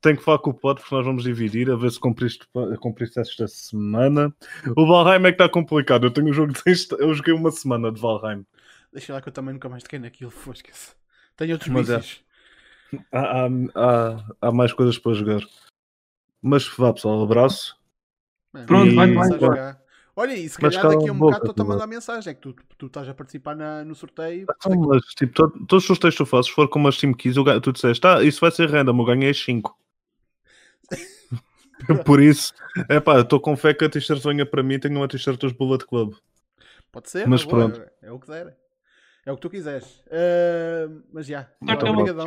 [0.00, 2.46] tem que falar com o pote porque nós vamos dividir a ver se cumpriste,
[2.78, 4.32] cumpriste esta semana.
[4.76, 6.06] O Valheim é que está complicado.
[6.06, 6.60] Eu tenho um jogo de
[6.98, 8.44] Eu joguei uma semana de Valheim.
[8.92, 10.92] Deixa lá que eu também nunca mais toquei naquilo, fosca-se.
[11.36, 12.24] Tenho outros Mas vícios.
[12.92, 12.98] É.
[13.10, 15.40] Há, há, há, há mais coisas para jogar.
[16.40, 17.76] Mas vá pessoal, abraço.
[18.66, 18.94] Pronto, e...
[18.94, 19.76] vai, vai, vai.
[20.16, 22.54] Olha, e se calhar daqui a um bocado estou-te a mandar mensagem, é que tu,
[22.78, 24.46] tu estás a participar na, no sorteio.
[24.48, 27.12] Então, mas, tipo, to, todos os sorteios que tu fazes, se for com umas Team
[27.14, 29.76] Keys, tu disseste, ah, isso vai ser random, eu ganhei 5.
[32.06, 32.54] Por isso,
[32.88, 35.52] é pá, estou com fé que a t-shirt venha para mim tenho uma t-shirt dos
[35.52, 36.14] Bullet Club.
[36.92, 37.80] Pode ser, mas boa, pronto.
[37.80, 38.56] É, é, o que der.
[39.26, 40.04] É o que tu quiseres.
[40.06, 42.24] Uh, mas já, muito obrigadão.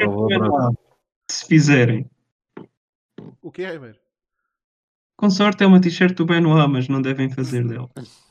[1.29, 2.09] Se fizerem.
[3.41, 3.97] O que é, Ribeiro?
[5.17, 7.87] Com sorte é uma t-shirt do Benoit, mas não devem fazer dele.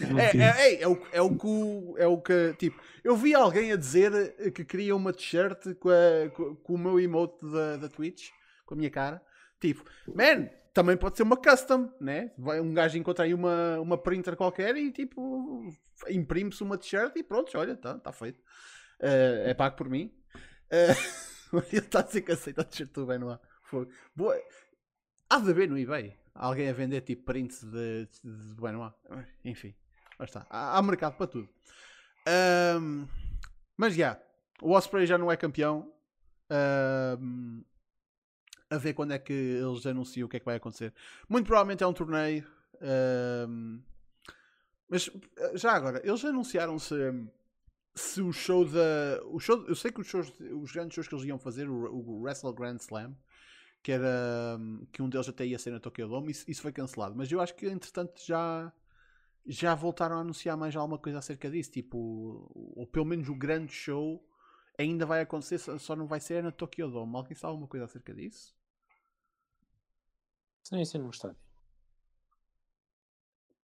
[0.00, 3.72] É, é, é, é, o, é o que é o que tipo eu vi alguém
[3.72, 5.90] a dizer que queria uma t-shirt com,
[6.32, 8.28] com- com o meu emote da, da Twitch
[8.64, 9.20] com a minha cara
[9.60, 9.82] tipo
[10.14, 14.36] man também pode ser uma custom né vai um gajo encontrar aí uma, uma printer
[14.36, 15.68] qualquer e tipo
[16.08, 18.40] imprime-se uma t-shirt e pronto olha tá, tá feito
[19.00, 20.12] Eh, é pago por mim
[20.70, 20.94] Eh,
[21.72, 23.40] ele está a dizer que aceita a t-shirt do Benoit.
[24.14, 24.40] Boa.
[25.28, 28.94] há de haver no eBay alguém a vender tipo prints de, de, de Benoit
[29.44, 29.74] enfim
[30.18, 30.46] Lá está.
[30.50, 31.48] Há, há mercado para tudo.
[32.26, 33.06] Ahm,
[33.76, 34.20] mas já,
[34.60, 35.92] o Osprey já não é campeão.
[36.50, 37.62] Ahm,
[38.70, 40.92] a ver quando é que eles anunciam o que é que vai acontecer.
[41.28, 42.44] Muito provavelmente é um torneio.
[42.82, 43.80] ahm,
[44.88, 45.10] mas
[45.54, 46.94] já agora, eles anunciaram se,
[47.94, 49.22] se o show da.
[49.26, 51.94] O show, eu sei que os, shows, os grandes shows que eles iam fazer, o,
[51.94, 53.14] o Wrestle Grand Slam,
[53.82, 54.58] que era
[54.92, 57.14] que um deles até ia ser na Tokyo Dome, isso, isso foi cancelado.
[57.16, 58.72] Mas eu acho que entretanto já
[59.46, 63.72] já voltaram a anunciar mais alguma coisa acerca disso, tipo, ou pelo menos o grande
[63.72, 64.22] show
[64.78, 67.16] ainda vai acontecer, só não vai ser na Tokyo Dome.
[67.16, 68.54] Alguém sabe alguma coisa acerca disso?
[70.62, 71.38] Sim, sim, num estádio.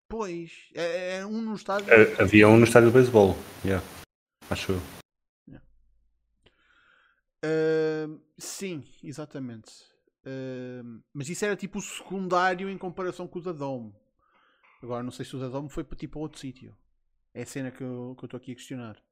[0.08, 1.92] Pois, é, é um no estádio.
[1.92, 3.36] Eh, Havia um no estádio de beisebol.
[3.64, 3.84] Yeah.
[4.48, 4.80] Acho eu.
[7.44, 9.70] Ahm, sim, exatamente.
[11.12, 13.94] Mas isso era tipo o secundário em comparação com o da Dome.
[14.82, 16.76] Agora não sei se o da Dome foi tipo outro sítio.
[17.32, 19.02] É a cena que eu estou aqui a questionar.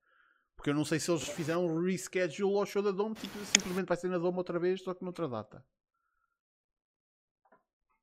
[0.57, 3.89] Porque eu não sei se eles fizeram um reschedule ao show da Dome, tipo, simplesmente
[3.89, 5.65] vai ser na Dome outra vez, só que noutra data.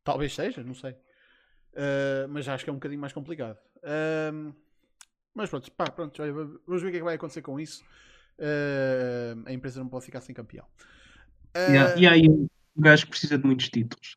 [0.04, 0.96] Talvez seja, não sei.
[1.76, 3.58] Ah, mas acho que é um bocadinho mais complicado.
[3.84, 4.54] Ahm,
[5.34, 6.22] mas pronto, pá, pronto,
[6.66, 7.84] vamos ver o que é que vai acontecer com isso.
[8.40, 10.66] Ah, a empresa não pode ficar sem campeão.
[11.54, 12.50] Ah, E aí
[12.80, 14.16] um gajo que precisa de muitos títulos.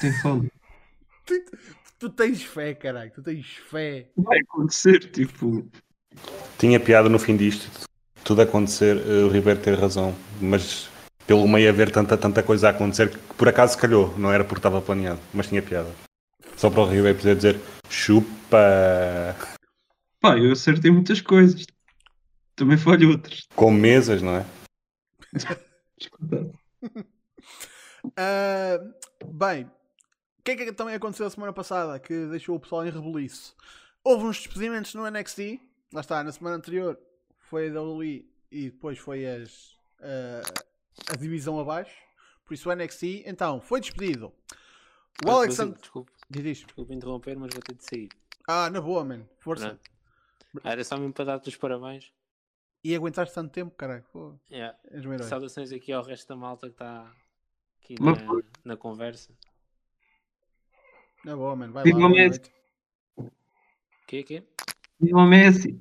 [0.00, 0.50] Tem fome.
[1.26, 1.34] tu,
[1.98, 4.08] tu tens fé, caralho, tu tens fé.
[4.16, 5.68] Vai acontecer, tipo.
[6.56, 7.68] Tinha piada no fim disto,
[8.22, 10.88] tudo acontecer, eh, o Ribeiro ter razão, mas
[11.26, 14.60] pelo meio haver tanta, tanta coisa a acontecer que por acaso calhou, não era porque
[14.60, 15.90] estava planeado, mas tinha piada.
[16.56, 17.60] Só para o Ribeiro poder dizer
[17.90, 19.36] chupa
[20.20, 21.66] Pá, eu acertei muitas coisas.
[22.54, 23.48] Também falho outras.
[23.56, 24.46] com mesas, não é?
[28.16, 28.78] Ah,
[29.24, 29.64] bem,
[30.38, 33.56] o que é que também aconteceu a semana passada que deixou o pessoal em rebuliço?
[34.02, 35.60] Houve uns despedimentos no NXT,
[35.92, 36.98] lá está, na semana anterior
[37.38, 40.42] foi a WWE e depois foi as, ah,
[41.12, 41.94] a divisão abaixo,
[42.44, 44.32] por isso o NXT, então, foi despedido.
[45.24, 45.78] O Ah, Alexander.
[45.78, 48.08] Desculpe, desculpe interromper, mas vou ter de sair.
[48.46, 49.78] Ah, na boa, man, força.
[50.62, 52.12] Ah, Era só mesmo para dar-te os parabéns.
[52.82, 54.04] E aguentaste tanto tempo, caralho.
[54.12, 54.76] Pô, Yeah.
[55.22, 57.10] Saudações aqui ao resto da malta que está
[57.84, 59.30] aqui Uma na, na conversa.
[61.24, 62.08] Na boa, man, vai Viva lá.
[62.08, 62.40] Messi.
[62.40, 62.52] noite.
[64.06, 64.42] Quê, quê?
[65.00, 65.80] E o Messi.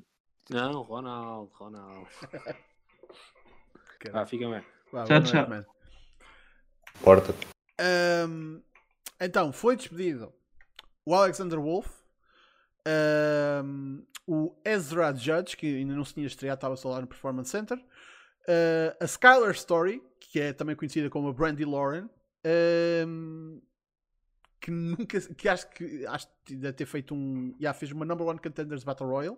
[0.50, 2.08] Não, Ronaldo, Ronaldo.
[4.14, 4.64] Ah, fica bem.
[4.92, 5.50] Vá, Tchau, tchau.
[5.50, 5.66] man.
[7.02, 7.34] Porta.
[7.80, 8.62] Ahm,
[9.20, 10.34] então, foi despedido
[11.06, 11.90] o Alexander Wolf,
[12.86, 17.50] ahm, o Ezra Judge, que ainda não se tinha estreado, estava só lá no Performance
[17.50, 17.82] Center,
[18.48, 22.10] ah, a Skylar Story, que é também conhecida como a Brandy Lauren,
[22.46, 23.60] ahm,
[24.60, 28.40] que nunca, que acho que acho que ter feito um, já fez uma Number One
[28.40, 29.38] Contenders Battle Royale,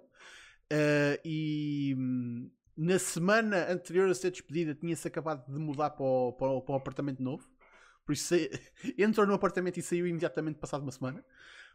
[0.72, 6.34] ah, e hum, na semana anterior a ser despedida tinha-se acabado de mudar para o,
[6.34, 7.48] para o- para o apartamento novo.
[8.06, 8.36] Por isso
[8.98, 11.26] entrou no apartamento e saiu imediatamente passado uma semana.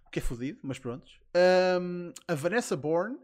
[0.07, 1.11] O que é fodido, mas pronto.
[1.35, 3.19] Ahm, a Vanessa Bourne,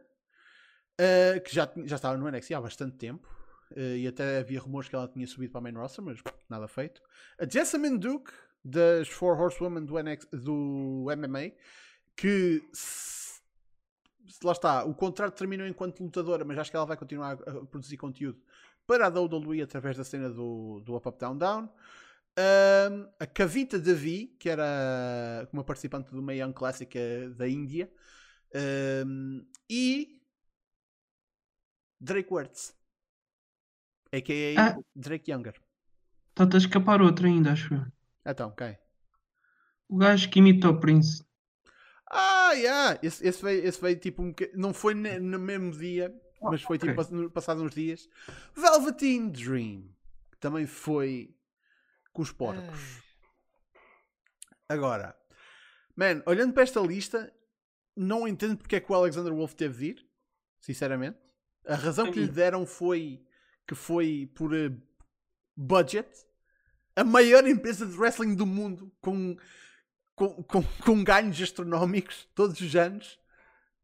[0.99, 3.29] ah, que já, já estava no NXT há bastante tempo.
[3.75, 6.69] Ah, e até havia rumores que ela tinha subido para a main roster, mas nada
[6.69, 7.03] feito.
[7.39, 8.33] A Jessamine Duke,
[8.65, 11.53] das Four Horsewomen do, NX, do MMA,
[12.17, 13.41] que se-
[14.43, 17.97] lá está, o contrato terminou enquanto lutadora, mas acho que ela vai continuar a, produzir
[17.97, 18.41] conteúdo
[18.87, 21.69] para a WWE através da cena do, do Up Up Down Down.
[22.39, 27.91] Um, a Kavita Devi, que era uma participante do Mae Young Classic eh, da Índia.
[29.07, 30.21] Um, e
[31.99, 32.77] Drake Wertz,
[34.13, 34.61] a.k.a.
[34.71, 34.79] Ah.
[34.95, 35.55] Drake Younger.
[36.31, 37.85] Está-te a escapar outro ainda, acho eu.
[38.25, 38.77] Então, quem?
[39.89, 41.25] O gajo que imita o Prince.
[42.11, 42.99] Ah, yeah.
[43.03, 46.79] esse, esse, veio, esse veio tipo um Não foi ne- no mesmo dia, mas foi
[46.79, 46.97] tipo ok.
[46.97, 48.09] pass- no- passado uns dias.
[48.55, 49.89] Velveteen Dream,
[50.31, 51.35] que também foi
[52.13, 53.03] com os porcos.
[54.69, 55.17] Agora,
[55.97, 57.33] man, olhando para esta lista,
[57.97, 60.07] não entendo porque é que o Alexander Wolf teve de ir,
[60.61, 61.19] sinceramente.
[61.67, 63.25] A razão que lhe deram foi
[63.67, 64.71] que foi por eh,
[65.57, 66.09] budget.
[66.95, 69.37] A maior empresa de wrestling do mundo com
[70.15, 73.21] com, com, com ganhos astronómicos todos os anos.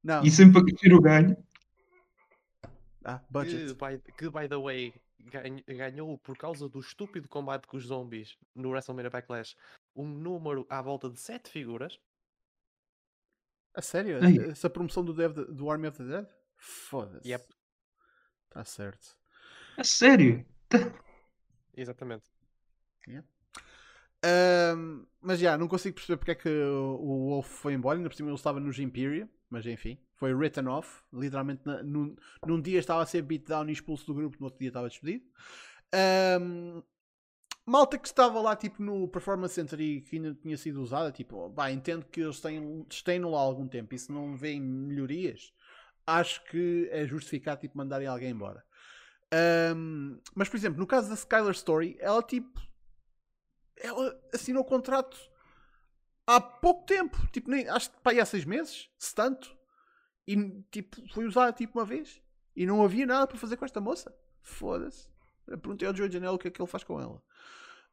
[0.03, 0.23] Não.
[0.25, 1.37] E sempre a crescer o ganho.
[3.05, 3.67] Ah, budget.
[3.67, 7.85] Que, by, que, by the way, ganh- ganhou por causa do estúpido combate com os
[7.85, 9.55] zombies no WrestleMania Backlash
[9.95, 12.01] um número à volta de 7 figuras.
[13.75, 14.25] A sério?
[14.25, 14.51] Ei.
[14.51, 16.27] Essa promoção do, Dev, do Army of the Dead?
[16.57, 17.29] Foda-se.
[17.29, 17.45] Yep.
[18.51, 19.19] Tá certo.
[19.77, 20.45] A sério?
[21.75, 22.25] Exatamente.
[24.25, 27.99] Ahm, mas já, não consigo perceber porque é que o, Wolf foi embora.
[27.99, 29.29] Ainda por cima ele estava nos Imperium.
[29.51, 31.03] Mas enfim, foi written off.
[31.13, 32.17] Literalmente, na- num,
[32.47, 35.25] num dia estava a ser beatdown e expulso do grupo, no outro dia estava despedido.
[35.93, 36.83] Ahm,
[37.67, 41.49] malta que estava lá tipo no Performance Center e que ainda tinha sido usada, tipo,
[41.51, 45.53] bah, entendo que eles têm, têm lá há algum tempo e se não veem melhorias,
[46.07, 48.65] acho que é justificado tipo, mandarem alguém embora.
[49.33, 52.61] Ahm, mas, por exemplo, no caso da Skylar Story, ela tipo
[53.77, 55.19] ela assinou o contrato
[56.27, 59.57] há pouco tempo, tipo, nem, acho que aí há seis meses, se tanto,
[60.27, 62.23] e tipo, foi usada tipo uma vez
[62.55, 64.15] e não havia nada para fazer com esta moça.
[64.41, 65.11] Foda-se.
[65.47, 67.21] Perguntei ao Joe Janelle o que é que ele faz com ela.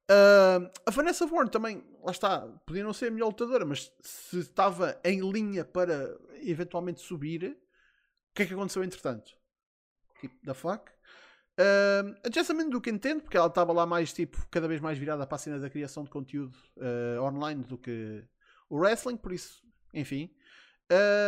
[0.09, 4.39] Ah, a Vanessa Bourne também, lá está, podia não ser a melhor lutadora, mas se
[4.39, 7.43] estava em linha para eventualmente subir,
[8.31, 9.31] o que é que aconteceu entretanto?
[10.19, 10.91] Tipo, da fuck?
[11.59, 14.97] Um, a Jessamine do que entendo, porque ela estava lá mais tipo, cada vez mais
[14.97, 18.23] virada para a cena da criação de conteúdo uh, online do que
[18.69, 19.61] o wrestling, por isso,
[19.93, 20.33] enfim.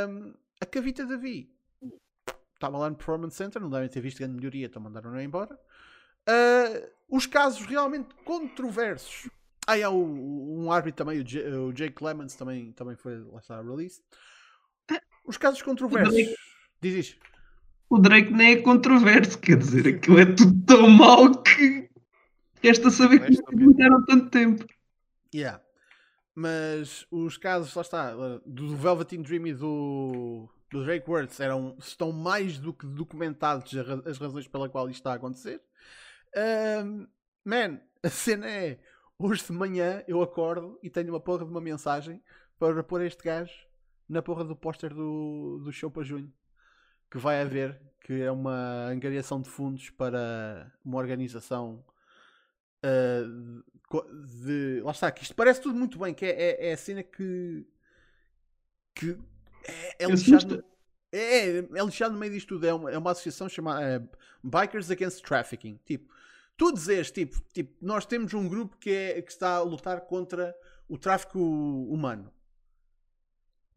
[0.09, 1.53] Um, a Cavita Davi
[2.53, 5.59] estava lá no Performance Center, não devem ter visto grande melhoria, então mandaram-na embora.
[6.29, 9.29] Uh, os casos realmente controversos.
[9.67, 13.39] Ah, há o- um árbitro também, o, J- o Jake Clemens também, também foi, lá
[13.39, 14.01] está, release.
[15.25, 16.15] Os casos controversos.
[16.79, 17.30] Diz isto.
[17.91, 21.89] O Drake nem é controverso, quer dizer, aquilo é tudo tão mau que
[22.63, 24.65] resta saber que não aguentaram tanto tempo.
[25.35, 25.61] Yeah.
[26.33, 28.15] Mas os casos, lá está,
[28.45, 34.17] do Velveteen Dream e do, do Drake Words eram, estão mais do que documentados as
[34.17, 35.61] razões pela qual isto está a acontecer.
[36.85, 37.05] Um,
[37.43, 38.79] man, a cena é
[39.19, 42.23] hoje de manhã eu acordo e tenho uma porra de uma mensagem
[42.57, 43.51] para pôr este gajo
[44.07, 46.31] na porra do póster do, do show para junho
[47.11, 51.85] que vai haver, que é uma angariação de fundos para uma organização
[52.85, 53.63] uh,
[54.43, 54.81] de.
[54.83, 57.67] Lá está, que isto parece tudo muito bem, que é, é, é a cena que.
[58.95, 59.17] que
[59.65, 60.57] é, é lixado.
[60.57, 60.63] No-
[61.13, 62.65] É, é lixado no meio disto tudo.
[62.65, 63.99] É uma, é uma associação chamada é,
[64.43, 65.77] Bikers Against Trafficking.
[65.85, 66.13] Tipo,
[66.57, 70.55] tu dizes, tipo, tipo, nós temos um grupo que, é, que está a lutar contra
[70.87, 72.31] o tráfico humano.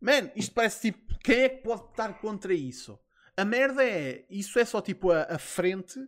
[0.01, 2.99] Man, isto parece tipo, quem é que pode estar contra isso?
[3.37, 5.99] A merda é, isso é só tipo a, a frente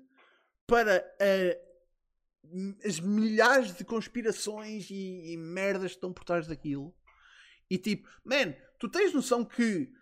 [0.66, 1.66] para a-
[2.86, 6.94] as milhares de conspirações e, e merdas que estão por trás daquilo.
[7.68, 9.92] E tipo, man, tu tens noção que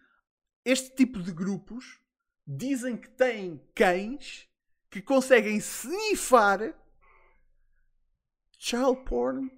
[0.64, 1.98] este tipo de grupos
[2.46, 4.46] dizem que têm cães
[4.90, 6.78] que conseguem snifar
[8.58, 9.50] child porn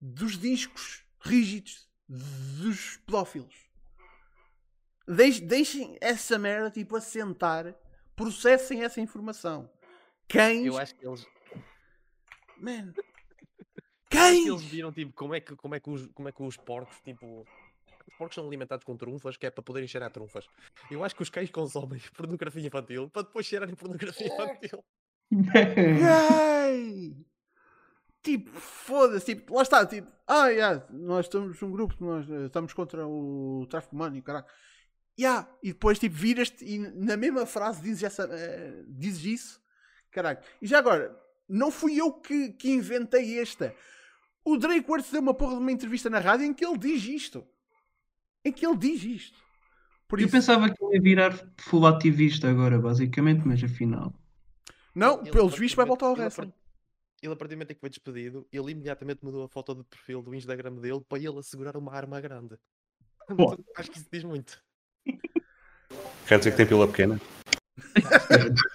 [0.00, 3.54] dos discos rígidos dos pedófilos.
[5.06, 7.74] Deix- Deixem essa merda tipo assentar,
[8.16, 9.70] processem essa informação.
[10.28, 11.26] Cães, Eu acho que eles,
[12.58, 12.94] man, acho
[14.10, 14.46] que cães.
[14.46, 17.00] eles viram tipo, como, é que, como, é que os, como é que os porcos,
[17.02, 17.46] tipo.
[18.06, 20.46] Os porcos são alimentados com trunfas, que é para poderem cheirar trunfas.
[20.90, 24.84] Eu acho que os cães consomem pornografia infantil para depois cheirarem pornografia infantil.
[25.32, 27.16] Gay!
[28.22, 32.72] Tipo, foda-se, tipo, lá está, tipo, ah, yeah, nós estamos um grupo, nós eh, estamos
[32.72, 34.46] contra o tráfico humano e caralho.
[35.18, 39.62] Yeah, e depois, tipo, viras-te e na mesma frase dizes, essa, eh, dizes isso,
[40.10, 40.38] caralho.
[40.60, 41.16] E já agora,
[41.48, 43.74] não fui eu que, que inventei esta.
[44.44, 47.04] O Drake Worth deu uma porra de uma entrevista na rádio em que ele diz
[47.04, 47.46] isto.
[48.44, 49.38] Em que ele diz isto.
[50.08, 54.12] Por Eu isso, pensava que ele ia virar full ativista agora, basicamente, mas afinal.
[54.94, 56.50] não, Ele, pelos vistos vai voltar ao wrestling.
[56.50, 56.58] par-
[57.22, 59.84] ele a partir do momento em que foi despedido, ele imediatamente mudou a foto de
[59.84, 62.58] perfil do Instagram dele para ele assegurar uma arma grande.
[63.76, 64.62] Acho que isso diz muito.
[66.26, 67.20] Quer dizer que tem pila pequena?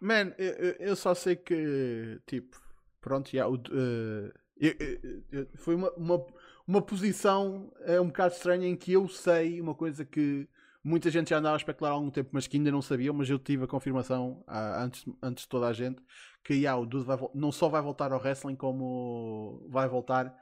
[0.00, 2.56] Man, eu, eu- só sei que, tipo,
[3.00, 6.26] pronto, já, o, eh, eu- eu- foi uma, uma,
[6.66, 10.48] uma posição é um bocado estranha em que eu sei uma coisa que
[10.82, 13.28] muita gente já andava a especular há algum tempo, mas que ainda não sabiam, mas
[13.28, 16.02] eu tive a confirmação ah, antes, antes de toda a gente
[16.42, 20.34] que já, o Dude vai não só vai voltar ao wrestling, como vai voltar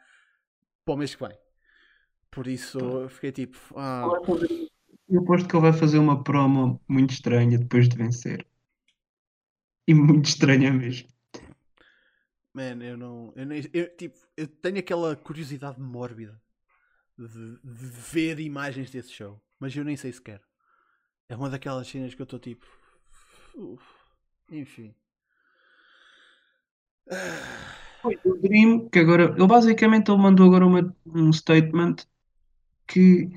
[0.84, 1.36] para o mês que vem.
[2.30, 4.06] Por isso eu fiquei tipo, ah,
[5.08, 8.46] Eu aposto que ele vai fazer uma promo muito estranha depois de vencer.
[9.86, 11.08] E muito estranha mesmo.
[12.52, 13.32] Man, eu não.
[13.34, 16.40] Eu nem, eu, tipo, eu tenho aquela curiosidade mórbida
[17.16, 19.40] de, de ver imagens desse show.
[19.58, 20.42] Mas eu nem sei se quero.
[21.28, 22.66] É uma daquelas cenas que eu estou tipo.
[23.54, 23.84] Uf,
[24.50, 24.94] enfim.
[28.02, 29.34] Foi o Dream, que agora.
[29.36, 31.96] Ele basicamente ele mandou agora uma, um statement
[32.88, 33.30] que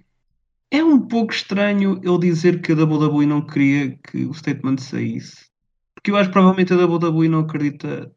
[0.72, 5.52] é um pouco estranho ele dizer que a WWE não queria que o statement saísse.
[5.94, 8.12] Porque eu acho que provavelmente a WWE não acredita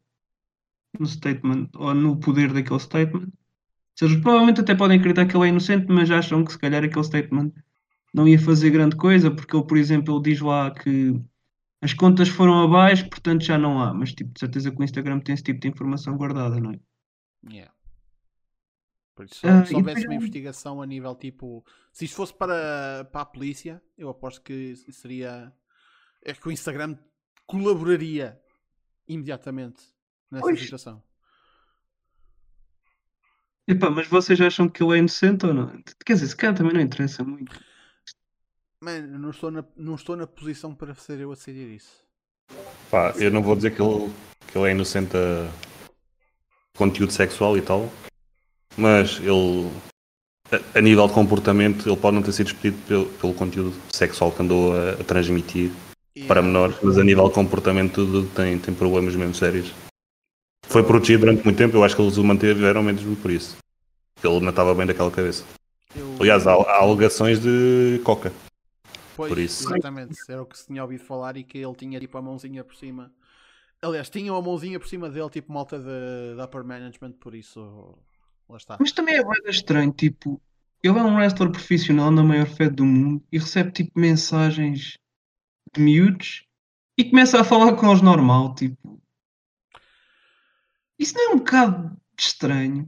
[0.97, 3.25] no statement ou no poder daquele statement.
[3.27, 6.83] Ou seja, provavelmente até podem acreditar que ele é inocente, mas acham que se calhar
[6.83, 7.51] aquele statement
[8.13, 11.21] não ia fazer grande coisa, porque ele, por exemplo, ele diz lá que
[11.81, 13.93] as contas foram abaixo, portanto já não há.
[13.93, 16.79] Mas tipo, de certeza que o Instagram tem esse tipo de informação guardada, não é?
[17.51, 17.74] Yeah.
[19.15, 21.65] Por isso, ah, se houvesse uma investigação a nível tipo.
[21.93, 25.53] Se isto fosse para, para a polícia, eu aposto que seria.
[26.21, 26.97] É que o Instagram
[27.47, 28.37] colaboraria
[29.07, 29.81] imediatamente
[30.29, 30.59] nessa pois.
[30.59, 31.01] situação.
[33.67, 35.81] Epá, mas vocês acham que ele é inocente ou não?
[36.05, 37.57] Quer dizer, se calhar também não interessa muito.
[38.81, 42.05] Mano, não estou, na, não estou na posição para ser eu a decidir isso.
[42.91, 44.13] Pá, eu não vou dizer que ele,
[44.51, 45.49] que ele é inocente a
[46.77, 47.89] conteúdo sexual e tal,
[48.77, 49.69] mas ele,
[50.51, 54.31] a, a nível de comportamento, ele pode não ter sido despedido pelo, pelo conteúdo sexual
[54.31, 55.71] que andou a, a transmitir
[56.15, 56.27] yeah.
[56.27, 59.71] para menores, mas a nível de comportamento tudo tem, tem problemas mesmo sérios.
[60.67, 63.57] Foi protegido durante muito tempo, eu acho que eles o mantiveram mesmo por isso.
[64.23, 65.43] Ele não estava bem daquela cabeça.
[65.95, 66.17] Eu...
[66.19, 68.33] Aliás, há, há alegações de coca.
[69.15, 69.63] Pois, por isso.
[69.69, 70.15] exatamente.
[70.27, 72.75] Era o que se tinha ouvido falar e que ele tinha tipo a mãozinha por
[72.75, 73.11] cima.
[73.81, 77.95] Aliás, tinha a mãozinha por cima dele, tipo malta de upper management, por isso
[78.49, 78.77] lá está.
[78.79, 80.41] Mas também é bem estranho, tipo,
[80.81, 84.97] ele é um wrestler profissional na maior fé do mundo e recebe tipo mensagens
[85.73, 86.45] de miúdos
[86.97, 89.01] e começa a falar com eles normal, tipo.
[90.97, 92.87] Isso não é um bocado estranho?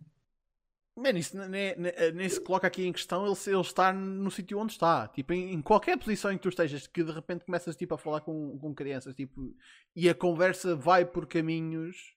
[0.95, 4.57] Mano, isso nem, nem, nem, se coloca aqui em questão ele, ele estar no sítio
[4.57, 5.07] onde está.
[5.07, 7.97] Tipo, em, em, qualquer posição em que tu estejas, que de repente começas tipo, a
[7.97, 9.55] falar com, com crianças tipo,
[9.95, 12.15] e a conversa vai por caminhos,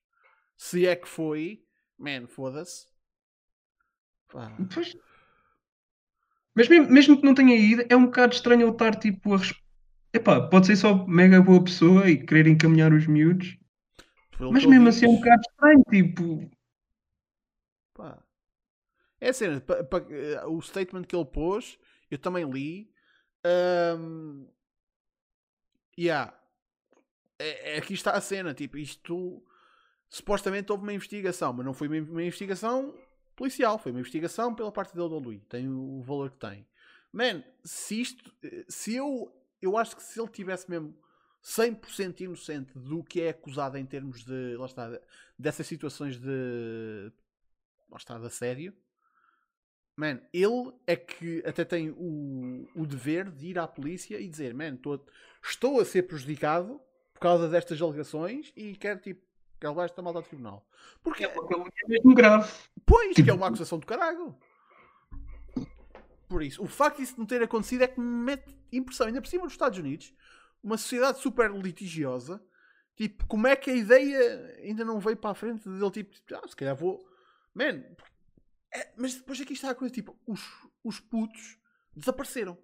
[0.57, 1.63] se é que foi,
[1.99, 2.90] man, foda-se.
[6.55, 9.41] Mas mesmo, mesmo, que não tenha ido, é um bocado estranho ele estar tipo a.
[10.13, 13.57] Epá, pode ser só mega boa pessoa e querer encaminhar os miúdos.
[14.39, 16.51] Mas mesmo assim é um bocado estranho, tipo.
[17.95, 18.19] Pá.
[19.21, 21.79] É a cena, pa, pa, eh, o statement que ele pôs,
[22.11, 22.91] eu também li.
[23.47, 24.49] Um,
[25.99, 26.35] yeah.
[27.39, 29.43] É, é, aqui está a cena, tipo, isto
[30.09, 32.95] supostamente houve uma investigação, mas não foi uma investigação
[33.41, 35.41] policial, foi uma investigação pela parte da Lui.
[35.49, 36.67] Tem o valor que tem.
[37.11, 38.31] Man, se isto,
[38.69, 40.95] se eu, eu acho que se ele tivesse mesmo
[41.43, 45.01] 100% inocente do que é acusado em termos de, lá está,
[45.39, 47.11] dessas situações de,
[47.89, 48.77] lá está, de assédio,
[49.97, 54.55] Man, ele é que até tem o, o dever de ir à polícia e dizer:
[54.55, 54.79] Man,
[55.43, 56.81] estou a ser prejudicado
[57.13, 59.21] por causa destas alegações e quero tipo
[59.61, 60.67] que ele vai esta malta ao tribunal.
[61.03, 62.51] Porque é, porque é mesmo grave.
[62.87, 64.35] Pois, que é uma acusação do caralho.
[66.29, 69.29] Por isso, o facto disso não ter acontecido é que me mete impressão, ainda por
[69.29, 70.15] cima dos Estados Unidos,
[70.63, 72.43] uma sociedade super litigiosa.
[72.97, 75.91] Tipo, como é que a ideia ainda não veio para a frente dele?
[75.91, 77.07] Tipo, ah, se calhar vou.
[77.55, 77.83] Man,
[78.73, 80.41] é, mas depois aqui está a coisa, tipo, os,
[80.85, 81.59] os putos
[81.95, 82.57] desapareceram.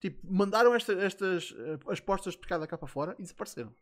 [0.00, 3.74] Tipo, mandaram esta, estas uh, as postas de pecado cá para fora e desapareceram.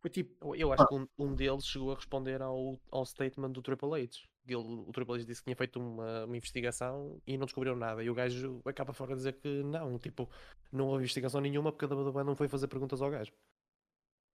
[0.00, 0.54] Foi tipo.
[0.54, 4.20] Eu acho que um, um deles chegou a responder ao, ao statement do Triple H.
[4.46, 8.02] Ele, o Triple H disse que tinha feito uma, uma investigação e não descobriram nada.
[8.02, 10.28] E o gajo acaba fora a dizer que não, tipo,
[10.72, 13.32] não houve investigação nenhuma porque a WWE não foi fazer perguntas ao gajo.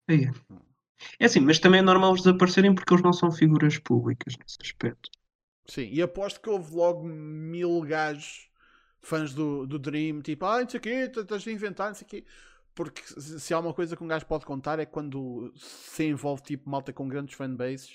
[0.09, 0.24] É.
[1.19, 4.59] é assim, mas também é normal eles desaparecerem porque eles não são figuras públicas nesse
[4.61, 5.11] aspecto.
[5.66, 8.51] Sim, e aposto que houve logo mil gajos
[9.03, 12.07] fãs do, do Dream, tipo, ah, não sei o quê, estás a inventar, não sei
[12.07, 12.24] o quê.
[12.81, 16.70] Porque se há uma coisa que um gajo pode contar é quando se envolve tipo
[16.70, 17.90] malta com grandes fanbases.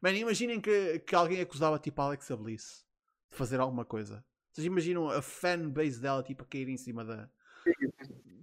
[0.00, 2.84] Bem, imaginem que, que alguém acusava tipo Alexa Bliss
[3.32, 4.24] de fazer alguma coisa.
[4.52, 7.28] Vocês imaginam a fanbase dela tipo a cair em cima da.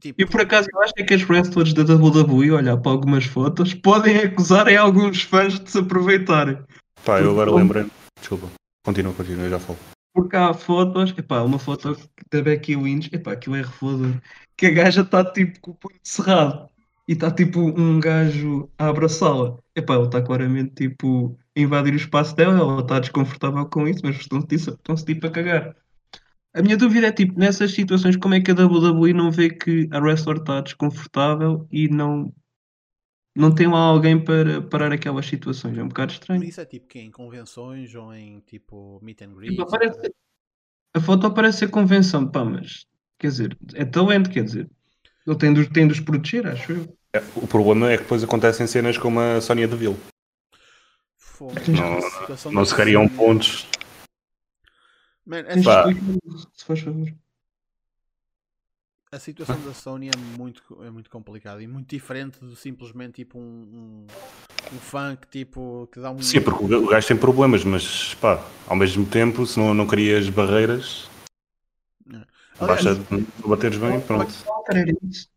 [0.02, 0.22] Tipo...
[0.22, 4.18] E por acaso eu acho que as wrestlers da WWE, olhar para algumas fotos, podem
[4.18, 6.62] acusar em alguns fãs de se aproveitarem.
[7.06, 7.86] Pá, eu agora lembrei.
[8.20, 8.50] Desculpa.
[8.86, 9.80] Continua, continua, eu já falo.
[10.14, 11.98] Porque há fotos, epá, uma foto
[12.30, 14.22] da Becky Lynch, epá, aquilo é revelador,
[14.58, 16.70] que a gaja está tipo com o punho cerrado
[17.08, 19.58] e está tipo um gajo a abraçá-la.
[19.76, 24.02] Epá, ele está claramente tipo a invadir o espaço dela, ela está desconfortável com isso,
[24.04, 25.76] mas estão-se estão tipo a cagar.
[26.54, 29.90] A minha dúvida é tipo, nessas situações, como é que a WWE não vê que
[29.92, 32.34] a wrestler está desconfortável e não
[33.38, 35.78] não tem lá alguém para parar aquelas situações.
[35.78, 36.44] É um bocado estranho.
[36.46, 39.52] Isso é tipo que em convenções ou em tipo meet and greet?
[39.52, 40.14] Tipo, aparece,
[40.94, 42.86] A foto parece ser convenção, pá, mas
[43.18, 44.70] quer dizer, é talento, quer dizer.
[45.26, 46.98] Ele tem de, tem de os proteger, acho eu.
[47.14, 49.98] É, o problema é que depois acontecem cenas como a Sónia Deville.
[51.18, 51.54] Fogo.
[51.70, 53.68] Não, A situação não se criam Sony- pontos.
[55.26, 55.64] Man, de
[56.54, 57.12] se faz favor.
[59.12, 63.40] a situação da Sony é muito, é muito complicada e muito diferente do simplesmente tipo
[63.40, 64.08] um, um,
[64.76, 68.46] um fã que tipo que dá um Sim, porque o gajo tem problemas, mas pá,
[68.68, 71.10] ao mesmo tempo, se não, não crias barreiras,
[72.08, 72.28] Aliás,
[72.60, 72.90] basta
[73.46, 74.34] bateres bem, pronto.
[74.70, 75.30] Era isso.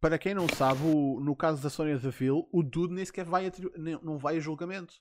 [0.00, 3.52] para quem não sabe, o- no caso da Sony Deville, o Dude nem sequer vai
[3.76, 4.94] nem- não vai a julgamento.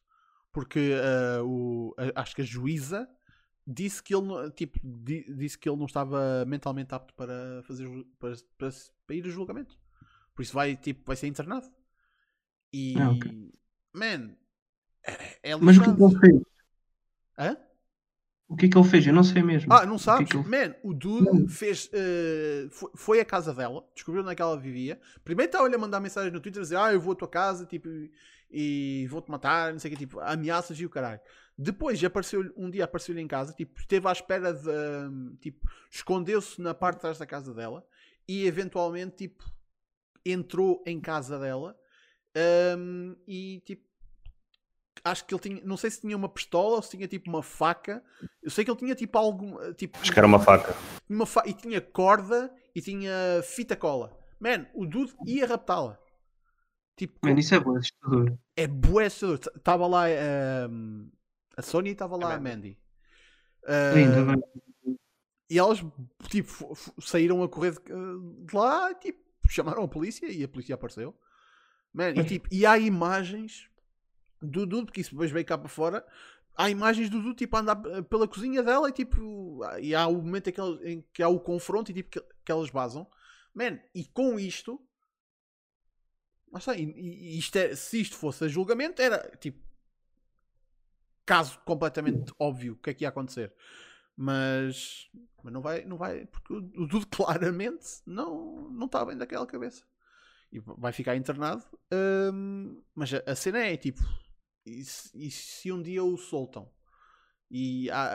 [0.52, 3.08] Porque ah, o, a- acho que a juíza
[3.66, 7.88] disse que ele não- tipo, di- disse que ele não estava mentalmente apto para fazer
[8.20, 8.70] para, para,
[9.08, 9.80] para ir a julgamento.
[10.36, 11.68] Por isso vai, tipo, vai ser internado.
[12.74, 13.52] E Ah, ok.
[13.94, 14.36] man,
[15.06, 16.42] é, é Mas o que é que ele fez?
[17.38, 17.58] Hã?
[18.50, 19.06] O que é que ele fez?
[19.06, 19.72] Eu não sei mesmo.
[19.72, 20.30] Ah, não O que é sabes?
[20.32, 21.88] que ele- Man, o Dude fez.
[21.94, 25.00] eh, foi, foi à casa dela, descobriu onde é que ela vivia.
[25.24, 27.66] Primeiro estava-lhe a mandar mensagens no Twitter a dizer: Ah, eu vou à tua casa
[27.68, 27.88] tipo,
[28.50, 31.22] e vou-te matar, não sei o que, tipo, ameaças e o caralho.
[31.56, 34.68] Depois apareceu um dia apareceu-lhe em casa, tipo, esteve à espera de.
[34.70, 37.86] hum, Tipo, escondeu-se na parte de trás da casa dela
[38.28, 39.44] e eventualmente, tipo,
[40.26, 41.78] entrou em casa dela
[42.78, 43.88] hum, e, tipo,
[45.04, 47.42] acho que ele tinha, não sei se tinha uma pistola ou se tinha tipo uma
[47.44, 48.04] faca.
[48.42, 50.74] Eu sei que ele tinha tipo algum, tipo, Acho que era uma faca.
[51.10, 53.12] uma fa- e tinha corda e tinha
[53.44, 54.18] fita cola.
[54.40, 56.00] Man, o dude ia raptá-la.
[56.96, 58.38] Tipo, Mano, isso é bom, assustador.
[58.56, 59.58] é bué assustador.
[59.58, 60.04] Estava lá
[60.70, 61.10] hum,
[61.56, 62.78] a Sony e estava lá a Mandy.
[63.96, 64.42] Ainda Hum,
[64.84, 64.98] bem.
[65.50, 65.80] e elas
[66.30, 71.16] tipo, saíram a correr de, de lá, tipo, chamaram a polícia e a polícia apareceu.
[71.94, 73.69] Man, e, tipo, e há imagens
[74.42, 76.06] do Dudu, porque isso depois veio cá para fora.
[76.56, 77.76] Há imagens do Dudu tipo, a andar
[78.10, 79.62] pela cozinha dela e tipo.
[79.82, 82.52] E há o momento em que, em que há o confronto e tipo que, que
[82.52, 83.08] elas vazam.
[83.54, 84.80] Man, e com isto.
[86.76, 89.60] E- e isto é- se isto fosse a julgamento, era tipo.
[91.26, 93.54] Caso completamente óbvio o que é que ia acontecer.
[94.18, 95.08] Mas,
[95.44, 99.84] mas não vai, não vai, porque o, Dudu claramente não, não está bem daquela cabeça.
[100.52, 101.64] E vai ficar internado.
[102.34, 104.02] hum, mas a, a cena é tipo:
[104.70, 106.70] e se, e se um dia o soltam?
[107.50, 108.14] E há,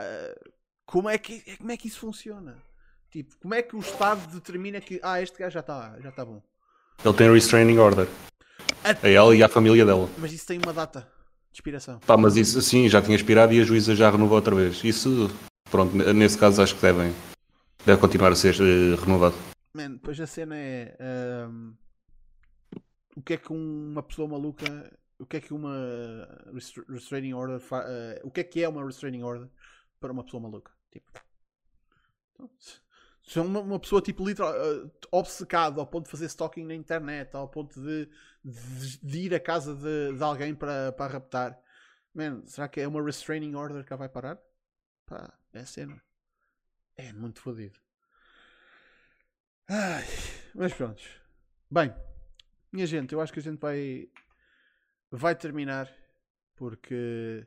[0.85, 2.57] como, é que, como é que isso funciona?
[3.11, 6.25] Tipo, como é que o Estado determina que ah, este gajo já está já tá
[6.25, 6.41] bom?
[7.03, 8.07] Ele tem restraining order.
[8.83, 10.09] A ela e à família dela.
[10.17, 11.01] Mas isso tem uma data
[11.51, 11.99] de expiração.
[11.99, 14.83] Pá, mas isso sim, já tinha expirado e a juíza já renovou outra vez.
[14.83, 15.29] Isso,
[15.69, 17.13] pronto, nesse caso acho que devem.
[17.85, 19.35] Deve continuar a ser eh, renovado.
[19.73, 20.95] Man, depois a cena é
[21.47, 21.73] hum,
[23.15, 24.65] o que é que uma pessoa maluca
[25.19, 28.85] o que é que uma restra- restraining order eh, o que é que é uma
[28.85, 29.49] restraining order
[29.99, 31.11] para uma pessoa maluca tipo
[32.33, 36.65] então, se- é uma, uma pessoa tipo literal eh, obcecada ao ponto de fazer stalking
[36.65, 38.09] na internet ao ponto de,
[38.43, 41.59] de- de ir à casa de, de alguém para, para raptar
[42.13, 44.39] man, será que é uma restraining order que vai parar?
[45.05, 46.01] pá, é cena
[46.97, 47.79] é muito fodido
[50.53, 51.01] mas pronto.
[51.69, 51.93] Bem,
[52.71, 54.07] minha gente, eu acho que a gente vai
[55.15, 55.91] vai terminar
[56.55, 57.45] porque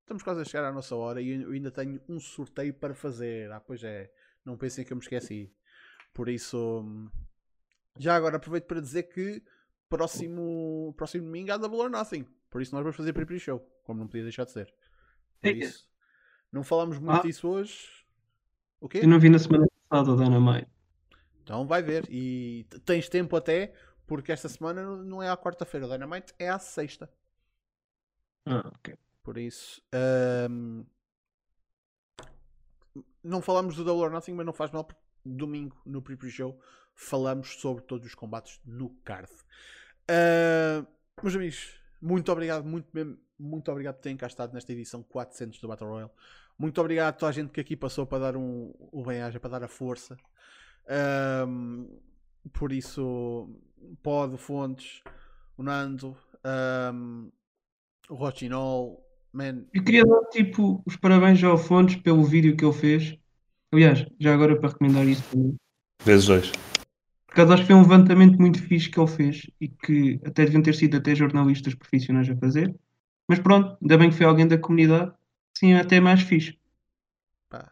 [0.00, 3.50] estamos quase a chegar à nossa hora e eu ainda tenho um sorteio para fazer.
[3.52, 4.10] Ah, pois é,
[4.44, 5.52] não pensem que eu me esqueci.
[6.12, 6.84] Por isso,
[7.98, 9.42] já agora aproveito para dizer que
[9.88, 12.26] próximo, próximo domingo há Double or Nothing.
[12.50, 14.74] Por isso nós vamos fazer pre show, como não podia deixar de ser.
[15.40, 15.64] Por Eita.
[15.66, 15.88] isso,
[16.50, 17.22] não falamos muito Ah.
[17.22, 17.88] disso hoje.
[18.80, 19.00] O quê?
[19.02, 20.68] Eu não vi na semana passada o Dynamite.
[21.42, 22.06] Então vai ver.
[22.10, 23.72] E tens tempo até,
[24.10, 25.86] porque esta semana não- é à quarta-feira.
[25.86, 27.08] O Dynamite é à sexta.
[28.44, 28.96] Ah, ok.
[29.22, 29.80] Por isso.
[29.92, 30.82] ahm,
[33.22, 36.58] Não falamos do Double or Nothing, mas não faz mal, porque domingo, no pre show,
[36.92, 39.30] falamos sobre todos os combates no card.
[40.08, 40.84] Ah,
[41.22, 45.60] meus amigos, muito obrigado, muito mesmo, muito obrigado por terem cá estado nesta edição 400
[45.60, 46.10] do Battle Royale.
[46.58, 49.50] Muito obrigado a toda a gente que aqui passou para dar um, o bem-aja, para
[49.50, 50.16] dar a força.
[50.88, 51.86] Ahm,
[52.52, 53.48] por isso,
[54.02, 55.02] Pod, Fontes,
[55.56, 57.28] o Nando, ahm,
[58.08, 62.72] o Rochinol, man, Eu queria dar tipo os parabéns ao Fontes pelo vídeo que ele
[62.74, 63.16] fez.
[63.72, 65.54] Aliás, já agora para recomendar isso também.
[66.02, 66.50] Vezes dois.
[67.26, 70.44] Por acaso acho que foi um levantamento muito fixe que ele fez e que até
[70.44, 72.74] deviam ter sido até jornalistas profissionais a fazer.
[73.28, 75.12] Mas pronto, ainda bem que foi alguém da comunidade.
[75.56, 76.58] Sim, é até mais fixe.
[77.48, 77.70] Pá,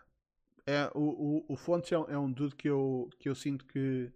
[0.64, 3.64] é, o, o, o Fontes é, um- é um dude que eu, que eu sinto
[3.66, 4.12] que,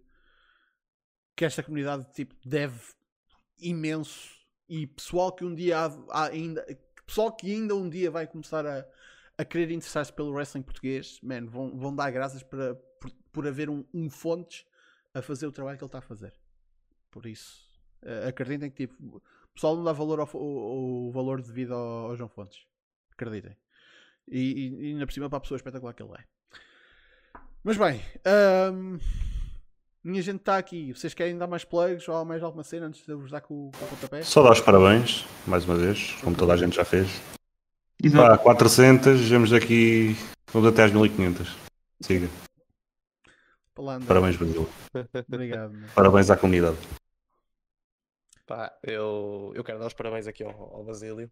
[1.35, 2.79] que esta comunidade tipo, deve
[3.59, 4.29] imenso
[4.69, 6.65] e pessoal que um dia há- há ainda
[7.05, 8.85] pessoal que ainda um dia vai começar a,
[9.37, 13.69] a querer interessar-se pelo wrestling português, man, vão, vão dar graças para, por, por haver
[13.69, 14.65] um, um Fontes
[15.13, 16.33] a fazer o trabalho que ele está a fazer.
[17.11, 17.69] Por isso,
[18.03, 19.21] uh, acreditem que tipo, o
[19.53, 20.41] pessoal não dá valor ao, ao,
[21.05, 22.65] ao valor devido ao, ao, João Fontes.
[23.11, 23.55] Acreditem.
[24.27, 26.23] E, e, e ainda por cima para a pessoa espetacular que ele é.
[27.63, 28.01] Mas bem,
[28.73, 28.97] um,
[30.03, 30.91] minha gente está aqui.
[30.93, 33.71] Vocês querem dar mais plugs ou mais alguma cena antes de eu vos dar com,
[33.71, 34.21] com o pontapé?
[34.23, 37.07] Só dar os parabéns, mais uma vez, como toda a gente já fez.
[38.03, 38.37] Exato.
[38.37, 40.15] Pá, 400, vamos daqui,
[40.51, 41.55] vamos até às 1500.
[42.01, 42.27] Siga.
[43.73, 44.69] Parabéns, Brasil.
[45.27, 45.73] Obrigado.
[45.95, 46.77] Parabéns à comunidade.
[48.45, 51.31] Pá, eu, eu quero dar os parabéns aqui ao, ao Basílio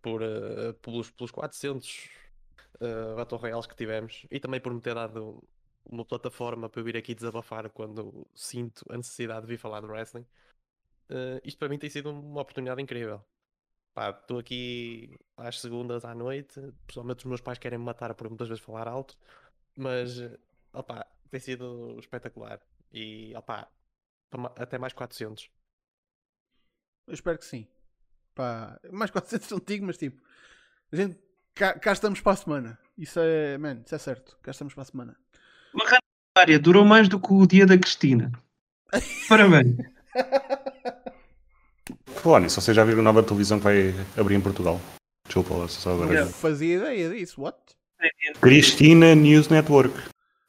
[0.00, 2.08] por, uh, pelos, pelos 400
[2.76, 5.42] uh, Battle Royales que tivemos e também por me ter dado
[5.84, 9.86] uma plataforma para eu vir aqui desabafar quando sinto a necessidade de vir falar de
[9.86, 10.26] wrestling.
[11.10, 13.24] Uh, isto para mim tem sido uma oportunidade incrível.
[13.94, 18.48] Estou aqui às segundas à noite, pessoalmente os meus pais querem me matar por muitas
[18.48, 19.18] vezes falar alto,
[19.76, 20.18] mas
[20.72, 22.60] opa, tem sido espetacular.
[22.90, 23.70] E opa,
[24.56, 25.50] até mais 400.
[27.06, 27.68] Eu espero que sim.
[28.34, 30.22] Pá, mais 400 não mas tipo,
[30.90, 31.18] a gente
[31.54, 32.78] cá, cá, estamos para a semana.
[32.96, 34.38] Isso é, man, isso é certo.
[34.42, 35.20] Cá estamos para a semana.
[35.74, 35.84] Uma
[36.36, 38.32] área durou mais do que o dia da Cristina.
[39.28, 39.76] Parabéns.
[42.06, 44.80] Falar nisso, vocês já viram a nova televisão que vai abrir em Portugal?
[45.24, 46.24] Desculpa lá, só agora.
[46.24, 47.58] Não fazia ideia disso, what?
[48.40, 49.94] Cristina News Network.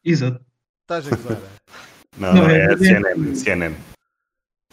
[0.04, 0.44] Exato.
[0.82, 1.42] Estás a gozar?
[2.18, 3.76] não, não, é, é CNN, CNN.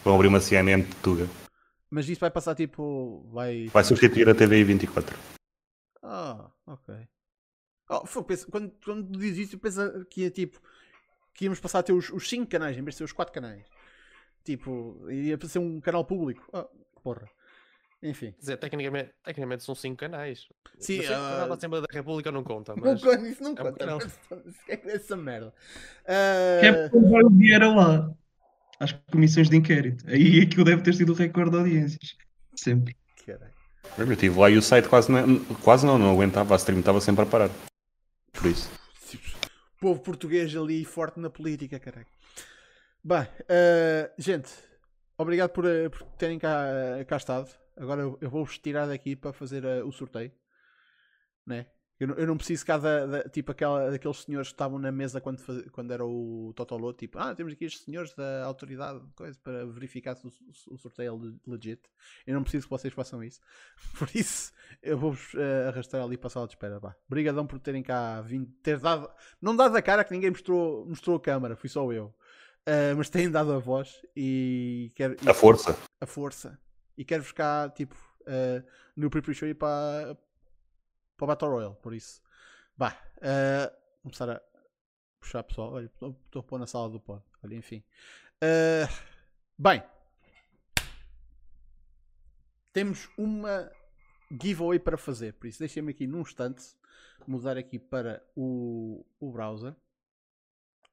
[0.03, 1.29] Vão abrir uma CNN de Tuga.
[1.91, 3.29] Mas isso vai passar tipo.
[3.33, 5.17] Vai, vai substituir a TVI 24.
[6.03, 6.95] Ah, ok.
[7.91, 10.61] Oh, foi, penso, quando, quando diz isso, eu penso que ia tipo.
[11.35, 13.65] Que íamos passar a ter os 5 canais em vez de ter os 4 canais.
[14.45, 16.49] Tipo, ia ser um canal público.
[16.53, 16.65] Oh,
[17.03, 17.29] porra.
[18.03, 18.33] Enfim.
[18.33, 20.49] Quer dizer, tecnicamente, tecnicamente são 5 canais.
[20.79, 21.03] Sim, uh...
[21.03, 22.75] o canal da Assembleia da República não conta.
[22.77, 23.03] Mas...
[23.03, 23.97] Não, isso não é conta.
[23.97, 23.99] Um
[24.69, 25.53] é essa merda.
[26.05, 26.61] Uh...
[26.61, 28.15] Que é porque o Vieira lá
[28.79, 30.05] às comissões de inquérito.
[30.09, 32.17] Aí aquilo deve ter sido o recorde de audiências.
[32.55, 32.97] Sempre.
[33.27, 33.53] Caralho.
[33.99, 37.01] Eu estive lá e o site quase não, quase não, não aguentava, a stream estava
[37.01, 37.51] sempre a parar.
[38.33, 38.71] Por isso.
[39.81, 42.07] Povo português ali forte na política, caralho.
[43.03, 44.51] Bem, uh, gente,
[45.17, 46.67] obrigado por, uh, por terem cá,
[47.07, 47.51] cá estado.
[47.77, 50.31] Agora eu, eu vou-vos tirar daqui para fazer uh, o sorteio.
[51.47, 51.67] Né?
[52.01, 54.91] Eu não, eu não preciso cá da, da, tipo aquela, daqueles senhores que estavam na
[54.91, 59.03] mesa quando, faz, quando era o Totolô, tipo, ah, temos aqui estes senhores da autoridade
[59.15, 60.31] coisa, para verificar se o,
[60.71, 61.83] o, sorteio é legit.
[62.27, 63.39] Eu não preciso que vocês façam isso.
[63.99, 64.51] Por isso,
[64.83, 66.79] eu vou-vos uh, arrastar ali para a sala de espera.
[66.79, 66.97] Vá.
[67.07, 69.11] Obrigadão por terem cá vindo, ter dado,
[69.41, 72.07] não dado a cara que ninguém mostrou, mostrou a câmara, fui só eu.
[72.67, 75.17] Uh, mas têm dado a voz e quero.
[75.27, 75.77] A força.
[76.01, 76.59] A força.
[76.97, 78.67] E quero-vos cá, tipo, uh,
[78.97, 80.17] no pre-show e para
[81.21, 82.23] para o Battle Royale, por isso.
[82.77, 84.41] Vá, uh, começar a
[85.21, 85.75] puxar pessoal.
[85.75, 87.23] Olha, estou a pôr na sala do pod.
[87.45, 87.85] Olha, enfim.
[88.43, 88.91] Uh,
[89.59, 89.83] bem,
[92.73, 93.71] temos uma
[94.31, 96.75] giveaway para fazer, por isso deixem-me aqui num instante
[97.27, 99.75] mudar aqui para o, o browser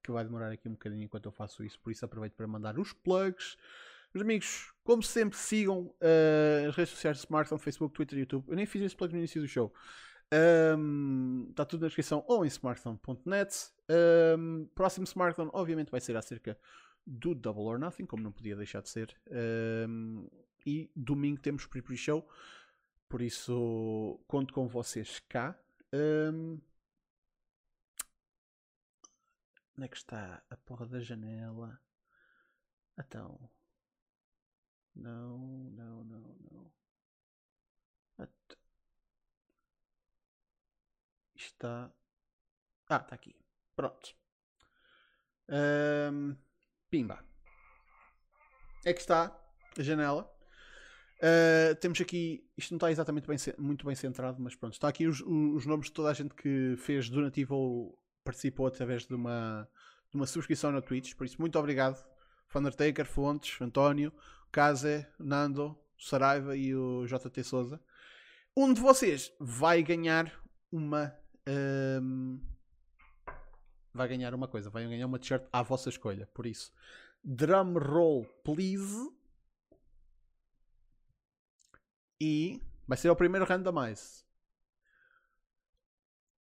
[0.03, 2.77] que vai demorar aqui um bocadinho enquanto eu faço isso, por isso aproveito para mandar
[2.77, 3.57] os plugs.
[4.13, 8.45] Meus amigos, como sempre, sigam uh, as redes sociais do Smartphone, Facebook, Twitter e YouTube.
[8.47, 9.73] Eu nem fiz esse plug no início do show.
[10.33, 13.71] Um, está tudo na descrição ou em smartphone.net.
[14.37, 16.57] Um, próximo smartphone, obviamente, vai ser acerca
[17.05, 19.15] do Double or Nothing, como não podia deixar de ser.
[19.87, 20.27] Um,
[20.65, 22.27] e domingo temos pre-pre show,
[23.07, 25.57] por isso conto com vocês cá.
[25.93, 26.59] Um,
[29.77, 31.79] onde é que está a porra da janela?
[32.99, 33.49] Então.
[34.93, 35.37] Não,
[35.71, 36.71] não, não, não.
[41.57, 41.91] Está.
[42.89, 43.35] Ah, está aqui.
[43.75, 44.15] Pronto.
[45.49, 46.35] Um,
[46.89, 47.23] pimba.
[48.85, 49.37] É que está
[49.77, 50.31] a janela.
[51.17, 52.49] Uh, temos aqui.
[52.55, 54.73] Isto não está exatamente bem, muito bem centrado, mas pronto.
[54.73, 59.05] Está aqui os, os nomes de toda a gente que fez donativo ou participou através
[59.05, 59.67] de uma,
[60.09, 61.15] de uma subscrição na Twitch.
[61.15, 62.05] Por isso, muito obrigado.
[62.55, 64.11] Undertaker, Fontes, António,
[64.51, 67.79] Kaze, Nando, Saraiva e o JT Souza.
[68.55, 70.31] Um de vocês vai ganhar
[70.71, 71.15] uma
[71.47, 72.39] um,
[73.93, 76.27] vai ganhar uma coisa, vai ganhar uma t-shirt à vossa escolha.
[76.33, 76.73] Por isso,
[77.23, 79.09] drum roll, please.
[82.19, 84.25] E vai ser o primeiro randomize.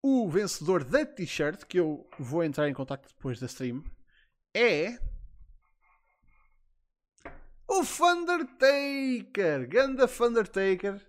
[0.03, 3.85] O vencedor da t-shirt, que eu vou entrar em contato depois da stream,
[4.55, 4.99] é.
[7.69, 9.69] O Thundertaker!
[9.69, 11.05] Ganda Thundertaker!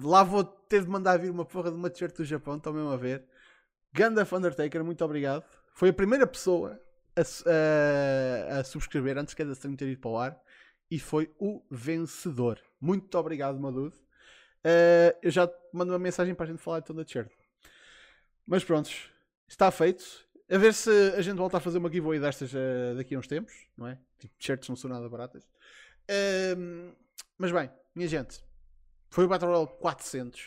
[0.00, 2.90] Lá vou ter de mandar vir uma porra de uma t-shirt do Japão, estão mesmo
[2.90, 3.24] a ver.
[3.92, 5.44] Gandalf Undertaker, muito obrigado.
[5.74, 6.80] Foi a primeira pessoa
[7.16, 10.42] a, a, a subscrever antes que a stream ter ido para o ar
[10.90, 12.58] e foi o vencedor.
[12.80, 13.96] Muito obrigado, Madude.
[14.64, 17.30] Uh, eu já mando uma mensagem para a gente falar então da t-shirt.
[18.46, 19.10] Mas prontos,
[19.48, 20.04] está feito.
[20.50, 23.26] A ver se a gente volta a fazer uma giveaway destas uh, daqui a uns
[23.26, 23.98] tempos, não é?
[24.18, 25.44] Tipo, t-shirts não são nada baratas.
[26.04, 26.94] Uh,
[27.38, 28.44] mas bem, minha gente,
[29.12, 30.42] foi o Battle Royale 400.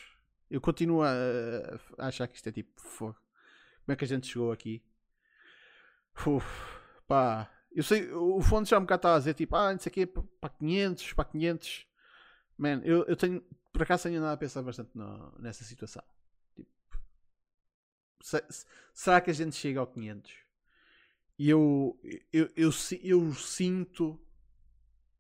[0.50, 1.12] Eu continuo a,
[2.00, 3.16] a, achar que isto é tipo fogo.
[3.86, 4.84] Como é que a gente chegou aqui?
[6.26, 6.44] Uf,
[7.08, 9.92] pá, eu sei, o Fonte já um bocado estava a dizer tipo, ah, não sei
[9.92, 11.88] o quê, para 500, para 500.
[12.58, 16.04] Man, eu, eu tenho, por acaso tenho andado a pensar bastante no, nessa situação.
[16.56, 16.72] Tipo,
[18.20, 18.44] se,
[18.96, 20.34] será que a gente chega ao 500?
[21.38, 22.72] E eu, eu, eu, eu,
[23.04, 24.20] eu sinto,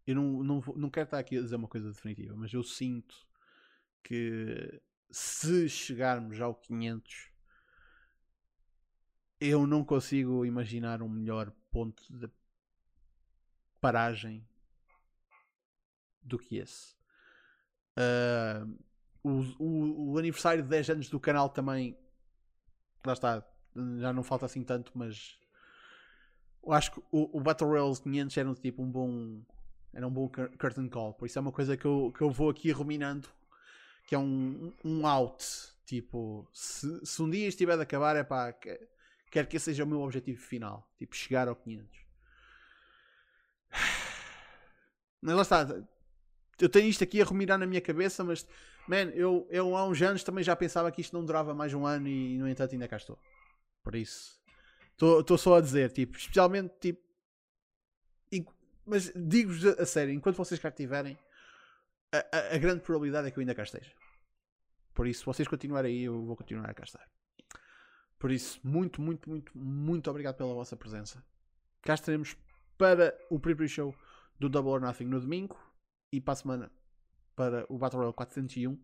[0.07, 3.15] eu não, não, não quero estar aqui a dizer uma coisa definitiva, mas eu sinto
[4.05, 7.31] que se chegarmos ao 500
[9.41, 12.29] eu não consigo imaginar um melhor ponto de
[13.81, 14.47] paragem
[16.21, 16.95] do que esse.
[17.97, 18.77] Uh,
[19.23, 21.97] o, o, o, aniversário de 10 anos do canal também.
[23.05, 23.45] Lá está.
[23.99, 25.39] Já não falta assim tanto, mas.
[26.63, 29.41] Eu acho que o, o Battle Royale 500 era um, tipo um bom.
[29.93, 30.29] Era um bom
[30.59, 31.13] curtain call.
[31.13, 33.29] Por isso é uma coisa que eu, que eu vou aqui ruminando.
[34.05, 35.43] Que é um, um out.
[35.85, 38.53] Tipo, se, se um dia estiver de acabar, é pá.
[39.31, 40.89] Quero que esse seja o meu objetivo final.
[40.97, 42.05] Tipo, chegar ao 500.
[45.21, 45.83] Mas lá está.
[46.59, 48.47] Eu tenho isto aqui a ruminar na minha cabeça, mas,
[48.87, 51.85] man, eu, eu há uns anos também já pensava que isto não durava mais um
[51.85, 53.19] ano e, no entanto, ainda cá estou.
[53.83, 54.39] Por isso,
[54.93, 57.05] estou só a dizer, tipo, especialmente, tipo,
[58.85, 61.17] mas digo-vos a, sério, enquanto vocês cá estiverem,
[62.11, 63.91] a, a, grande probabilidade é que eu ainda cá esteja.
[64.93, 67.05] Por isso, se vocês continuarem aí, eu vou continuar a cá estar.
[68.17, 71.23] Por isso, muito, muito, muito, muito obrigado pela vossa presença.
[71.81, 72.37] Cá estaremos
[72.77, 73.95] para o preview show
[74.39, 75.57] do Double or Nothing no domingo
[76.11, 76.71] e para a semana
[77.35, 78.79] para o Battle Royale 401.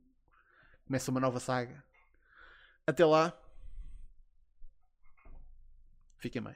[0.85, 1.84] Começa uma nova saga.
[2.85, 3.34] Até lá.
[6.18, 6.56] Fiquem bem.